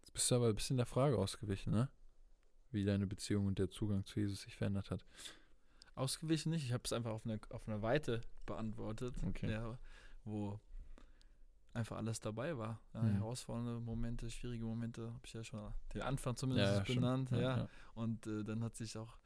jetzt 0.00 0.12
bist 0.12 0.30
du 0.30 0.34
aber 0.34 0.48
ein 0.48 0.54
bisschen 0.54 0.76
der 0.76 0.86
Frage 0.86 1.16
ausgewichen, 1.16 1.72
ne? 1.72 1.88
Wie 2.70 2.84
deine 2.84 3.06
Beziehung 3.06 3.46
und 3.46 3.58
der 3.58 3.70
Zugang 3.70 4.04
zu 4.04 4.20
Jesus 4.20 4.42
sich 4.42 4.54
verändert 4.56 4.90
hat. 4.90 5.04
Ausgewichen 5.94 6.50
nicht. 6.50 6.64
Ich 6.64 6.72
habe 6.72 6.82
es 6.84 6.92
einfach 6.92 7.10
auf 7.12 7.24
eine, 7.24 7.40
auf 7.50 7.66
eine 7.66 7.82
Weite 7.82 8.20
beantwortet, 8.46 9.14
Okay. 9.26 9.50
ja, 9.50 9.78
wo 10.24 10.60
einfach 11.72 11.96
alles 11.96 12.20
dabei 12.20 12.56
war. 12.58 12.80
Ja, 12.94 13.02
Mhm. 13.02 13.14
Herausfordernde 13.14 13.80
Momente, 13.80 14.30
schwierige 14.30 14.64
Momente, 14.64 15.06
habe 15.12 15.20
ich 15.24 15.32
ja 15.32 15.42
schon 15.44 15.72
den 15.94 16.02
Anfang 16.02 16.36
zumindest 16.36 16.82
stimmt. 16.82 17.00
benannt. 17.00 17.30
Ja, 17.30 17.40
ja. 17.40 17.68
Und 17.94 18.26
äh, 18.26 18.44
dann 18.44 18.62
hat 18.62 18.76
sich 18.76 18.96
auch, 18.98 19.16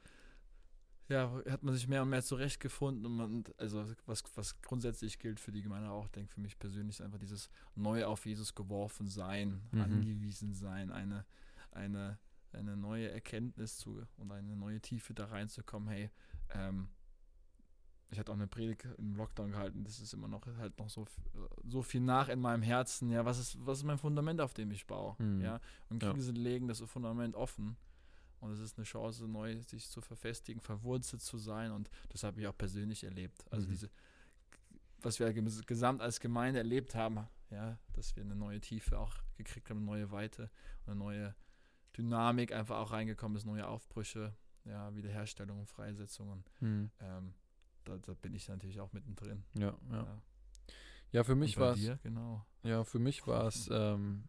ja, 1.12 1.42
hat 1.51 1.62
man 1.62 1.75
sich 1.75 1.87
mehr 1.88 2.03
und 2.03 2.09
mehr 2.11 2.22
zurechtgefunden. 2.22 3.05
Und 3.07 3.16
man, 3.16 3.44
also 3.59 3.85
was, 4.07 4.22
was 4.35 4.61
grundsätzlich 4.62 5.18
gilt 5.18 5.38
für 5.40 5.53
die 5.53 5.62
Gemeinde 5.62 5.90
auch, 5.90 6.09
denke 6.09 6.33
für 6.33 6.40
mich 6.40 6.59
persönlich, 6.59 6.96
ist 6.96 7.01
einfach 7.03 7.18
dieses 7.18 7.51
neu 7.75 8.05
auf 8.07 8.25
Jesus 8.27 8.55
geworfen 8.55 9.07
sein, 9.09 9.62
Mhm. 9.72 9.81
angewiesen 9.83 10.55
sein, 10.55 10.90
eine, 10.90 11.25
eine, 11.70 12.18
eine 12.53 12.77
neue 12.77 13.11
Erkenntnis 13.11 13.77
zu 13.77 14.03
und 14.16 14.33
eine 14.33 14.57
neue 14.57 14.81
Tiefe 14.81 15.14
da 15.14 15.27
reinzukommen. 15.27 15.88
Hey, 15.88 16.11
ähm, 16.51 16.88
ich 18.11 18.18
hatte 18.18 18.31
auch 18.31 18.37
eine 18.37 18.46
Predigt 18.46 18.87
im 18.98 19.14
Lockdown 19.16 19.53
gehalten, 19.53 19.85
das 19.85 19.98
ist 19.98 20.12
immer 20.12 20.29
noch 20.29 20.44
halt 20.59 20.79
noch 20.79 20.90
so, 20.90 21.07
so 21.64 21.81
viel 21.83 22.03
nach 22.03 22.29
in 22.29 22.40
meinem 22.40 22.62
Herzen. 22.62 23.09
Ja, 23.11 23.25
was 23.25 23.38
ist, 23.38 23.57
was 23.64 23.79
ist 23.79 23.85
mein 23.85 23.96
Fundament, 23.96 24.40
auf 24.42 24.53
dem 24.53 24.70
ich 24.70 24.87
baue? 24.87 25.16
Mhm. 25.18 25.40
Ja, 25.40 25.61
und 25.88 26.03
Ja. 26.03 26.12
Krise 26.12 26.33
legen 26.33 26.68
das 26.68 26.81
Fundament 26.81 27.35
offen. 27.35 27.77
Und 28.42 28.50
es 28.52 28.61
ist 28.61 28.76
eine 28.76 28.85
Chance, 28.85 29.26
neu 29.28 29.61
sich 29.62 29.88
zu 29.88 30.00
verfestigen, 30.00 30.61
verwurzelt 30.61 31.22
zu 31.22 31.38
sein. 31.38 31.70
Und 31.72 31.88
das 32.11 32.22
habe 32.24 32.40
ich 32.40 32.46
auch 32.48 32.57
persönlich 32.59 33.05
erlebt. 33.05 33.44
Also 33.50 33.66
Mhm. 33.66 33.70
diese, 33.70 33.90
was 35.00 35.18
wir 35.18 35.28
ges- 35.28 35.64
gesamt 35.66 36.00
als 36.02 36.20
Gemeinde 36.20 36.59
erlebt 36.59 36.94
haben, 36.94 37.26
ja, 37.50 37.78
dass 37.92 38.14
wir 38.16 38.22
eine 38.24 38.35
neue 38.35 38.61
Tiefe 38.61 38.98
auch 38.98 39.14
gekriegt 39.37 39.70
haben, 39.70 39.78
eine 39.78 39.87
neue 39.87 40.11
Weite, 40.11 40.50
eine 40.87 40.96
neue 40.96 41.35
Dynamik 41.96 42.52
einfach 42.52 42.78
auch 42.78 42.90
reingekommen 42.92 43.37
ist, 43.37 43.44
neue 43.44 43.66
Aufbrüche, 43.68 44.35
ja, 44.64 44.94
Wiederherstellung 44.94 45.61
und 45.61 45.66
Freisetzungen. 45.68 46.44
Hm. 46.61 46.90
Ähm, 47.00 47.35
da, 47.85 47.98
da 47.98 48.14
bin 48.14 48.35
ich 48.35 48.48
natürlich 48.48 48.81
auch 48.81 48.92
mittendrin. 48.92 49.44
Ja, 49.55 49.76
ja. 49.90 49.96
Ja. 50.02 50.22
Ja, 51.12 51.24
für 51.24 51.35
mich 51.35 51.59
war 51.59 51.74
es. 51.74 52.02
genau. 52.02 52.44
Ja, 52.62 52.85
für 52.85 52.98
mich 52.98 53.26
war 53.26 53.46
es, 53.46 53.68
ähm, 53.70 54.24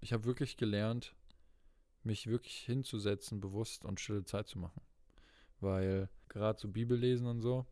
ich 0.00 0.12
habe 0.12 0.24
wirklich 0.24 0.56
gelernt, 0.56 1.14
mich 2.02 2.26
wirklich 2.26 2.58
hinzusetzen, 2.58 3.40
bewusst 3.40 3.84
und 3.84 4.00
stille 4.00 4.24
Zeit 4.24 4.48
zu 4.48 4.58
machen. 4.58 4.80
Weil 5.60 6.08
gerade 6.28 6.58
so 6.58 6.68
Bibellesen 6.68 7.26
und 7.26 7.40
so 7.40 7.66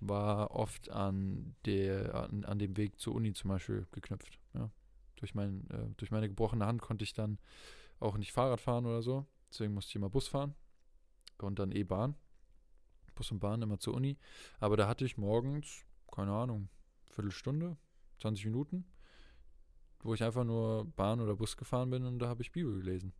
war 0.00 0.50
oft 0.50 0.90
an, 0.90 1.54
der, 1.64 2.14
an, 2.14 2.44
an 2.44 2.58
dem 2.58 2.76
Weg 2.76 3.00
zur 3.00 3.14
Uni 3.14 3.32
zum 3.32 3.50
Beispiel 3.50 3.86
geknüpft. 3.92 4.38
Ja. 4.54 4.70
Durch, 5.16 5.34
mein, 5.34 5.68
äh, 5.70 5.88
durch 5.96 6.10
meine 6.10 6.28
gebrochene 6.28 6.66
Hand 6.66 6.82
konnte 6.82 7.04
ich 7.04 7.14
dann 7.14 7.38
auch 8.00 8.18
nicht 8.18 8.32
Fahrrad 8.32 8.60
fahren 8.60 8.86
oder 8.86 9.02
so. 9.02 9.26
Deswegen 9.50 9.74
musste 9.74 9.90
ich 9.90 9.96
immer 9.96 10.10
Bus 10.10 10.28
fahren 10.28 10.54
und 11.38 11.58
dann 11.58 11.72
E-Bahn. 11.72 12.14
Bus 13.14 13.30
und 13.30 13.40
Bahn 13.40 13.62
immer 13.62 13.78
zur 13.78 13.94
Uni. 13.94 14.18
Aber 14.60 14.76
da 14.76 14.86
hatte 14.86 15.04
ich 15.04 15.16
morgens, 15.16 15.86
keine 16.12 16.32
Ahnung, 16.32 16.68
Viertelstunde, 17.06 17.76
20 18.20 18.44
Minuten, 18.46 18.84
wo 20.02 20.12
ich 20.12 20.22
einfach 20.22 20.44
nur 20.44 20.84
Bahn 20.96 21.20
oder 21.20 21.36
Bus 21.36 21.56
gefahren 21.56 21.90
bin 21.90 22.04
und 22.04 22.18
da 22.18 22.28
habe 22.28 22.42
ich 22.42 22.52
Bibel 22.52 22.74
gelesen. 22.76 23.14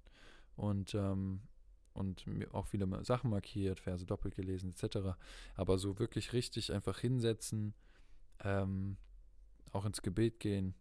Und, 0.56 0.94
ähm, 0.94 1.40
und 1.92 2.26
mir 2.26 2.52
auch 2.54 2.66
viele 2.66 3.04
Sachen 3.04 3.30
markiert, 3.30 3.80
Verse 3.80 4.04
doppelt 4.04 4.34
gelesen, 4.34 4.70
etc. 4.70 5.16
Aber 5.54 5.78
so 5.78 5.98
wirklich 5.98 6.32
richtig 6.32 6.72
einfach 6.72 6.98
hinsetzen, 6.98 7.74
ähm, 8.40 8.96
auch 9.72 9.84
ins 9.84 10.02
Gebet 10.02 10.40
gehen 10.40 10.74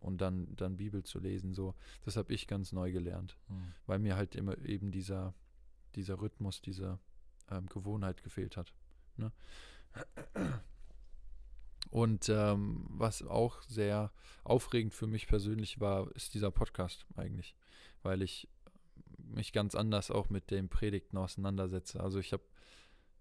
und 0.00 0.20
dann, 0.20 0.54
dann 0.56 0.76
Bibel 0.76 1.02
zu 1.04 1.18
lesen, 1.18 1.54
so, 1.54 1.74
das 2.04 2.16
habe 2.16 2.32
ich 2.32 2.46
ganz 2.46 2.72
neu 2.72 2.92
gelernt, 2.92 3.36
Hm. 3.48 3.72
weil 3.86 3.98
mir 3.98 4.16
halt 4.16 4.34
immer 4.34 4.58
eben 4.58 4.90
dieser, 4.90 5.34
dieser 5.94 6.20
Rhythmus, 6.20 6.60
diese 6.60 6.98
ähm, 7.50 7.66
Gewohnheit 7.66 8.22
gefehlt 8.22 8.56
hat. 8.56 8.72
Ne? 9.16 9.32
Und 11.90 12.28
ähm, 12.30 12.86
was 12.88 13.22
auch 13.22 13.60
sehr 13.62 14.12
aufregend 14.44 14.94
für 14.94 15.06
mich 15.06 15.26
persönlich 15.26 15.80
war, 15.80 16.10
ist 16.16 16.34
dieser 16.34 16.50
Podcast 16.50 17.06
eigentlich, 17.16 17.54
weil 18.02 18.22
ich 18.22 18.48
mich 19.34 19.52
ganz 19.52 19.74
anders 19.74 20.10
auch 20.10 20.30
mit 20.30 20.50
den 20.50 20.68
Predigten 20.68 21.16
auseinandersetze. 21.16 22.00
Also 22.00 22.18
ich 22.18 22.32
habe, 22.32 22.42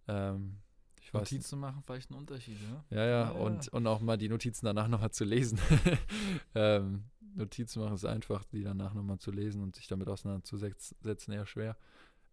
ähm, 0.07 0.57
ich 1.01 1.13
weiß 1.13 1.31
Notizen 1.31 1.59
machen 1.59 1.81
vielleicht 1.85 2.11
einen 2.11 2.19
Unterschied, 2.19 2.61
ne? 2.61 2.83
Ja, 2.89 2.97
ja, 2.97 3.05
Ja, 3.05 3.25
ja. 3.25 3.31
Und, 3.31 3.67
und 3.69 3.87
auch 3.87 4.01
mal 4.01 4.17
die 4.17 4.29
Notizen 4.29 4.65
danach 4.65 4.87
nochmal 4.87 5.11
zu 5.11 5.23
lesen. 5.23 5.59
ähm, 6.55 7.05
Notizen 7.35 7.81
machen 7.81 7.95
ist 7.95 8.05
einfach, 8.05 8.43
die 8.45 8.63
danach 8.63 8.93
nochmal 8.93 9.19
zu 9.19 9.31
lesen 9.31 9.61
und 9.63 9.75
sich 9.75 9.87
damit 9.87 10.07
auseinanderzusetzen, 10.09 11.33
eher 11.33 11.45
schwer. 11.45 11.77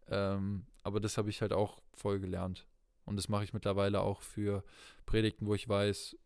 Ähm, 0.09 0.67
aber 0.83 1.01
das 1.01 1.19
habe 1.19 1.31
ich 1.31 1.41
halt 1.41 1.53
auch 1.53 1.83
voll 1.93 2.19
gelernt. 2.19 2.67
Und 3.05 3.17
das 3.17 3.29
mache 3.29 3.45
ich 3.45 3.53
mittlerweile 3.53 4.01
auch 4.01 4.23
für 4.23 4.65
Predigten, 5.07 5.47
wo 5.47 5.55
ich 5.55 5.69
weiß, 5.69 6.17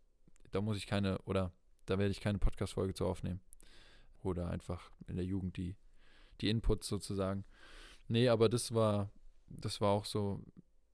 da 0.50 0.60
muss 0.60 0.76
ich 0.76 0.86
keine, 0.86 1.18
oder 1.22 1.52
da 1.86 1.98
werde 1.98 2.10
ich 2.10 2.20
keine 2.20 2.38
Podcast-Folge 2.38 2.94
zu 2.94 3.06
aufnehmen. 3.06 3.40
Oder 4.22 4.48
einfach 4.50 4.90
in 5.06 5.16
der 5.16 5.24
Jugend 5.24 5.56
die, 5.56 5.76
die 6.42 6.50
Inputs 6.50 6.88
sozusagen. 6.88 7.44
Nee, 8.08 8.28
aber 8.28 8.48
das 8.48 8.74
war, 8.74 9.10
das 9.48 9.80
war 9.80 9.90
auch 9.90 10.04
so 10.04 10.42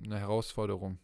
eine 0.02 0.18
Herausforderung. 0.18 0.98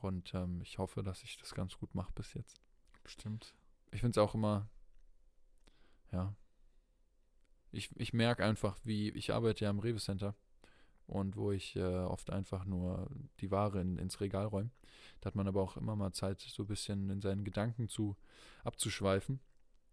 Und 0.00 0.32
ähm, 0.34 0.60
ich 0.62 0.78
hoffe, 0.78 1.02
dass 1.02 1.24
ich 1.24 1.38
das 1.38 1.54
ganz 1.54 1.76
gut 1.76 1.94
mache 1.94 2.12
bis 2.12 2.34
jetzt. 2.34 2.60
Bestimmt. 3.02 3.54
Ich 3.90 4.00
finde 4.00 4.20
es 4.20 4.24
auch 4.24 4.34
immer, 4.34 4.68
ja. 6.12 6.34
Ich, 7.70 7.90
ich 7.96 8.12
merke 8.12 8.44
einfach, 8.44 8.78
wie, 8.84 9.10
ich 9.10 9.32
arbeite 9.32 9.64
ja 9.64 9.70
im 9.70 9.78
Rewe 9.78 9.98
Center 9.98 10.34
und 11.06 11.36
wo 11.36 11.52
ich 11.52 11.74
äh, 11.76 11.82
oft 11.82 12.30
einfach 12.30 12.64
nur 12.64 13.10
die 13.40 13.50
Ware 13.50 13.80
in, 13.80 13.98
ins 13.98 14.20
Regal 14.20 14.46
räume. 14.46 14.70
Da 15.20 15.28
hat 15.28 15.34
man 15.34 15.48
aber 15.48 15.62
auch 15.62 15.76
immer 15.76 15.96
mal 15.96 16.12
Zeit, 16.12 16.40
so 16.40 16.62
ein 16.62 16.66
bisschen 16.66 17.10
in 17.10 17.20
seinen 17.20 17.44
Gedanken 17.44 17.88
zu 17.88 18.16
abzuschweifen. 18.62 19.40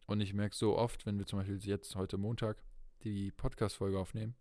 Und 0.08 0.21
ich 0.21 0.34
merke 0.34 0.55
so 0.55 0.77
oft, 0.77 1.05
wenn 1.05 1.17
wir 1.17 1.25
zum 1.25 1.39
Beispiel 1.39 1.58
jetzt 1.58 1.95
heute 1.95 2.17
Montag 2.17 2.63
die 3.06 3.32
Podcast-Folge 3.32 4.00
aufnehmen, 4.00 4.36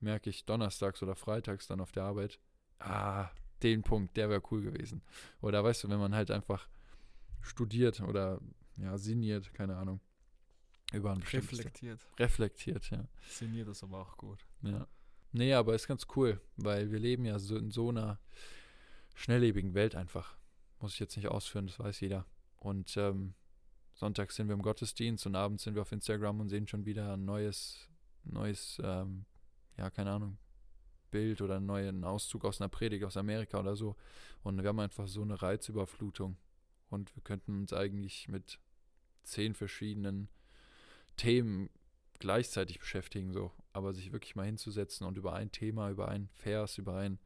merke 0.00 0.30
ich 0.30 0.44
donnerstags 0.44 1.02
oder 1.02 1.14
freitags 1.14 1.66
dann 1.66 1.80
auf 1.80 1.92
der 1.92 2.04
Arbeit, 2.04 2.38
ah, 2.80 3.30
den 3.62 3.82
Punkt, 3.82 4.16
der 4.16 4.28
wäre 4.28 4.42
cool 4.50 4.62
gewesen. 4.62 5.02
Oder 5.40 5.62
weißt 5.62 5.84
du, 5.84 5.88
wenn 5.88 6.00
man 6.00 6.14
halt 6.14 6.30
einfach 6.30 6.68
studiert 7.40 8.00
oder 8.00 8.40
ja, 8.76 8.98
sinniert, 8.98 9.52
keine 9.54 9.76
Ahnung. 9.76 10.00
Über 10.92 11.12
ein 11.12 11.22
Reflektiert. 11.22 12.00
reflektiert, 12.18 12.90
ja. 12.90 13.06
Sinniert 13.28 13.68
ist 13.68 13.84
aber 13.84 14.00
auch 14.00 14.16
gut. 14.16 14.44
Ja. 14.62 14.88
Nee, 15.32 15.54
aber 15.54 15.74
ist 15.74 15.86
ganz 15.86 16.06
cool, 16.16 16.40
weil 16.56 16.90
wir 16.90 16.98
leben 16.98 17.24
ja 17.24 17.38
so 17.38 17.56
in 17.56 17.70
so 17.70 17.90
einer 17.90 18.18
schnelllebigen 19.14 19.74
Welt 19.74 19.94
einfach. 19.94 20.36
Muss 20.80 20.94
ich 20.94 21.00
jetzt 21.00 21.16
nicht 21.16 21.28
ausführen, 21.28 21.68
das 21.68 21.78
weiß 21.78 22.00
jeder. 22.00 22.26
Und 22.56 22.96
ähm, 22.96 23.34
sonntags 23.94 24.34
sind 24.34 24.48
wir 24.48 24.54
im 24.54 24.62
Gottesdienst 24.62 25.26
und 25.26 25.36
abends 25.36 25.62
sind 25.62 25.74
wir 25.74 25.82
auf 25.82 25.92
Instagram 25.92 26.40
und 26.40 26.48
sehen 26.48 26.66
schon 26.66 26.86
wieder 26.86 27.12
ein 27.12 27.24
neues, 27.24 27.88
neues, 28.24 28.80
ähm, 28.82 29.24
ja, 29.76 29.90
keine 29.90 30.12
Ahnung, 30.12 30.38
Bild 31.10 31.40
oder 31.40 31.56
einen 31.56 31.66
neuen 31.66 32.04
Auszug 32.04 32.44
aus 32.44 32.60
einer 32.60 32.68
Predigt 32.68 33.04
aus 33.04 33.16
Amerika 33.16 33.58
oder 33.58 33.76
so. 33.76 33.96
Und 34.42 34.62
wir 34.62 34.68
haben 34.68 34.80
einfach 34.80 35.08
so 35.08 35.22
eine 35.22 35.40
Reizüberflutung. 35.40 36.36
Und 36.88 37.14
wir 37.14 37.22
könnten 37.22 37.60
uns 37.60 37.72
eigentlich 37.72 38.28
mit 38.28 38.58
zehn 39.22 39.54
verschiedenen 39.54 40.28
Themen 41.16 41.70
gleichzeitig 42.18 42.78
beschäftigen, 42.78 43.32
so. 43.32 43.52
Aber 43.72 43.92
sich 43.94 44.12
wirklich 44.12 44.36
mal 44.36 44.46
hinzusetzen 44.46 45.06
und 45.06 45.16
über 45.16 45.34
ein 45.34 45.52
Thema, 45.52 45.90
über 45.90 46.08
einen 46.08 46.28
Vers, 46.34 46.78
über 46.78 46.96
ein, 46.96 47.18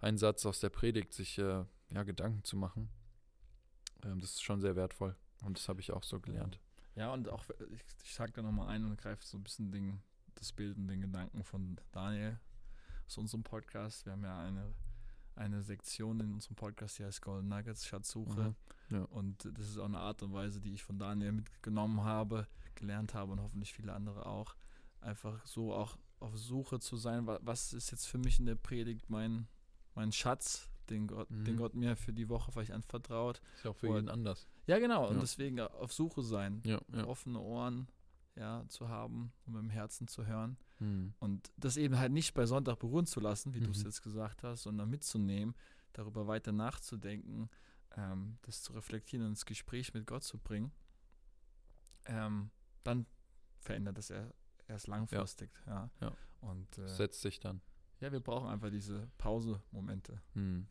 einen 0.00 0.18
Satz 0.18 0.46
aus 0.46 0.60
der 0.60 0.70
Predigt 0.70 1.12
sich 1.12 1.38
äh, 1.38 1.64
ja, 1.90 2.02
Gedanken 2.04 2.44
zu 2.44 2.56
machen, 2.56 2.88
ähm, 4.04 4.20
das 4.20 4.34
ist 4.34 4.42
schon 4.42 4.60
sehr 4.60 4.76
wertvoll. 4.76 5.16
Und 5.44 5.58
das 5.58 5.68
habe 5.68 5.80
ich 5.80 5.92
auch 5.92 6.02
so 6.02 6.20
gelernt. 6.20 6.58
Ja, 6.94 7.12
und 7.12 7.28
auch, 7.28 7.44
ich, 7.72 7.84
ich 8.02 8.14
sag 8.14 8.34
da 8.34 8.42
nochmal 8.42 8.68
ein 8.68 8.84
und 8.84 8.98
greife 8.98 9.24
so 9.24 9.38
ein 9.38 9.44
bisschen 9.44 9.70
den, 9.70 10.00
das 10.38 10.52
Bild 10.52 10.76
und 10.76 10.88
den 10.88 11.00
Gedanken 11.00 11.42
von 11.42 11.78
Daniel 11.92 12.38
aus 13.06 13.18
unserem 13.18 13.42
Podcast. 13.42 14.04
Wir 14.06 14.12
haben 14.12 14.24
ja 14.24 14.38
eine, 14.38 14.74
eine 15.34 15.62
Sektion 15.62 16.20
in 16.20 16.32
unserem 16.34 16.56
Podcast, 16.56 16.98
die 16.98 17.04
heißt 17.04 17.22
Golden 17.22 17.48
Nuggets, 17.48 17.86
Schatzsuche. 17.86 18.54
Mhm, 18.90 18.96
ja. 18.96 19.02
Und 19.04 19.44
das 19.56 19.68
ist 19.68 19.78
auch 19.78 19.84
eine 19.86 19.98
Art 19.98 20.22
und 20.22 20.32
Weise, 20.32 20.60
die 20.60 20.74
ich 20.74 20.82
von 20.82 20.98
Daniel 20.98 21.32
mitgenommen 21.32 22.02
habe, 22.04 22.46
gelernt 22.74 23.14
habe 23.14 23.32
und 23.32 23.40
hoffentlich 23.40 23.72
viele 23.72 23.92
andere 23.92 24.26
auch. 24.26 24.54
Einfach 25.00 25.44
so 25.46 25.72
auch 25.74 25.96
auf 26.20 26.36
Suche 26.36 26.80
zu 26.80 26.96
sein, 26.96 27.26
wa- 27.26 27.38
was 27.42 27.72
ist 27.72 27.90
jetzt 27.90 28.06
für 28.06 28.18
mich 28.18 28.38
in 28.40 28.46
der 28.46 28.56
Predigt 28.56 29.08
mein, 29.10 29.46
mein 29.94 30.10
Schatz, 30.12 30.68
den 30.90 31.06
Gott, 31.06 31.28
den 31.30 31.54
Mhm. 31.54 31.58
Gott 31.58 31.74
mir 31.74 31.96
für 31.96 32.12
die 32.12 32.28
Woche 32.28 32.50
vielleicht 32.50 32.72
anvertraut. 32.72 33.40
Ist 33.56 33.64
ja 33.64 33.70
auch 33.70 33.76
für 33.76 33.88
Oder- 33.88 33.96
jeden 33.98 34.08
anders. 34.08 34.46
Ja, 34.66 34.78
genau. 34.78 35.06
Und 35.08 35.14
Ja. 35.16 35.20
deswegen 35.20 35.60
auf 35.60 35.92
Suche 35.92 36.22
sein, 36.22 36.60
Ja, 36.64 36.80
ja. 36.92 37.04
offene 37.06 37.38
Ohren 37.40 37.88
ja, 38.38 38.64
zu 38.68 38.88
haben, 38.88 39.32
um 39.46 39.56
im 39.56 39.70
Herzen 39.70 40.06
zu 40.08 40.26
hören. 40.26 40.56
Hm. 40.78 41.12
Und 41.18 41.50
das 41.56 41.76
eben 41.76 41.98
halt 41.98 42.12
nicht 42.12 42.34
bei 42.34 42.46
Sonntag 42.46 42.78
beruhen 42.78 43.06
zu 43.06 43.18
lassen, 43.20 43.52
wie 43.54 43.60
du 43.60 43.70
es 43.70 43.78
Mhm. 43.80 43.84
jetzt 43.86 44.02
gesagt 44.02 44.42
hast, 44.44 44.62
sondern 44.62 44.88
mitzunehmen, 44.88 45.54
darüber 45.92 46.26
weiter 46.28 46.52
nachzudenken, 46.52 47.50
ähm, 47.96 48.38
das 48.42 48.62
zu 48.62 48.72
reflektieren 48.74 49.24
und 49.26 49.32
ins 49.32 49.44
Gespräch 49.44 49.92
mit 49.94 50.06
Gott 50.06 50.22
zu 50.22 50.38
bringen. 50.38 50.70
Ähm, 52.06 52.50
dann 52.84 53.06
verändert 53.60 53.98
das 53.98 54.10
er, 54.10 54.32
erst 54.66 54.86
langfristig. 54.86 55.50
Ja. 55.66 55.90
Ja. 56.00 56.12
Und 56.40 56.78
äh, 56.78 56.88
Setzt 56.88 57.20
sich 57.22 57.40
dann. 57.40 57.60
ja, 58.00 58.12
wir 58.12 58.20
brauchen 58.20 58.48
einfach 58.48 58.70
diese 58.70 59.08
Pause-Momente. 59.18 60.22
Hm. 60.34 60.66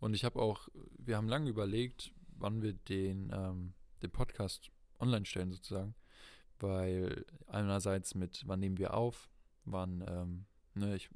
Und 0.00 0.14
ich 0.14 0.24
habe 0.24 0.40
auch, 0.40 0.68
wir 0.98 1.16
haben 1.16 1.28
lange 1.28 1.50
überlegt, 1.50 2.12
wann 2.38 2.62
wir 2.62 2.72
den, 2.72 3.30
ähm, 3.32 3.74
den 4.02 4.10
Podcast 4.10 4.70
online 4.98 5.26
stellen 5.26 5.52
sozusagen. 5.52 5.94
Weil 6.60 7.24
einerseits 7.46 8.14
mit, 8.14 8.44
wann 8.46 8.60
nehmen 8.60 8.78
wir 8.78 8.94
auf, 8.94 9.30
wann, 9.64 10.04
ähm, 10.06 10.46
ne, 10.74 10.94
ich, 10.94 11.10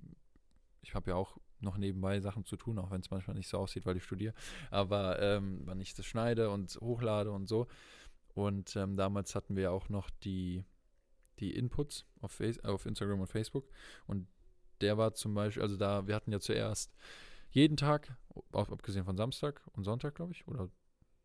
ich 0.83 0.94
habe 0.94 1.11
ja 1.11 1.16
auch 1.16 1.37
noch 1.61 1.76
nebenbei 1.76 2.20
Sachen 2.20 2.44
zu 2.44 2.57
tun, 2.57 2.78
auch 2.78 2.90
wenn 2.90 3.00
es 3.00 3.11
manchmal 3.11 3.37
nicht 3.37 3.48
so 3.48 3.59
aussieht, 3.59 3.87
weil 3.87 3.96
ich 3.96 4.04
studiere. 4.04 4.35
Aber 4.70 5.20
ähm, 5.20 5.62
wann 5.64 5.80
ich 5.80 5.94
das 5.94 6.07
schneide 6.07 6.50
und 6.50 6.76
hochlade 6.80 7.30
und 7.30 7.46
so. 7.48 7.66
Und 8.35 8.74
ähm, 8.76 8.96
damals 8.96 9.35
hatten 9.35 9.54
wir 9.57 9.70
auch 9.70 9.88
noch 9.88 10.11
die, 10.11 10.64
die 11.38 11.54
Inputs 11.54 12.04
auf, 12.20 12.33
Face 12.33 12.62
auf 12.64 12.85
Instagram 12.87 13.20
und 13.20 13.28
Facebook. 13.28 13.68
Und 14.07 14.26
der 14.80 14.98
war 14.98 15.14
zum 15.14 15.35
Beispiel, 15.35 15.62
also 15.62 15.76
da, 15.76 16.07
wir 16.07 16.14
hatten 16.14 16.33
ja 16.33 16.40
zuerst 16.40 16.94
jeden 17.50 17.76
Tag, 17.76 18.16
ab- 18.52 18.72
abgesehen 18.72 19.04
von 19.04 19.16
Samstag 19.16 19.62
und 19.72 19.85
Sonntag, 19.85 20.16
glaube 20.16 20.33
ich, 20.33 20.48
oder 20.48 20.68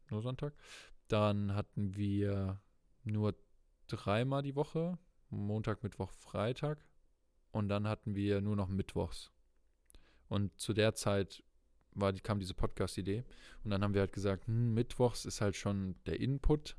nur 0.09 0.21
Sonntag. 0.21 0.53
Dann 1.07 1.55
hatten 1.55 1.95
wir 1.95 2.61
nur 3.03 3.35
dreimal 3.89 4.41
die 4.41 4.55
Woche, 4.55 4.97
Montag, 5.29 5.83
Mittwoch, 5.83 6.11
Freitag. 6.11 6.85
Und 7.51 7.67
dann 7.69 7.87
hatten 7.87 8.15
wir 8.15 8.41
nur 8.41 8.55
noch 8.55 8.67
Mittwochs. 8.67 9.31
Und 10.27 10.57
zu 10.59 10.73
der 10.73 10.93
Zeit 10.93 11.43
war, 11.93 12.13
kam 12.13 12.39
diese 12.39 12.53
Podcast-Idee. 12.53 13.23
Und 13.63 13.71
dann 13.71 13.83
haben 13.83 13.93
wir 13.93 14.01
halt 14.01 14.13
gesagt, 14.13 14.47
hm, 14.47 14.73
Mittwochs 14.73 15.25
ist 15.25 15.41
halt 15.41 15.55
schon 15.55 15.95
der 16.05 16.19
Input. 16.19 16.75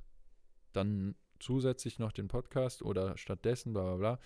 Dann 0.73 1.17
zusätzlich 1.41 1.99
noch 1.99 2.13
den 2.13 2.29
Podcast 2.29 2.83
oder 2.83 3.17
stattdessen, 3.17 3.73
bla 3.73 3.83
bla 3.83 3.97
bla. 3.97 4.21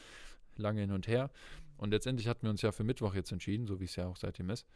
Lange 0.57 0.83
hin 0.83 0.92
und 0.92 1.09
her. 1.09 1.31
Und 1.79 1.90
letztendlich 1.90 2.29
hatten 2.29 2.42
wir 2.42 2.51
uns 2.51 2.62
ja 2.62 2.73
für 2.73 2.85
Mittwoch 2.85 3.14
jetzt 3.14 3.33
entschieden, 3.33 3.66
so 3.66 3.81
wie 3.81 3.85
es 3.85 3.97
ja 3.97 4.07
auch 4.07 4.16
seitdem 4.16 4.51
ist. 4.51 4.66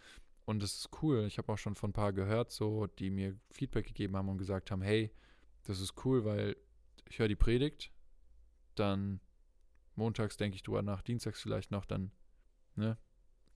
Und 0.45 0.63
das 0.63 0.77
ist 0.77 0.89
cool. 1.03 1.27
Ich 1.27 1.37
habe 1.37 1.53
auch 1.53 1.59
schon 1.59 1.75
von 1.75 1.91
ein 1.91 1.93
paar 1.93 2.13
gehört, 2.13 2.51
so, 2.51 2.87
die 2.87 3.11
mir 3.11 3.37
Feedback 3.51 3.87
gegeben 3.87 4.17
haben 4.17 4.31
und 4.31 4.39
gesagt 4.39 4.71
haben, 4.71 4.83
hey, 4.83 5.11
das 5.65 5.81
ist 5.81 6.05
cool, 6.05 6.25
weil 6.25 6.57
ich 7.09 7.19
höre 7.19 7.29
die 7.29 7.37
Predigt, 7.37 7.93
dann 8.79 9.21
montags 9.95 10.37
denke 10.37 10.57
ich 10.57 10.63
drüber 10.63 10.83
nach, 10.83 11.03
dienstags 11.03 11.41
vielleicht 11.43 11.71
noch, 11.71 11.85
dann, 11.85 12.13
ne, 12.77 12.97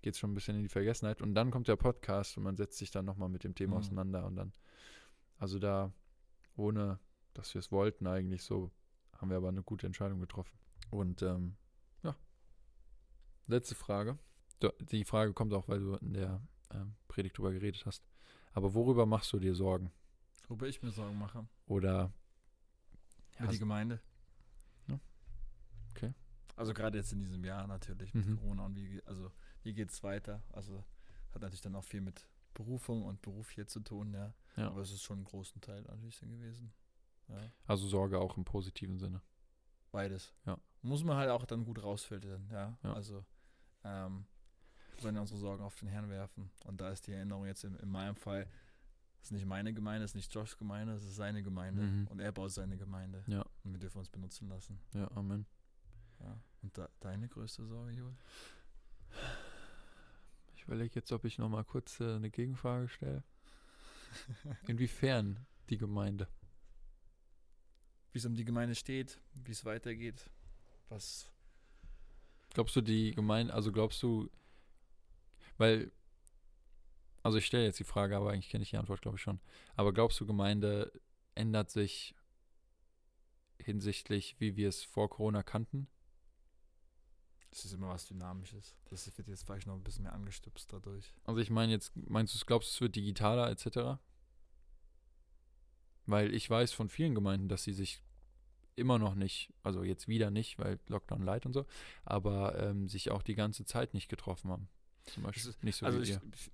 geht 0.02 0.14
es 0.14 0.18
schon 0.18 0.32
ein 0.32 0.35
bisschen 0.35 0.56
in 0.56 0.62
die 0.62 0.68
Vergessenheit. 0.68 1.22
Und 1.22 1.35
dann 1.35 1.50
kommt 1.50 1.68
der 1.68 1.76
Podcast 1.76 2.37
und 2.37 2.42
man 2.42 2.56
setzt 2.56 2.78
sich 2.78 2.90
dann 2.90 3.04
nochmal 3.04 3.28
mit 3.28 3.44
dem 3.44 3.54
Thema 3.54 3.74
Mhm. 3.74 3.78
auseinander 3.78 4.26
und 4.26 4.37
dann, 4.37 4.52
also 5.38 5.58
da, 5.58 5.92
ohne 6.56 6.98
dass 7.35 7.54
wir 7.54 7.61
es 7.61 7.70
wollten 7.72 8.06
eigentlich 8.06 8.42
so, 8.42 8.70
haben 9.16 9.30
wir 9.30 9.37
aber 9.37 9.48
eine 9.48 9.62
gute 9.62 9.87
Entscheidung 9.87 10.20
getroffen. 10.20 10.58
Und 10.90 11.22
ähm, 11.22 11.56
ja, 12.02 12.16
letzte 13.46 13.74
Frage. 13.74 14.18
Die 14.80 15.04
Frage 15.04 15.32
kommt 15.32 15.52
auch, 15.54 15.66
weil 15.68 15.80
du 15.80 15.94
in 15.96 16.12
der 16.12 16.42
ähm, 16.72 16.94
Predigt 17.08 17.38
drüber 17.38 17.52
geredet 17.52 17.85
hast. 17.87 18.04
Aber 18.52 18.74
worüber 18.74 19.06
machst 19.06 19.32
du 19.32 19.38
dir 19.38 19.54
Sorgen? 19.54 19.90
Worüber 20.48 20.66
ich 20.68 20.82
mir 20.82 20.90
Sorgen 20.90 21.18
mache. 21.18 21.46
Oder 21.66 22.12
Über 23.38 23.48
die 23.48 23.58
Gemeinde. 23.58 24.00
Also 26.57 26.75
gerade 26.75 26.98
jetzt 26.98 27.13
in 27.13 27.21
diesem 27.21 27.44
Jahr 27.44 27.67
natürlich 27.67 28.13
mit 28.15 28.27
Mhm. 28.27 28.37
Corona 28.38 28.67
und 28.67 28.77
wie, 28.77 29.03
also 29.07 29.31
wie 29.63 29.73
geht 29.73 29.90
es 29.90 30.03
weiter? 30.03 30.42
Also 30.53 30.85
hat 31.33 31.40
natürlich 31.42 31.61
dann 31.63 31.75
auch 31.77 31.85
viel 31.85 32.00
mit 32.03 32.27
Berufung 32.55 33.05
und 33.05 33.23
Beruf 33.23 33.50
hier 33.50 33.67
zu 33.67 33.81
tun, 33.81 34.13
ja. 34.13 34.35
Ja. 34.57 34.69
Aber 34.69 34.83
es 34.83 34.90
ist 34.92 35.03
schon 35.03 35.19
einen 35.19 35.25
großen 35.25 35.61
Teil 35.63 35.83
natürlich 35.83 36.19
dann 36.21 36.31
gewesen. 36.31 36.73
Ja. 37.29 37.38
also 37.67 37.87
Sorge 37.87 38.19
auch 38.19 38.37
im 38.37 38.44
positiven 38.44 38.98
Sinne. 38.98 39.23
Beides. 39.90 40.35
Ja. 40.44 40.59
Muss 40.83 41.05
man 41.05 41.17
halt 41.17 41.31
auch 41.31 41.46
dann 41.46 41.65
gut 41.65 41.83
rausfiltern, 41.83 42.48
ja. 42.50 42.77
Ja. 42.83 42.92
Also 42.92 43.25
ähm, 43.85 44.27
wir 44.94 45.03
sollen 45.03 45.15
ja 45.15 45.21
unsere 45.23 45.38
Sorgen 45.38 45.63
auf 45.65 45.79
den 45.79 45.88
Herrn 45.88 46.11
werfen. 46.11 46.50
Und 46.67 46.81
da 46.81 46.90
ist 46.90 47.07
die 47.07 47.13
Erinnerung 47.13 47.46
jetzt 47.46 47.65
in, 47.65 47.75
in 47.77 47.88
meinem 47.88 48.17
Fall, 48.17 48.46
es 49.21 49.29
ist 49.29 49.33
nicht 49.33 49.46
meine 49.46 49.73
Gemeinde, 49.73 50.05
es 50.05 50.11
ist 50.11 50.15
nicht 50.17 50.35
Joshs 50.35 50.57
Gemeinde, 50.59 50.92
es 50.94 51.05
ist 51.05 51.17
seine 51.17 51.42
Gemeinde. 51.42 51.83
Mhm. 51.83 52.07
Und 52.09 52.21
er 52.21 52.33
baut 52.33 52.50
seine 52.50 52.77
Gemeinde. 52.77 53.23
Ja. 53.29 53.46
Und 53.65 53.73
wir 53.73 53.79
dürfen 53.79 53.98
uns 53.98 54.11
benutzen 54.11 54.48
lassen. 54.48 54.79
Ja, 54.92 55.11
Amen. 55.13 55.46
Ja. 56.23 56.40
Und 56.62 56.79
da, 56.79 56.88
deine 57.00 57.29
größte 57.29 57.66
Sorge, 57.66 57.92
Joel? 57.92 58.16
Ich 60.56 60.62
überlege 60.62 60.94
jetzt, 60.94 61.10
ob 61.12 61.25
ich 61.25 61.38
noch 61.38 61.48
mal 61.48 61.64
kurz 61.64 62.00
äh, 62.00 62.14
eine 62.14 62.31
Gegenfrage 62.31 62.88
stelle. 62.88 63.25
Inwiefern 64.68 65.44
die 65.70 65.79
Gemeinde? 65.79 66.29
Wie 68.12 68.18
es 68.18 68.27
um 68.27 68.35
die 68.35 68.44
Gemeinde 68.44 68.75
steht, 68.75 69.20
wie 69.35 69.52
es 69.52 69.64
weitergeht, 69.64 70.31
was. 70.88 71.33
Glaubst 72.50 72.77
du, 72.77 72.81
die 72.81 73.12
Gemeinde, 73.12 73.54
also 73.54 73.73
glaubst 73.73 74.02
du, 74.02 74.31
weil, 75.56 75.90
also 77.23 77.38
ich 77.38 77.46
stelle 77.46 77.64
jetzt 77.64 77.81
die 77.81 77.85
Frage, 77.85 78.16
aber 78.16 78.31
eigentlich 78.31 78.50
kenne 78.50 78.62
ich 78.62 78.70
die 78.70 78.77
Antwort, 78.77 79.00
glaube 79.00 79.16
ich 79.16 79.23
schon. 79.23 79.40
Aber 79.75 79.92
glaubst 79.92 80.20
du, 80.20 80.27
Gemeinde 80.27 80.92
ändert 81.35 81.70
sich 81.70 82.14
hinsichtlich, 83.58 84.37
wie 84.38 84.56
wir 84.56 84.68
es 84.68 84.85
vor 84.85 85.08
Corona 85.08 85.42
kannten? 85.42 85.88
Es 87.53 87.67
ist 87.67 87.75
immer 87.75 87.90
was 87.90 88.07
Dynamisches. 88.07 88.75
Das 88.88 89.07
wird 89.19 89.29
jetzt 89.29 89.44
vielleicht 89.44 89.67
noch 89.67 89.75
ein 89.75 89.85
bisschen 89.85 90.05
mehr 90.05 90.15
angestupst 90.15 90.73
dadurch. 90.73 91.13
Also 91.25 91.38
ich 91.40 91.50
meine 91.50 91.73
jetzt, 91.73 91.92
meinst 91.94 92.35
du, 92.35 92.44
glaubst 92.46 92.71
du, 92.71 92.75
es 92.75 92.81
wird 92.81 92.96
digitaler 92.96 93.50
etc.? 93.50 94.00
Weil 96.07 96.35
ich 96.35 96.48
weiß 96.48 96.73
von 96.73 96.88
vielen 96.88 97.15
Gemeinden, 97.15 97.48
dass 97.48 97.65
sie 97.65 97.75
sich 97.75 98.03
immer 98.75 98.98
noch 98.98 99.15
nicht, 99.15 99.53
also 99.63 99.85
jetzt 99.85 100.09
wieder 100.09 100.31
nicht, 100.31 100.59
weil 100.59 100.81
Lockdown 100.88 101.23
light 101.23 101.44
und 101.44 101.53
so, 101.53 101.67
aber 102.05 102.59
ähm, 102.59 102.88
sich 102.88 103.11
auch 103.11 103.23
die 103.23 103.35
ganze 103.35 103.67
Zeit 103.67 103.92
nicht 103.92 104.09
getroffen 104.09 104.50
haben. 104.50 104.69
Zum 105.05 105.23
Beispiel 105.25 105.50
ist, 105.50 105.63
nicht 105.63 105.77
so 105.77 105.87
also 105.87 105.98
wie 105.98 106.05
ich, 106.05 106.09
wir. 106.11 106.23
ich 106.35 106.50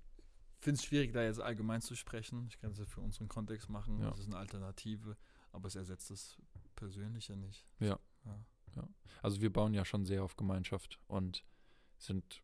finde 0.57 0.79
es 0.79 0.83
schwierig, 0.83 1.13
da 1.13 1.23
jetzt 1.23 1.39
allgemein 1.39 1.81
zu 1.81 1.95
sprechen. 1.95 2.47
Ich 2.49 2.59
kann 2.59 2.71
es 2.71 2.79
ja 2.79 2.85
für 2.85 2.99
unseren 2.99 3.29
Kontext 3.29 3.69
machen. 3.69 3.99
Ja. 3.99 4.09
Das 4.09 4.19
ist 4.19 4.27
eine 4.27 4.37
Alternative, 4.37 5.15
aber 5.53 5.67
es 5.67 5.75
ersetzt 5.75 6.09
das 6.09 6.37
Persönliche 6.75 7.37
nicht. 7.37 7.65
Ja. 7.79 7.99
ja. 8.25 8.45
Also 9.21 9.41
wir 9.41 9.51
bauen 9.51 9.73
ja 9.73 9.85
schon 9.85 10.05
sehr 10.05 10.23
auf 10.23 10.35
Gemeinschaft 10.35 10.99
und 11.07 11.43
sind, 11.97 12.41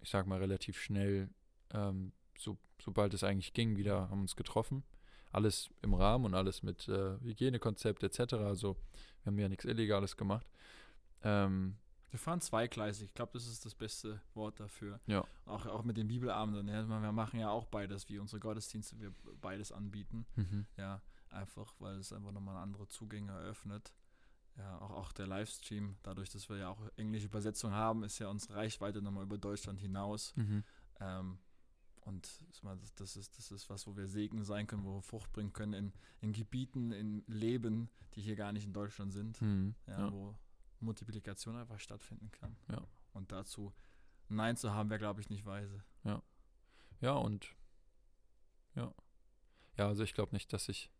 ich 0.00 0.10
sag 0.10 0.26
mal, 0.26 0.38
relativ 0.38 0.80
schnell, 0.80 1.28
ähm, 1.70 2.12
so, 2.38 2.56
sobald 2.80 3.14
es 3.14 3.22
eigentlich 3.24 3.52
ging, 3.52 3.76
wieder 3.76 4.08
haben 4.08 4.22
uns 4.22 4.36
getroffen. 4.36 4.82
Alles 5.32 5.70
im 5.82 5.94
Rahmen 5.94 6.24
und 6.26 6.34
alles 6.34 6.62
mit 6.62 6.88
äh, 6.88 7.18
Hygienekonzept 7.20 8.02
etc. 8.04 8.34
Also 8.34 8.76
wir 9.22 9.30
haben 9.30 9.38
ja 9.38 9.48
nichts 9.48 9.64
Illegales 9.64 10.16
gemacht. 10.16 10.46
Ähm, 11.22 11.76
Wir 12.10 12.18
fahren 12.20 12.40
zweigleisig. 12.40 13.08
Ich 13.08 13.14
glaube, 13.14 13.32
das 13.34 13.46
ist 13.46 13.64
das 13.64 13.74
beste 13.74 14.20
Wort 14.34 14.60
dafür. 14.60 15.00
Ja. 15.06 15.24
Auch, 15.46 15.66
auch 15.66 15.82
mit 15.82 15.96
den 15.96 16.06
Bibelabenden. 16.06 16.68
Ja, 16.68 16.86
wir 16.86 17.12
machen 17.12 17.40
ja 17.40 17.50
auch 17.50 17.66
beides, 17.66 18.08
wie 18.08 18.18
unsere 18.18 18.40
Gottesdienste, 18.40 19.00
wir 19.00 19.12
beides 19.40 19.72
anbieten. 19.72 20.26
mhm. 20.36 20.66
Ja, 20.76 21.02
einfach, 21.30 21.74
weil 21.80 21.96
es 21.96 22.12
einfach 22.12 22.30
nochmal 22.32 22.56
andere 22.56 22.86
Zugänge 22.86 23.32
eröffnet. 23.32 23.92
Ja, 24.56 24.78
auch, 24.80 24.90
auch 24.90 25.12
der 25.12 25.26
Livestream, 25.26 25.96
dadurch, 26.04 26.30
dass 26.30 26.48
wir 26.48 26.56
ja 26.58 26.68
auch 26.68 26.80
englische 26.96 27.26
Übersetzung 27.26 27.72
haben, 27.72 28.04
ist 28.04 28.18
ja 28.20 28.28
unsere 28.28 28.54
Reichweite 28.54 29.02
nochmal 29.02 29.24
über 29.24 29.36
Deutschland 29.38 29.80
hinaus. 29.80 30.32
Mhm. 30.36 30.62
Ähm, 31.00 31.38
und 32.02 32.28
das, 32.96 33.16
ist, 33.16 33.36
das 33.38 33.50
ist 33.50 33.68
was, 33.70 33.86
wo 33.86 33.96
wir 33.96 34.06
Segen 34.06 34.44
sein 34.44 34.66
können, 34.66 34.84
wo 34.84 34.96
wir 34.96 35.02
Frucht 35.02 35.32
bringen 35.32 35.52
können 35.52 35.72
in, 35.72 35.92
in 36.20 36.32
Gebieten, 36.32 36.92
in 36.92 37.24
Leben, 37.26 37.88
die 38.14 38.20
hier 38.20 38.36
gar 38.36 38.52
nicht 38.52 38.66
in 38.66 38.72
Deutschland 38.72 39.12
sind. 39.12 39.40
Mhm. 39.40 39.74
Ja, 39.86 39.98
Ja. 40.06 40.12
wo 40.12 40.34
Multiplikation 40.80 41.56
einfach 41.56 41.80
stattfinden 41.80 42.30
kann. 42.30 42.56
Ja. 42.70 42.82
Und 43.12 43.32
dazu 43.32 43.72
Nein 44.28 44.56
zu 44.56 44.72
haben, 44.72 44.88
wäre, 44.90 44.98
glaube 44.98 45.20
ich, 45.20 45.30
nicht 45.30 45.46
weise. 45.46 45.82
Ja, 47.00 47.12
und 47.12 47.48
ja. 48.74 48.94
Ja, 49.76 49.88
also 49.88 50.04
ich 50.04 50.14
glaube 50.14 50.32
nicht, 50.34 50.52
dass 50.52 50.68
ich. 50.68 50.90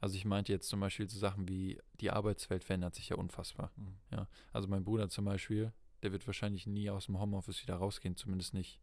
Also 0.00 0.16
ich 0.16 0.24
meinte 0.24 0.52
jetzt 0.52 0.68
zum 0.68 0.80
Beispiel 0.80 1.08
so 1.08 1.18
Sachen 1.18 1.48
wie 1.48 1.80
die 2.00 2.10
Arbeitswelt 2.10 2.64
verändert 2.64 2.94
sich 2.94 3.08
ja 3.08 3.16
unfassbar. 3.16 3.72
Hm. 3.76 4.26
Also 4.52 4.68
mein 4.68 4.84
Bruder 4.84 5.08
zum 5.08 5.24
Beispiel, 5.24 5.72
der 6.02 6.12
wird 6.12 6.26
wahrscheinlich 6.26 6.66
nie 6.66 6.90
aus 6.90 7.06
dem 7.06 7.18
Homeoffice 7.18 7.62
wieder 7.62 7.76
rausgehen, 7.76 8.16
zumindest 8.16 8.54
nicht. 8.54 8.80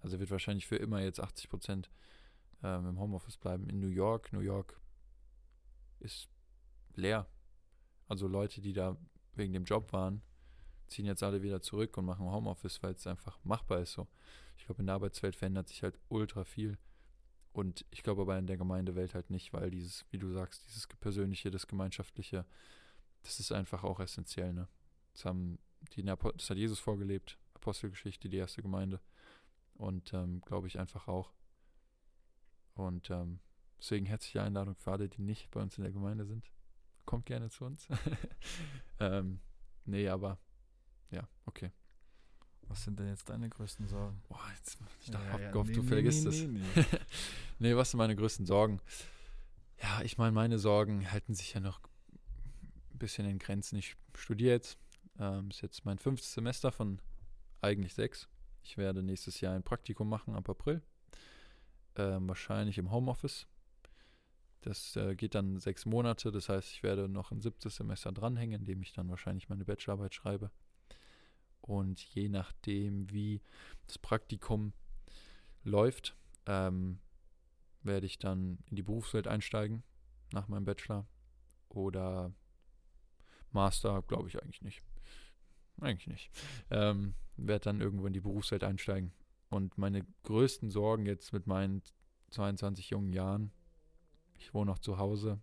Also 0.00 0.16
er 0.16 0.20
wird 0.20 0.30
wahrscheinlich 0.30 0.66
für 0.66 0.76
immer 0.76 1.00
jetzt 1.00 1.20
80 1.20 1.48
Prozent 1.48 1.90
ähm, 2.62 2.86
im 2.88 2.98
Homeoffice 2.98 3.36
bleiben. 3.36 3.68
In 3.68 3.80
New 3.80 3.88
York, 3.88 4.32
New 4.32 4.40
York 4.40 4.80
ist 5.98 6.28
leer. 6.94 7.26
Also 8.06 8.26
Leute, 8.28 8.60
die 8.60 8.72
da 8.72 8.96
wegen 9.34 9.52
dem 9.52 9.64
Job 9.64 9.92
waren, 9.92 10.22
ziehen 10.86 11.06
jetzt 11.06 11.22
alle 11.22 11.42
wieder 11.42 11.60
zurück 11.60 11.96
und 11.96 12.04
machen 12.04 12.26
Homeoffice, 12.26 12.82
weil 12.82 12.94
es 12.94 13.06
einfach 13.06 13.38
machbar 13.44 13.80
ist 13.80 13.92
so. 13.92 14.08
Ich 14.56 14.66
glaube, 14.66 14.80
in 14.80 14.86
der 14.86 14.96
Arbeitswelt 14.96 15.36
verändert 15.36 15.68
sich 15.68 15.82
halt 15.82 15.98
ultra 16.08 16.44
viel. 16.44 16.78
Und 17.52 17.84
ich 17.90 18.02
glaube 18.02 18.22
aber 18.22 18.38
in 18.38 18.46
der 18.46 18.56
Gemeindewelt 18.56 19.14
halt 19.14 19.30
nicht, 19.30 19.52
weil 19.52 19.70
dieses, 19.70 20.04
wie 20.10 20.18
du 20.18 20.32
sagst, 20.32 20.66
dieses 20.68 20.86
Persönliche, 20.86 21.50
das 21.50 21.66
Gemeinschaftliche, 21.66 22.46
das 23.22 23.40
ist 23.40 23.52
einfach 23.52 23.82
auch 23.82 24.00
essentiell, 24.00 24.52
ne? 24.52 24.68
Das 25.12 25.24
haben 25.24 25.58
die, 25.92 26.04
das 26.04 26.50
hat 26.50 26.56
Jesus 26.56 26.78
vorgelebt, 26.78 27.38
Apostelgeschichte, 27.54 28.28
die 28.28 28.36
erste 28.36 28.62
Gemeinde. 28.62 29.00
Und 29.74 30.12
ähm, 30.12 30.40
glaube 30.42 30.66
ich 30.66 30.78
einfach 30.78 31.08
auch. 31.08 31.32
Und 32.74 33.10
ähm, 33.10 33.40
deswegen 33.78 34.06
herzliche 34.06 34.42
Einladung 34.42 34.76
für 34.76 34.92
alle, 34.92 35.08
die 35.08 35.22
nicht 35.22 35.50
bei 35.50 35.60
uns 35.60 35.76
in 35.76 35.84
der 35.84 35.92
Gemeinde 35.92 36.26
sind. 36.26 36.50
Kommt 37.06 37.26
gerne 37.26 37.50
zu 37.50 37.64
uns. 37.64 37.88
ähm, 39.00 39.40
nee, 39.84 40.08
aber 40.08 40.38
ja, 41.10 41.28
okay. 41.46 41.72
Was 42.70 42.84
sind 42.84 43.00
denn 43.00 43.08
jetzt 43.08 43.28
deine 43.28 43.48
größten 43.48 43.88
Sorgen? 43.88 44.22
Boah, 44.28 44.40
jetzt, 44.56 44.78
ich 45.00 45.08
Ja, 45.08 45.14
dachte, 45.14 45.26
ja, 45.26 45.32
hab 45.32 45.40
ja. 45.40 45.50
gehofft, 45.50 45.70
Nee, 45.70 45.74
du 45.76 45.82
nee, 45.82 45.88
vergisst 45.88 46.22
nee, 46.24 46.30
es. 46.30 46.40
nee, 46.42 46.60
nee. 46.76 46.84
nee, 47.58 47.76
was 47.76 47.90
sind 47.90 47.98
meine 47.98 48.14
größten 48.14 48.46
Sorgen? 48.46 48.80
Ja, 49.82 50.02
ich 50.02 50.18
meine, 50.18 50.30
meine 50.30 50.56
Sorgen 50.60 51.10
halten 51.10 51.34
sich 51.34 51.52
ja 51.52 51.58
noch 51.60 51.80
ein 52.92 52.98
bisschen 52.98 53.26
in 53.26 53.40
Grenzen. 53.40 53.76
Ich 53.76 53.96
studiere 54.14 54.52
jetzt. 54.54 54.78
Ähm, 55.18 55.50
ist 55.50 55.62
jetzt 55.62 55.84
mein 55.84 55.98
fünftes 55.98 56.32
Semester 56.32 56.70
von 56.70 57.00
eigentlich 57.60 57.92
sechs. 57.94 58.28
Ich 58.62 58.78
werde 58.78 59.02
nächstes 59.02 59.40
Jahr 59.40 59.54
ein 59.56 59.64
Praktikum 59.64 60.08
machen 60.08 60.36
ab 60.36 60.48
April. 60.48 60.80
Ähm, 61.96 62.28
wahrscheinlich 62.28 62.78
im 62.78 62.92
Homeoffice. 62.92 63.48
Das 64.60 64.94
äh, 64.94 65.16
geht 65.16 65.34
dann 65.34 65.58
sechs 65.58 65.86
Monate. 65.86 66.30
Das 66.30 66.48
heißt, 66.48 66.70
ich 66.70 66.82
werde 66.84 67.08
noch 67.08 67.32
ein 67.32 67.40
siebtes 67.40 67.74
Semester 67.76 68.12
dranhängen, 68.12 68.60
in 68.60 68.64
dem 68.66 68.80
ich 68.82 68.92
dann 68.92 69.08
wahrscheinlich 69.10 69.48
meine 69.48 69.64
Bachelorarbeit 69.64 70.14
schreibe. 70.14 70.52
Und 71.60 72.00
je 72.00 72.28
nachdem, 72.28 73.10
wie 73.10 73.40
das 73.86 73.98
Praktikum 73.98 74.72
läuft, 75.62 76.16
ähm, 76.46 77.00
werde 77.82 78.06
ich 78.06 78.18
dann 78.18 78.58
in 78.66 78.76
die 78.76 78.82
Berufswelt 78.82 79.26
einsteigen 79.26 79.82
nach 80.32 80.48
meinem 80.48 80.64
Bachelor 80.64 81.06
oder 81.68 82.32
Master, 83.52 84.02
glaube 84.02 84.28
ich 84.28 84.42
eigentlich 84.42 84.62
nicht. 84.62 84.82
Eigentlich 85.80 86.06
nicht. 86.08 86.30
Ähm, 86.70 87.14
werde 87.36 87.64
dann 87.64 87.80
irgendwo 87.80 88.06
in 88.06 88.12
die 88.12 88.20
Berufswelt 88.20 88.64
einsteigen. 88.64 89.12
Und 89.48 89.78
meine 89.78 90.06
größten 90.22 90.70
Sorgen 90.70 91.06
jetzt 91.06 91.32
mit 91.32 91.46
meinen 91.46 91.82
22 92.30 92.90
jungen 92.90 93.12
Jahren, 93.12 93.50
ich 94.34 94.54
wohne 94.54 94.70
noch 94.70 94.78
zu 94.78 94.98
Hause, 94.98 95.40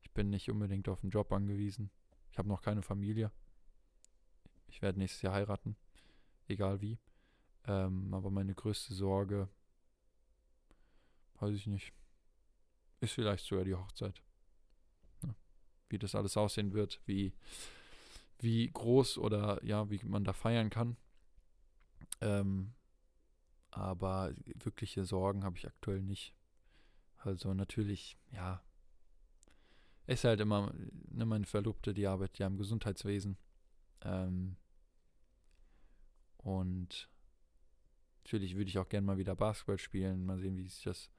ich 0.00 0.10
bin 0.12 0.30
nicht 0.30 0.50
unbedingt 0.50 0.88
auf 0.88 1.02
einen 1.02 1.10
Job 1.10 1.32
angewiesen, 1.32 1.90
ich 2.30 2.38
habe 2.38 2.48
noch 2.48 2.62
keine 2.62 2.82
Familie. 2.82 3.30
Ich 4.68 4.82
werde 4.82 4.98
nächstes 4.98 5.22
Jahr 5.22 5.34
heiraten, 5.34 5.76
egal 6.46 6.80
wie. 6.80 6.98
Ähm, 7.66 8.12
aber 8.14 8.30
meine 8.30 8.54
größte 8.54 8.94
Sorge, 8.94 9.48
weiß 11.40 11.54
ich 11.54 11.66
nicht, 11.66 11.92
ist 13.00 13.12
vielleicht 13.12 13.44
sogar 13.44 13.64
die 13.64 13.74
Hochzeit. 13.74 14.22
Ja. 15.22 15.34
Wie 15.88 15.98
das 15.98 16.14
alles 16.14 16.36
aussehen 16.36 16.72
wird, 16.72 17.00
wie, 17.06 17.32
wie 18.38 18.70
groß 18.70 19.18
oder 19.18 19.62
ja, 19.64 19.90
wie 19.90 20.00
man 20.04 20.24
da 20.24 20.32
feiern 20.32 20.70
kann. 20.70 20.96
Ähm, 22.20 22.72
aber 23.70 24.32
wirkliche 24.54 25.04
Sorgen 25.04 25.44
habe 25.44 25.56
ich 25.56 25.66
aktuell 25.66 26.02
nicht. 26.02 26.34
Also 27.18 27.52
natürlich, 27.52 28.16
ja, 28.30 28.62
ist 30.06 30.24
halt 30.24 30.40
immer, 30.40 30.72
ne, 31.10 31.26
meine 31.26 31.46
Verlobte, 31.46 31.92
die 31.92 32.06
arbeitet 32.06 32.38
ja 32.38 32.46
im 32.46 32.56
Gesundheitswesen. 32.56 33.36
Ähm, 34.02 34.56
und 36.38 37.08
natürlich 38.24 38.56
würde 38.56 38.68
ich 38.68 38.78
auch 38.78 38.88
gerne 38.88 39.06
mal 39.06 39.18
wieder 39.18 39.34
Basketball 39.34 39.78
spielen, 39.78 40.24
mal 40.24 40.38
sehen, 40.38 40.56
wie 40.56 40.68
sich 40.68 40.82
das 40.82 41.10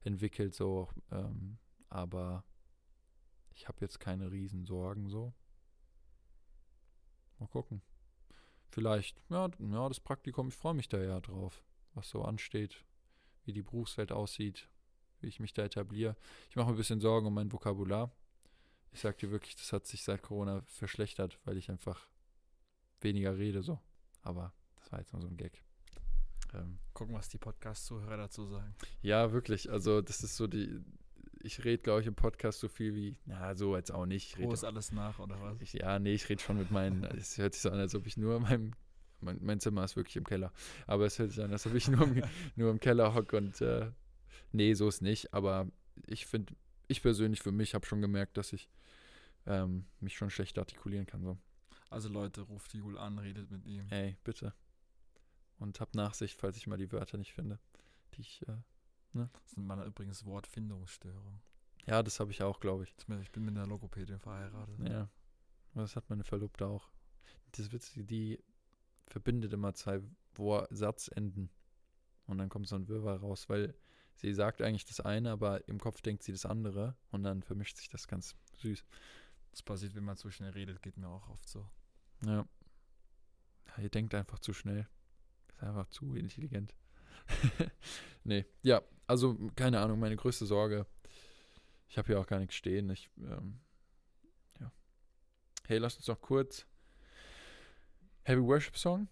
entwickelt, 0.00 0.54
so. 0.54 0.88
Ähm, 1.10 1.58
aber 1.88 2.44
ich 3.54 3.68
habe 3.68 3.78
jetzt 3.80 4.00
keine 4.00 4.30
Riesensorgen, 4.30 5.08
so. 5.08 5.34
Mal 7.38 7.48
gucken. 7.48 7.82
Vielleicht, 8.70 9.20
ja, 9.30 9.48
ja, 9.58 9.88
das 9.88 10.00
Praktikum, 10.00 10.48
ich 10.48 10.54
freue 10.54 10.74
mich 10.74 10.88
da 10.88 10.98
ja 10.98 11.20
drauf, 11.20 11.64
was 11.94 12.08
so 12.10 12.22
ansteht, 12.22 12.84
wie 13.44 13.52
die 13.52 13.62
Berufswelt 13.62 14.12
aussieht, 14.12 14.68
wie 15.20 15.28
ich 15.28 15.40
mich 15.40 15.54
da 15.54 15.64
etabliere. 15.64 16.16
Ich 16.50 16.56
mache 16.56 16.66
mir 16.66 16.74
ein 16.74 16.76
bisschen 16.76 17.00
Sorgen 17.00 17.26
um 17.26 17.34
mein 17.34 17.52
Vokabular. 17.52 18.12
Ich 18.92 19.00
sag 19.00 19.18
dir 19.18 19.30
wirklich, 19.30 19.56
das 19.56 19.72
hat 19.72 19.86
sich 19.86 20.02
seit 20.02 20.22
Corona 20.22 20.62
verschlechtert, 20.66 21.38
weil 21.44 21.56
ich 21.56 21.70
einfach 21.70 22.08
weniger 23.02 23.36
rede, 23.36 23.62
so. 23.62 23.78
Aber 24.22 24.52
das 24.76 24.90
war 24.92 24.98
jetzt 25.00 25.12
nur 25.12 25.22
so 25.22 25.28
ein 25.28 25.36
Gag. 25.36 25.62
Ähm, 26.54 26.78
Gucken, 26.94 27.14
was 27.14 27.28
die 27.28 27.38
Podcast-Zuhörer 27.38 28.16
dazu 28.16 28.46
sagen. 28.46 28.74
ja, 29.02 29.32
wirklich. 29.32 29.70
Also, 29.70 30.00
das 30.00 30.22
ist 30.22 30.36
so 30.36 30.46
die. 30.46 30.80
Ich 31.40 31.64
rede, 31.64 31.82
glaube 31.82 32.00
ich, 32.00 32.06
im 32.06 32.16
Podcast 32.16 32.58
so 32.58 32.68
viel 32.68 32.94
wie. 32.94 33.16
Na, 33.24 33.54
so 33.54 33.76
jetzt 33.76 33.92
auch 33.92 34.06
nicht. 34.06 34.36
Ich 34.38 34.44
Wo 34.44 34.52
ist 34.52 34.64
alles 34.64 34.92
nach, 34.92 35.18
oder 35.18 35.40
was? 35.40 35.60
ich, 35.60 35.74
ja, 35.74 35.98
nee, 35.98 36.14
ich 36.14 36.28
rede 36.28 36.42
schon 36.42 36.58
mit 36.58 36.70
meinen. 36.70 37.04
Es 37.16 37.38
hört 37.38 37.54
sich 37.54 37.62
so 37.62 37.70
an, 37.70 37.78
als 37.78 37.94
ob 37.94 38.06
ich 38.06 38.16
nur 38.16 38.36
in 38.36 38.42
meinem. 38.42 38.72
Mein, 39.20 39.38
mein 39.42 39.58
Zimmer 39.58 39.84
ist 39.84 39.96
wirklich 39.96 40.16
im 40.16 40.24
Keller. 40.24 40.52
Aber 40.86 41.04
es 41.06 41.18
hört 41.18 41.30
sich 41.32 41.42
an, 41.42 41.50
als 41.50 41.66
ob 41.66 41.74
ich 41.74 41.88
nur 41.88 42.02
im, 42.02 42.22
nur 42.56 42.70
im 42.70 42.78
Keller 42.78 43.14
hocke 43.14 43.36
und 43.36 43.60
äh, 43.60 43.90
Nee, 44.52 44.74
so 44.74 44.88
ist 44.88 45.02
nicht, 45.02 45.34
aber 45.34 45.70
ich 46.06 46.26
finde, 46.26 46.54
ich 46.86 47.02
persönlich 47.02 47.40
für 47.42 47.52
mich 47.52 47.74
habe 47.74 47.86
schon 47.86 48.00
gemerkt, 48.00 48.36
dass 48.36 48.52
ich 48.52 48.70
ähm, 49.46 49.84
mich 50.00 50.16
schon 50.16 50.30
schlecht 50.30 50.58
artikulieren 50.58 51.06
kann. 51.06 51.22
So. 51.22 51.38
Also 51.90 52.08
Leute, 52.08 52.42
ruft 52.42 52.74
Jul 52.74 52.98
an, 52.98 53.18
redet 53.18 53.50
mit 53.50 53.64
ihm. 53.66 53.86
Ey, 53.90 54.16
bitte. 54.24 54.54
Und 55.58 55.80
hab 55.80 55.94
Nachsicht, 55.94 56.38
falls 56.38 56.56
ich 56.56 56.66
mal 56.66 56.76
die 56.78 56.92
Wörter 56.92 57.16
nicht 57.18 57.32
finde, 57.32 57.58
die 58.14 58.20
ich. 58.20 58.46
Äh, 58.48 58.56
Das 59.14 59.52
sind 59.52 59.66
meine 59.66 59.84
übrigens 59.84 60.24
Wortfindungsstörung. 60.24 61.40
ja, 61.86 62.02
das 62.02 62.20
habe 62.20 62.30
ich 62.30 62.42
auch, 62.42 62.60
glaube 62.60 62.84
ich. 62.84 62.94
Ich 63.20 63.32
bin- 63.32 63.44
mit 63.44 63.56
einer 63.56 63.66
Logopädin 63.66 64.18
verheiratet. 64.20 64.78
Ja. 64.88 65.08
Das 65.74 65.96
hat 65.96 66.08
meine 66.10 66.24
Verlobte 66.24 66.66
auch. 66.66 66.90
Das 67.52 67.72
Witzige, 67.72 68.04
die 68.04 68.42
verbindet 69.08 69.52
immer 69.52 69.74
zwei 69.74 70.00
Satzenden. 70.70 71.50
Und 72.26 72.38
dann 72.38 72.48
kommt 72.50 72.68
so 72.68 72.76
ein 72.76 72.86
Wirrwarr 72.88 73.18
raus, 73.20 73.48
weil 73.48 73.74
sie 74.14 74.34
sagt 74.34 74.60
eigentlich 74.62 74.84
das 74.84 75.00
eine, 75.00 75.30
aber 75.32 75.66
im 75.66 75.80
Kopf 75.80 76.02
denkt 76.02 76.22
sie 76.22 76.32
das 76.32 76.44
andere. 76.46 76.96
Und 77.10 77.22
dann 77.22 77.42
vermischt 77.42 77.78
sich 77.78 77.88
das 77.88 78.06
ganz 78.06 78.36
süß. 78.58 78.84
Das 79.50 79.62
passiert, 79.62 79.94
wenn 79.94 80.04
man 80.04 80.16
zu 80.16 80.30
schnell 80.30 80.50
redet, 80.50 80.82
geht 80.82 80.96
mir 80.98 81.08
auch 81.08 81.28
oft 81.30 81.48
so. 81.48 81.68
Ja. 82.24 82.46
ja 83.66 83.82
ihr 83.82 83.90
denkt 83.90 84.14
einfach 84.14 84.38
zu 84.38 84.52
schnell. 84.52 84.88
Ist 85.48 85.62
einfach 85.62 85.88
zu 85.88 86.14
intelligent. 86.14 86.74
nee, 88.24 88.46
ja, 88.62 88.82
also 89.06 89.36
keine 89.54 89.80
Ahnung, 89.80 89.98
meine 89.98 90.16
größte 90.16 90.46
Sorge. 90.46 90.86
Ich 91.88 91.98
habe 91.98 92.06
hier 92.06 92.20
auch 92.20 92.26
gar 92.26 92.38
nichts 92.38 92.54
stehen. 92.54 92.90
Ich, 92.90 93.10
ähm, 93.18 93.60
ja. 94.60 94.72
Hey, 95.66 95.78
lass 95.78 95.96
uns 95.96 96.06
doch 96.06 96.20
kurz. 96.20 96.66
Heavy 98.22 98.42
Worship 98.42 98.76
Song 98.76 99.08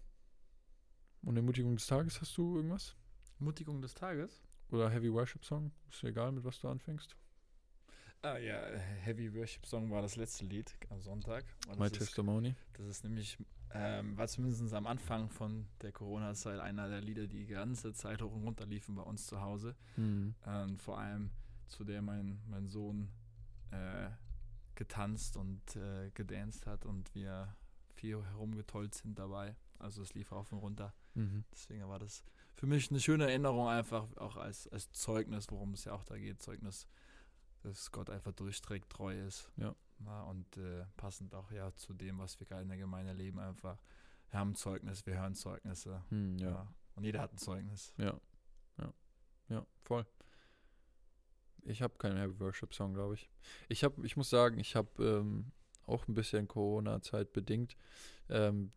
und 1.23 1.35
Ermutigung 1.35 1.75
des 1.75 1.87
Tages. 1.87 2.21
Hast 2.21 2.37
du 2.37 2.55
irgendwas? 2.55 2.95
Mutigung 3.39 3.81
des 3.81 3.93
Tages? 3.93 4.41
Oder 4.69 4.89
Heavy 4.89 5.11
Worship 5.11 5.43
Song? 5.43 5.71
Ist 5.89 6.03
egal, 6.03 6.31
mit 6.31 6.43
was 6.43 6.59
du 6.59 6.67
anfängst. 6.67 7.15
Ah 8.21 8.37
ja, 8.37 8.59
Heavy 9.03 9.33
Worship 9.33 9.65
Song 9.65 9.91
war 9.91 10.01
das 10.01 10.15
letzte 10.15 10.45
Lied 10.45 10.75
am 10.89 11.01
Sonntag. 11.01 11.45
Und 11.67 11.79
My 11.79 11.85
das, 11.85 11.93
ist, 11.93 11.97
Testimony. 11.99 12.55
das 12.73 12.87
ist 12.87 13.03
nämlich, 13.03 13.37
ähm, 13.73 14.17
war 14.17 14.27
zumindest 14.27 14.73
am 14.73 14.87
Anfang 14.87 15.29
von 15.29 15.67
der 15.81 15.91
Corona-Zeit 15.91 16.59
einer 16.59 16.89
der 16.89 17.01
Lieder, 17.01 17.27
die 17.27 17.45
die 17.45 17.53
ganze 17.53 17.93
Zeit 17.93 18.21
hoch 18.21 18.33
und 18.33 18.43
runter 18.43 18.65
liefen 18.65 18.95
bei 18.95 19.03
uns 19.03 19.27
zu 19.27 19.41
Hause. 19.41 19.75
Hm. 19.95 20.33
Ähm, 20.45 20.77
vor 20.79 20.97
allem 20.97 21.31
zu 21.67 21.83
der 21.83 22.01
mein, 22.01 22.41
mein 22.47 22.67
Sohn 22.67 23.09
äh, 23.71 24.09
getanzt 24.75 25.37
und 25.37 25.75
äh, 25.75 26.09
gedanced 26.13 26.65
hat 26.65 26.85
und 26.85 27.13
wir 27.13 27.55
viel 27.93 28.23
herumgetollt 28.23 28.93
sind 28.93 29.17
dabei. 29.19 29.55
Also 29.79 30.01
es 30.01 30.13
lief 30.13 30.31
rauf 30.31 30.51
und 30.51 30.59
runter. 30.59 30.93
Mhm. 31.13 31.43
Deswegen 31.51 31.87
war 31.87 31.99
das 31.99 32.23
für 32.55 32.67
mich 32.67 32.89
eine 32.89 32.99
schöne 32.99 33.25
Erinnerung, 33.25 33.67
einfach 33.67 34.07
auch 34.17 34.37
als, 34.37 34.67
als 34.69 34.91
Zeugnis, 34.91 35.47
worum 35.49 35.73
es 35.73 35.85
ja 35.85 35.93
auch 35.93 36.03
da 36.03 36.17
geht. 36.17 36.41
Zeugnis, 36.41 36.87
dass 37.67 37.91
Gott 37.91 38.09
einfach 38.09 38.31
durchstreckt, 38.31 38.89
treu 38.89 39.13
ist. 39.19 39.51
Ja. 39.57 39.75
Na, 39.99 40.23
und 40.23 40.57
äh, 40.57 40.85
passend 40.95 41.33
auch 41.33 41.51
ja 41.51 41.73
zu 41.75 41.93
dem, 41.93 42.19
was 42.19 42.39
wir 42.39 42.47
gerade 42.47 42.63
in 42.63 42.69
der 42.69 42.77
Gemeinde 42.77 43.13
leben, 43.13 43.39
einfach. 43.39 43.77
Wir 44.29 44.39
haben 44.39 44.55
Zeugnis, 44.55 45.05
wir 45.05 45.19
hören 45.19 45.35
Zeugnisse. 45.35 46.03
Hm, 46.09 46.37
ja. 46.37 46.67
Und 46.95 47.03
jeder 47.03 47.21
hat 47.21 47.33
ein 47.33 47.37
Zeugnis. 47.37 47.93
Ja, 47.97 48.19
ja, 48.77 48.93
ja, 49.49 49.65
voll. 49.83 50.05
Ich 51.63 51.81
habe 51.81 51.97
keinen 51.97 52.17
Heavy 52.17 52.39
Worship 52.39 52.73
Song, 52.73 52.93
glaube 52.93 53.15
ich. 53.15 53.29
Ich 53.67 53.83
habe, 53.83 54.05
ich 54.05 54.15
muss 54.15 54.29
sagen, 54.29 54.57
ich 54.59 54.75
habe 54.75 55.03
ähm, 55.03 55.51
auch 55.85 56.07
ein 56.07 56.13
bisschen 56.13 56.47
Corona-Zeit 56.47 57.33
bedingt 57.33 57.75
ähm, 58.29 58.71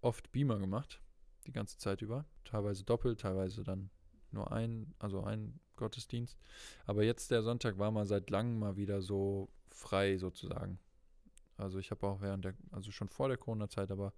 oft 0.00 0.32
Beamer 0.32 0.58
gemacht, 0.58 1.00
die 1.46 1.52
ganze 1.52 1.78
Zeit 1.78 2.02
über. 2.02 2.24
Teilweise 2.44 2.84
doppelt, 2.84 3.20
teilweise 3.20 3.62
dann 3.62 3.90
nur 4.32 4.52
ein, 4.52 4.94
also 4.98 5.22
ein 5.22 5.60
Gottesdienst. 5.76 6.38
Aber 6.84 7.02
jetzt 7.02 7.30
der 7.30 7.42
Sonntag 7.42 7.78
war 7.78 7.90
mal 7.90 8.06
seit 8.06 8.30
langem 8.30 8.58
mal 8.58 8.76
wieder 8.76 9.02
so 9.02 9.50
frei 9.70 10.16
sozusagen. 10.18 10.78
Also 11.56 11.78
ich 11.78 11.90
habe 11.90 12.06
auch 12.06 12.20
während 12.20 12.44
der, 12.44 12.54
also 12.70 12.90
schon 12.90 13.08
vor 13.08 13.28
der 13.28 13.36
Corona-Zeit, 13.36 13.90
aber 13.90 14.12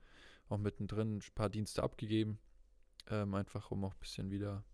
auch 0.48 0.58
mittendrin 0.58 1.18
ein 1.18 1.34
paar 1.34 1.50
Dienste 1.50 1.82
abgegeben. 1.82 2.38
Ähm, 3.08 3.34
einfach 3.34 3.70
um 3.70 3.84
auch 3.84 3.94
ein 3.94 4.00
bisschen 4.00 4.30
wieder 4.30 4.64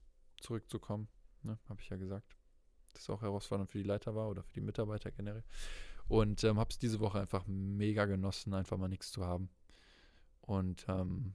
zurückzukommen. 0.41 1.09
Ne, 1.43 1.59
habe 1.69 1.81
ich 1.81 1.89
ja 1.89 1.97
gesagt. 1.97 2.37
Das 2.93 3.09
auch 3.09 3.23
herausfordernd 3.23 3.71
für 3.71 3.79
die 3.79 3.85
Leiter 3.85 4.15
war 4.15 4.29
oder 4.29 4.43
für 4.43 4.53
die 4.53 4.61
Mitarbeiter 4.61 5.11
generell. 5.11 5.45
Und 6.09 6.43
ähm, 6.45 6.59
habe 6.59 6.71
es 6.71 6.79
diese 6.79 7.01
Woche 7.01 7.21
einfach 7.21 7.47
mega 7.47 8.05
genossen, 8.05 8.53
einfach 8.53 8.77
mal 8.77 8.89
nichts 8.89 9.13
zu 9.13 9.25
haben. 9.25 9.49
Und 10.41 10.85
ähm, 10.89 11.35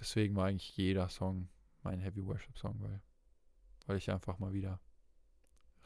deswegen 0.00 0.34
war 0.34 0.46
eigentlich 0.46 0.76
jeder 0.76 1.08
Song 1.08 1.48
mein 1.82 2.00
Heavy 2.00 2.24
Worship 2.26 2.58
Song, 2.58 2.80
weil, 2.80 3.00
weil 3.88 3.96
ich 3.96 4.10
einfach 4.10 4.38
mal 4.38 4.52
wieder 4.52 4.80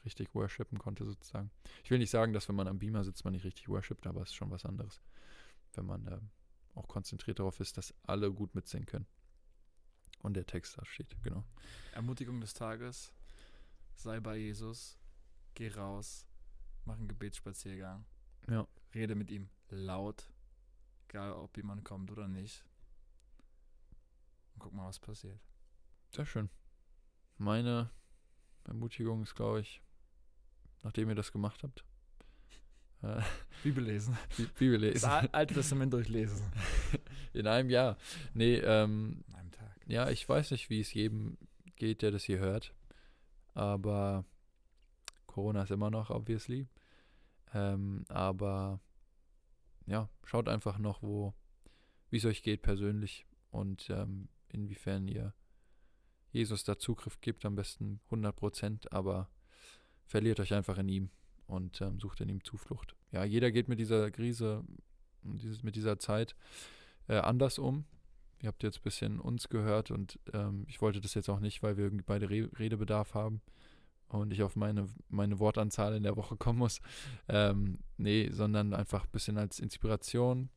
richtig 0.04 0.34
worshipen 0.34 0.78
konnte 0.78 1.04
sozusagen. 1.04 1.50
Ich 1.84 1.90
will 1.90 1.98
nicht 1.98 2.10
sagen, 2.10 2.32
dass 2.32 2.48
wenn 2.48 2.56
man 2.56 2.66
am 2.66 2.80
Beamer 2.80 3.04
sitzt, 3.04 3.24
man 3.24 3.32
nicht 3.32 3.44
richtig 3.44 3.68
worshipt, 3.68 4.06
aber 4.06 4.22
es 4.22 4.30
ist 4.30 4.34
schon 4.34 4.50
was 4.50 4.64
anderes. 4.64 5.00
Wenn 5.74 5.86
man 5.86 6.06
ähm, 6.08 6.30
auch 6.74 6.88
konzentriert 6.88 7.38
darauf 7.38 7.60
ist, 7.60 7.78
dass 7.78 7.94
alle 8.02 8.32
gut 8.32 8.54
mitsingen 8.56 8.86
können. 8.86 9.06
Und 10.20 10.34
der 10.34 10.46
Text 10.46 10.76
da 10.76 10.84
steht, 10.84 11.16
genau. 11.22 11.44
Ermutigung 11.94 12.40
des 12.40 12.54
Tages, 12.54 13.12
sei 13.94 14.18
bei 14.18 14.36
Jesus, 14.36 14.98
geh 15.54 15.68
raus, 15.68 16.26
mach 16.84 16.98
einen 16.98 17.08
Gebetsspaziergang. 17.08 18.04
Ja. 18.48 18.66
Rede 18.94 19.14
mit 19.14 19.30
ihm 19.30 19.48
laut, 19.68 20.28
egal 21.08 21.32
ob 21.32 21.56
jemand 21.56 21.84
kommt 21.84 22.10
oder 22.10 22.26
nicht. 22.26 22.64
Und 24.54 24.60
guck 24.60 24.72
mal, 24.72 24.88
was 24.88 24.98
passiert. 24.98 25.40
Sehr 26.10 26.26
schön. 26.26 26.50
Meine 27.42 27.90
Ermutigung 28.64 29.22
ist, 29.22 29.34
glaube 29.34 29.60
ich, 29.60 29.82
nachdem 30.84 31.08
ihr 31.08 31.14
das 31.16 31.32
gemacht 31.32 31.62
habt, 31.64 31.84
äh, 33.02 33.20
Bibel 33.64 33.82
lesen. 33.84 34.16
Bi- 34.36 34.48
Bibel 34.58 34.78
Das 34.80 34.92
lesen. 34.92 35.06
Al- 35.06 35.28
Alte 35.32 35.54
Testament 35.54 35.92
durchlesen. 35.92 36.40
In 37.32 37.46
einem 37.48 37.68
Jahr. 37.68 37.96
Nee, 38.34 38.56
ähm, 38.58 39.24
An 39.32 39.40
einem 39.40 39.50
Tag. 39.50 39.76
ja, 39.88 40.08
ich 40.10 40.28
weiß 40.28 40.52
nicht, 40.52 40.70
wie 40.70 40.80
es 40.80 40.94
jedem 40.94 41.36
geht, 41.76 42.02
der 42.02 42.12
das 42.12 42.22
hier 42.24 42.38
hört. 42.38 42.72
Aber 43.54 44.24
Corona 45.26 45.62
ist 45.64 45.70
immer 45.72 45.90
noch, 45.90 46.10
obviously. 46.10 46.68
Ähm, 47.54 48.04
aber 48.08 48.78
ja, 49.86 50.08
schaut 50.24 50.48
einfach 50.48 50.78
noch, 50.78 51.02
wo, 51.02 51.34
wie 52.10 52.18
es 52.18 52.24
euch 52.24 52.42
geht 52.44 52.62
persönlich 52.62 53.26
und 53.50 53.90
ähm, 53.90 54.28
inwiefern 54.48 55.08
ihr 55.08 55.34
Jesus 56.32 56.64
da 56.64 56.78
Zugriff 56.78 57.20
gibt, 57.20 57.44
am 57.44 57.54
besten 57.54 58.00
100 58.06 58.34
Prozent, 58.34 58.92
aber 58.92 59.28
verliert 60.06 60.40
euch 60.40 60.54
einfach 60.54 60.78
in 60.78 60.88
ihm 60.88 61.10
und 61.46 61.80
ähm, 61.80 62.00
sucht 62.00 62.20
in 62.20 62.28
ihm 62.28 62.42
Zuflucht. 62.42 62.96
Ja, 63.10 63.24
jeder 63.24 63.52
geht 63.52 63.68
mit 63.68 63.78
dieser 63.78 64.10
Krise, 64.10 64.64
mit 65.22 65.76
dieser 65.76 65.98
Zeit 65.98 66.34
äh, 67.08 67.16
anders 67.16 67.58
um. 67.58 67.84
Ihr 68.40 68.48
habt 68.48 68.62
jetzt 68.62 68.78
ein 68.78 68.82
bisschen 68.82 69.20
uns 69.20 69.48
gehört 69.48 69.90
und 69.90 70.18
ähm, 70.32 70.64
ich 70.66 70.80
wollte 70.80 71.00
das 71.00 71.14
jetzt 71.14 71.28
auch 71.28 71.40
nicht, 71.40 71.62
weil 71.62 71.76
wir 71.76 71.84
irgendwie 71.84 72.04
beide 72.04 72.28
Re 72.28 72.50
Redebedarf 72.58 73.14
haben 73.14 73.40
und 74.08 74.32
ich 74.32 74.42
auf 74.42 74.56
meine, 74.56 74.88
meine 75.08 75.38
Wortanzahl 75.38 75.94
in 75.94 76.02
der 76.02 76.16
Woche 76.16 76.36
kommen 76.36 76.58
muss. 76.58 76.80
Ähm, 77.28 77.78
nee, 77.96 78.30
sondern 78.30 78.74
einfach 78.74 79.04
ein 79.04 79.10
bisschen 79.10 79.38
als 79.38 79.60
Inspiration. 79.60 80.50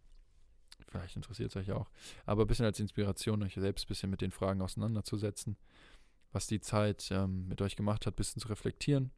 Vielleicht 1.00 1.16
interessiert 1.16 1.50
es 1.50 1.56
euch 1.56 1.72
auch, 1.72 1.90
aber 2.26 2.44
ein 2.44 2.48
bisschen 2.48 2.66
als 2.66 2.80
Inspiration, 2.80 3.44
euch 3.44 3.56
selbst 3.56 3.86
ein 3.86 3.88
bisschen 3.88 4.10
mit 4.10 4.22
den 4.22 4.32
Fragen 4.32 4.62
auseinanderzusetzen, 4.62 5.58
was 6.32 6.48
die 6.48 6.60
Zeit 6.60 7.10
ähm, 7.12 7.48
mit 7.48 7.62
euch 7.62 7.76
gemacht 7.76 8.06
hat, 8.06 8.14
ein 8.14 8.18
bisschen 8.18 8.42
zu 8.42 8.48
reflektieren. 8.48 9.12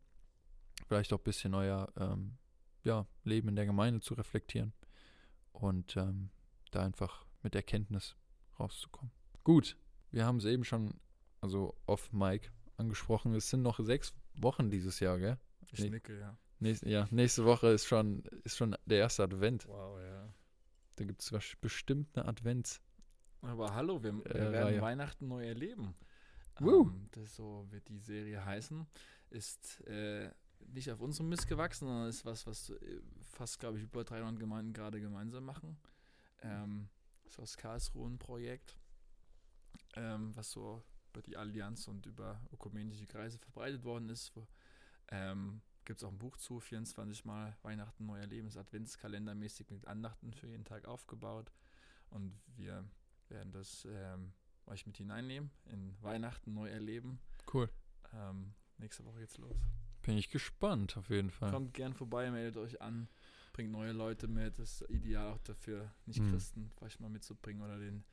Vielleicht 0.87 1.13
auch 1.13 1.19
ein 1.19 1.23
bisschen 1.23 1.53
euer 1.53 1.91
ähm, 1.97 2.37
ja, 2.83 3.05
Leben 3.23 3.49
in 3.49 3.55
der 3.55 3.65
Gemeinde 3.65 3.99
zu 4.01 4.13
reflektieren 4.13 4.73
und 5.51 5.97
ähm, 5.97 6.29
da 6.71 6.83
einfach 6.83 7.25
mit 7.43 7.55
Erkenntnis 7.55 8.15
rauszukommen. 8.59 9.11
Gut, 9.43 9.77
wir 10.11 10.25
haben 10.25 10.37
es 10.37 10.45
eben 10.45 10.63
schon, 10.63 10.93
also 11.41 11.75
off 11.85 12.11
Mike 12.11 12.49
angesprochen. 12.77 13.33
Es 13.33 13.49
sind 13.49 13.61
noch 13.61 13.79
sechs 13.79 14.13
Wochen 14.35 14.69
dieses 14.69 14.99
Jahr, 14.99 15.17
gell? 15.17 15.37
Ich 15.71 15.79
Nee. 15.79 15.89
nicke, 15.89 16.19
ja. 16.19 16.37
Nächste, 16.59 16.89
ja, 16.89 17.07
nächste 17.11 17.45
Woche 17.45 17.67
ist 17.67 17.85
schon, 17.85 18.23
ist 18.43 18.57
schon 18.57 18.75
der 18.85 18.99
erste 18.99 19.23
Advent. 19.23 19.67
Wow, 19.67 19.99
ja. 19.99 20.33
Da 20.97 21.05
gibt 21.05 21.21
es 21.21 21.55
bestimmt 21.61 22.17
eine 22.17 22.27
Advents. 22.27 22.81
Aber 23.41 23.73
hallo, 23.75 24.03
wir, 24.03 24.13
wir 24.17 24.25
Äh, 24.35 24.51
werden 24.51 24.63
Reihe. 24.63 24.81
Weihnachten 24.81 25.27
neu 25.27 25.45
erleben. 25.47 25.95
Woo. 26.59 26.89
Ähm, 26.89 27.07
das 27.11 27.35
so 27.35 27.65
wird 27.69 27.87
die 27.87 27.99
Serie 27.99 28.43
heißen. 28.43 28.85
Ist 29.29 29.81
äh, 29.87 30.31
nicht 30.73 30.91
auf 30.91 30.99
unserem 30.99 31.29
Mist 31.29 31.47
gewachsen, 31.47 31.85
sondern 31.87 32.09
ist 32.09 32.25
was, 32.25 32.47
was 32.47 32.71
äh, 32.71 33.01
fast, 33.21 33.59
glaube 33.59 33.77
ich, 33.77 33.83
über 33.83 34.03
300 34.03 34.39
Gemeinden 34.39 34.73
gerade 34.73 34.99
gemeinsam 34.99 35.45
machen. 35.45 35.77
Ähm, 36.41 36.89
ist 37.25 37.39
aus 37.39 37.57
Karlsruhe 37.57 38.09
ein 38.09 38.17
Projekt, 38.17 38.75
ähm, 39.95 40.35
was 40.35 40.49
so 40.51 40.83
über 41.11 41.21
die 41.21 41.37
Allianz 41.37 41.87
und 41.87 42.07
über 42.07 42.41
ökumenische 42.51 43.05
Kreise 43.05 43.37
verbreitet 43.37 43.83
worden 43.83 44.09
ist. 44.09 44.35
Wo, 44.35 44.47
ähm, 45.09 45.61
Gibt 45.87 45.99
es 45.99 46.03
auch 46.03 46.11
ein 46.11 46.17
Buch 46.17 46.35
zu, 46.35 46.59
24 46.59 47.23
Mal 47.23 47.55
Weihnachten 47.61 48.05
neu 48.05 48.19
erleben, 48.19 48.49
ist 48.49 48.57
Adventskalendermäßig 48.57 49.69
mit 49.69 49.87
Andachten 49.87 50.33
für 50.33 50.45
jeden 50.45 50.65
Tag 50.65 50.85
aufgebaut. 50.85 51.49
Und 52.09 52.37
wir 52.57 52.83
werden 53.29 53.53
das 53.53 53.87
ähm, 53.89 54.33
euch 54.65 54.85
mit 54.85 54.97
hineinnehmen 54.97 55.49
in 55.71 55.95
Weihnachten 56.01 56.53
neu 56.53 56.67
erleben. 56.67 57.21
Cool. 57.53 57.69
Ähm, 58.13 58.53
nächste 58.79 59.05
Woche 59.05 59.19
geht's 59.19 59.37
los. 59.37 59.55
Bin 60.01 60.17
ich 60.17 60.29
gespannt, 60.29 60.97
auf 60.97 61.09
jeden 61.09 61.31
Fall. 61.31 61.51
Kommt 61.51 61.73
gern 61.73 61.93
vorbei, 61.93 62.31
meldet 62.31 62.57
euch 62.57 62.81
an, 62.81 63.07
bringt 63.53 63.71
neue 63.71 63.93
Leute 63.93 64.27
mit. 64.27 64.59
Das 64.59 64.81
ist 64.81 64.89
ideal 64.89 65.31
auch 65.31 65.39
dafür, 65.39 65.89
nicht 66.05 66.19
Mhm. 66.19 66.31
Christen 66.31 66.69
vielleicht 66.75 66.99
mal 66.99 67.09
mitzubringen 67.09 67.61
oder 67.61 67.79
den 67.79 68.03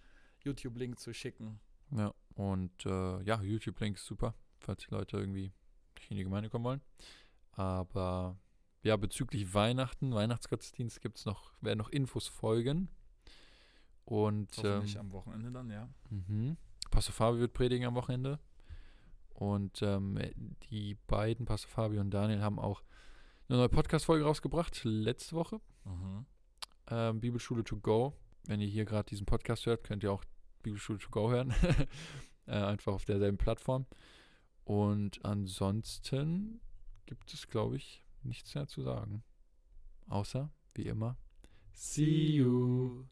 YouTube-Link 0.45 1.01
zu 1.01 1.13
schicken. 1.13 1.59
Ja, 1.91 2.15
und 2.37 2.87
äh, 2.87 3.21
ja, 3.23 3.43
YouTube-Link 3.43 3.97
ist 3.97 4.07
super, 4.07 4.33
falls 4.61 4.87
die 4.87 4.95
Leute 4.95 5.17
irgendwie 5.17 5.53
nicht 5.97 6.11
in 6.13 6.17
die 6.19 6.23
Gemeinde 6.25 6.51
kommen 6.51 6.65
wollen. 6.65 6.81
Aber 7.57 8.39
ja, 8.83 8.97
bezüglich 8.97 9.55
Weihnachten, 9.55 10.15
Weihnachtsgottesdienst 10.15 11.01
gibt 11.01 11.19
es 11.19 11.25
noch, 11.25 11.51
werden 11.61 11.79
noch 11.79 11.89
Infos 11.89 12.29
folgen. 12.29 12.89
Und 14.05 14.57
Hoffentlich 14.59 14.95
ähm, 14.95 15.01
am 15.01 15.13
Wochenende 15.13 15.51
dann, 15.51 15.71
ja. 15.71 15.89
mhm. 16.11 16.57
Pastor 16.91 17.15
Fabio 17.15 17.41
wird 17.41 17.55
predigen 17.55 17.87
am 17.87 17.95
Wochenende. 17.95 18.39
Und 19.31 19.83
ähm, 19.83 20.19
die 20.71 20.95
beiden, 21.07 21.47
Pastor 21.47 21.71
Fabio 21.71 22.01
und 22.01 22.11
Daniel, 22.11 22.43
haben 22.43 22.59
auch 22.59 22.83
eine 23.49 23.59
neue 23.59 23.69
Podcast-Folge 23.69 24.25
rausgebracht, 24.25 24.83
letzte 24.85 25.35
Woche. 25.35 25.61
Mhm. 25.85 26.27
ähm, 26.91 27.21
Bibelschule 27.21 27.65
to 27.65 27.77
go. 27.79 28.15
Wenn 28.47 28.61
ihr 28.61 28.69
hier 28.69 28.85
gerade 28.85 29.09
diesen 29.09 29.27
Podcast 29.27 29.67
hört, 29.67 29.83
könnt 29.85 30.03
ihr 30.03 30.13
auch 30.13 30.25
Bibelschule 30.63 30.99
to 30.99 31.11
go 31.11 31.31
hören. 31.31 31.55
äh, 32.47 32.53
einfach 32.53 32.93
auf 32.93 33.07
derselben 33.07 33.39
Plattform. 33.39 33.87
Und 34.65 35.25
ansonsten 35.25 36.61
gibt 37.07 37.33
es, 37.33 37.49
glaube 37.49 37.77
ich, 37.77 38.05
nichts 38.23 38.55
mehr 38.55 38.67
zu 38.67 38.83
sagen. 38.83 39.23
Außer, 40.09 40.51
wie 40.75 40.87
immer, 40.87 41.17
see 41.73 42.37
you. 42.37 43.05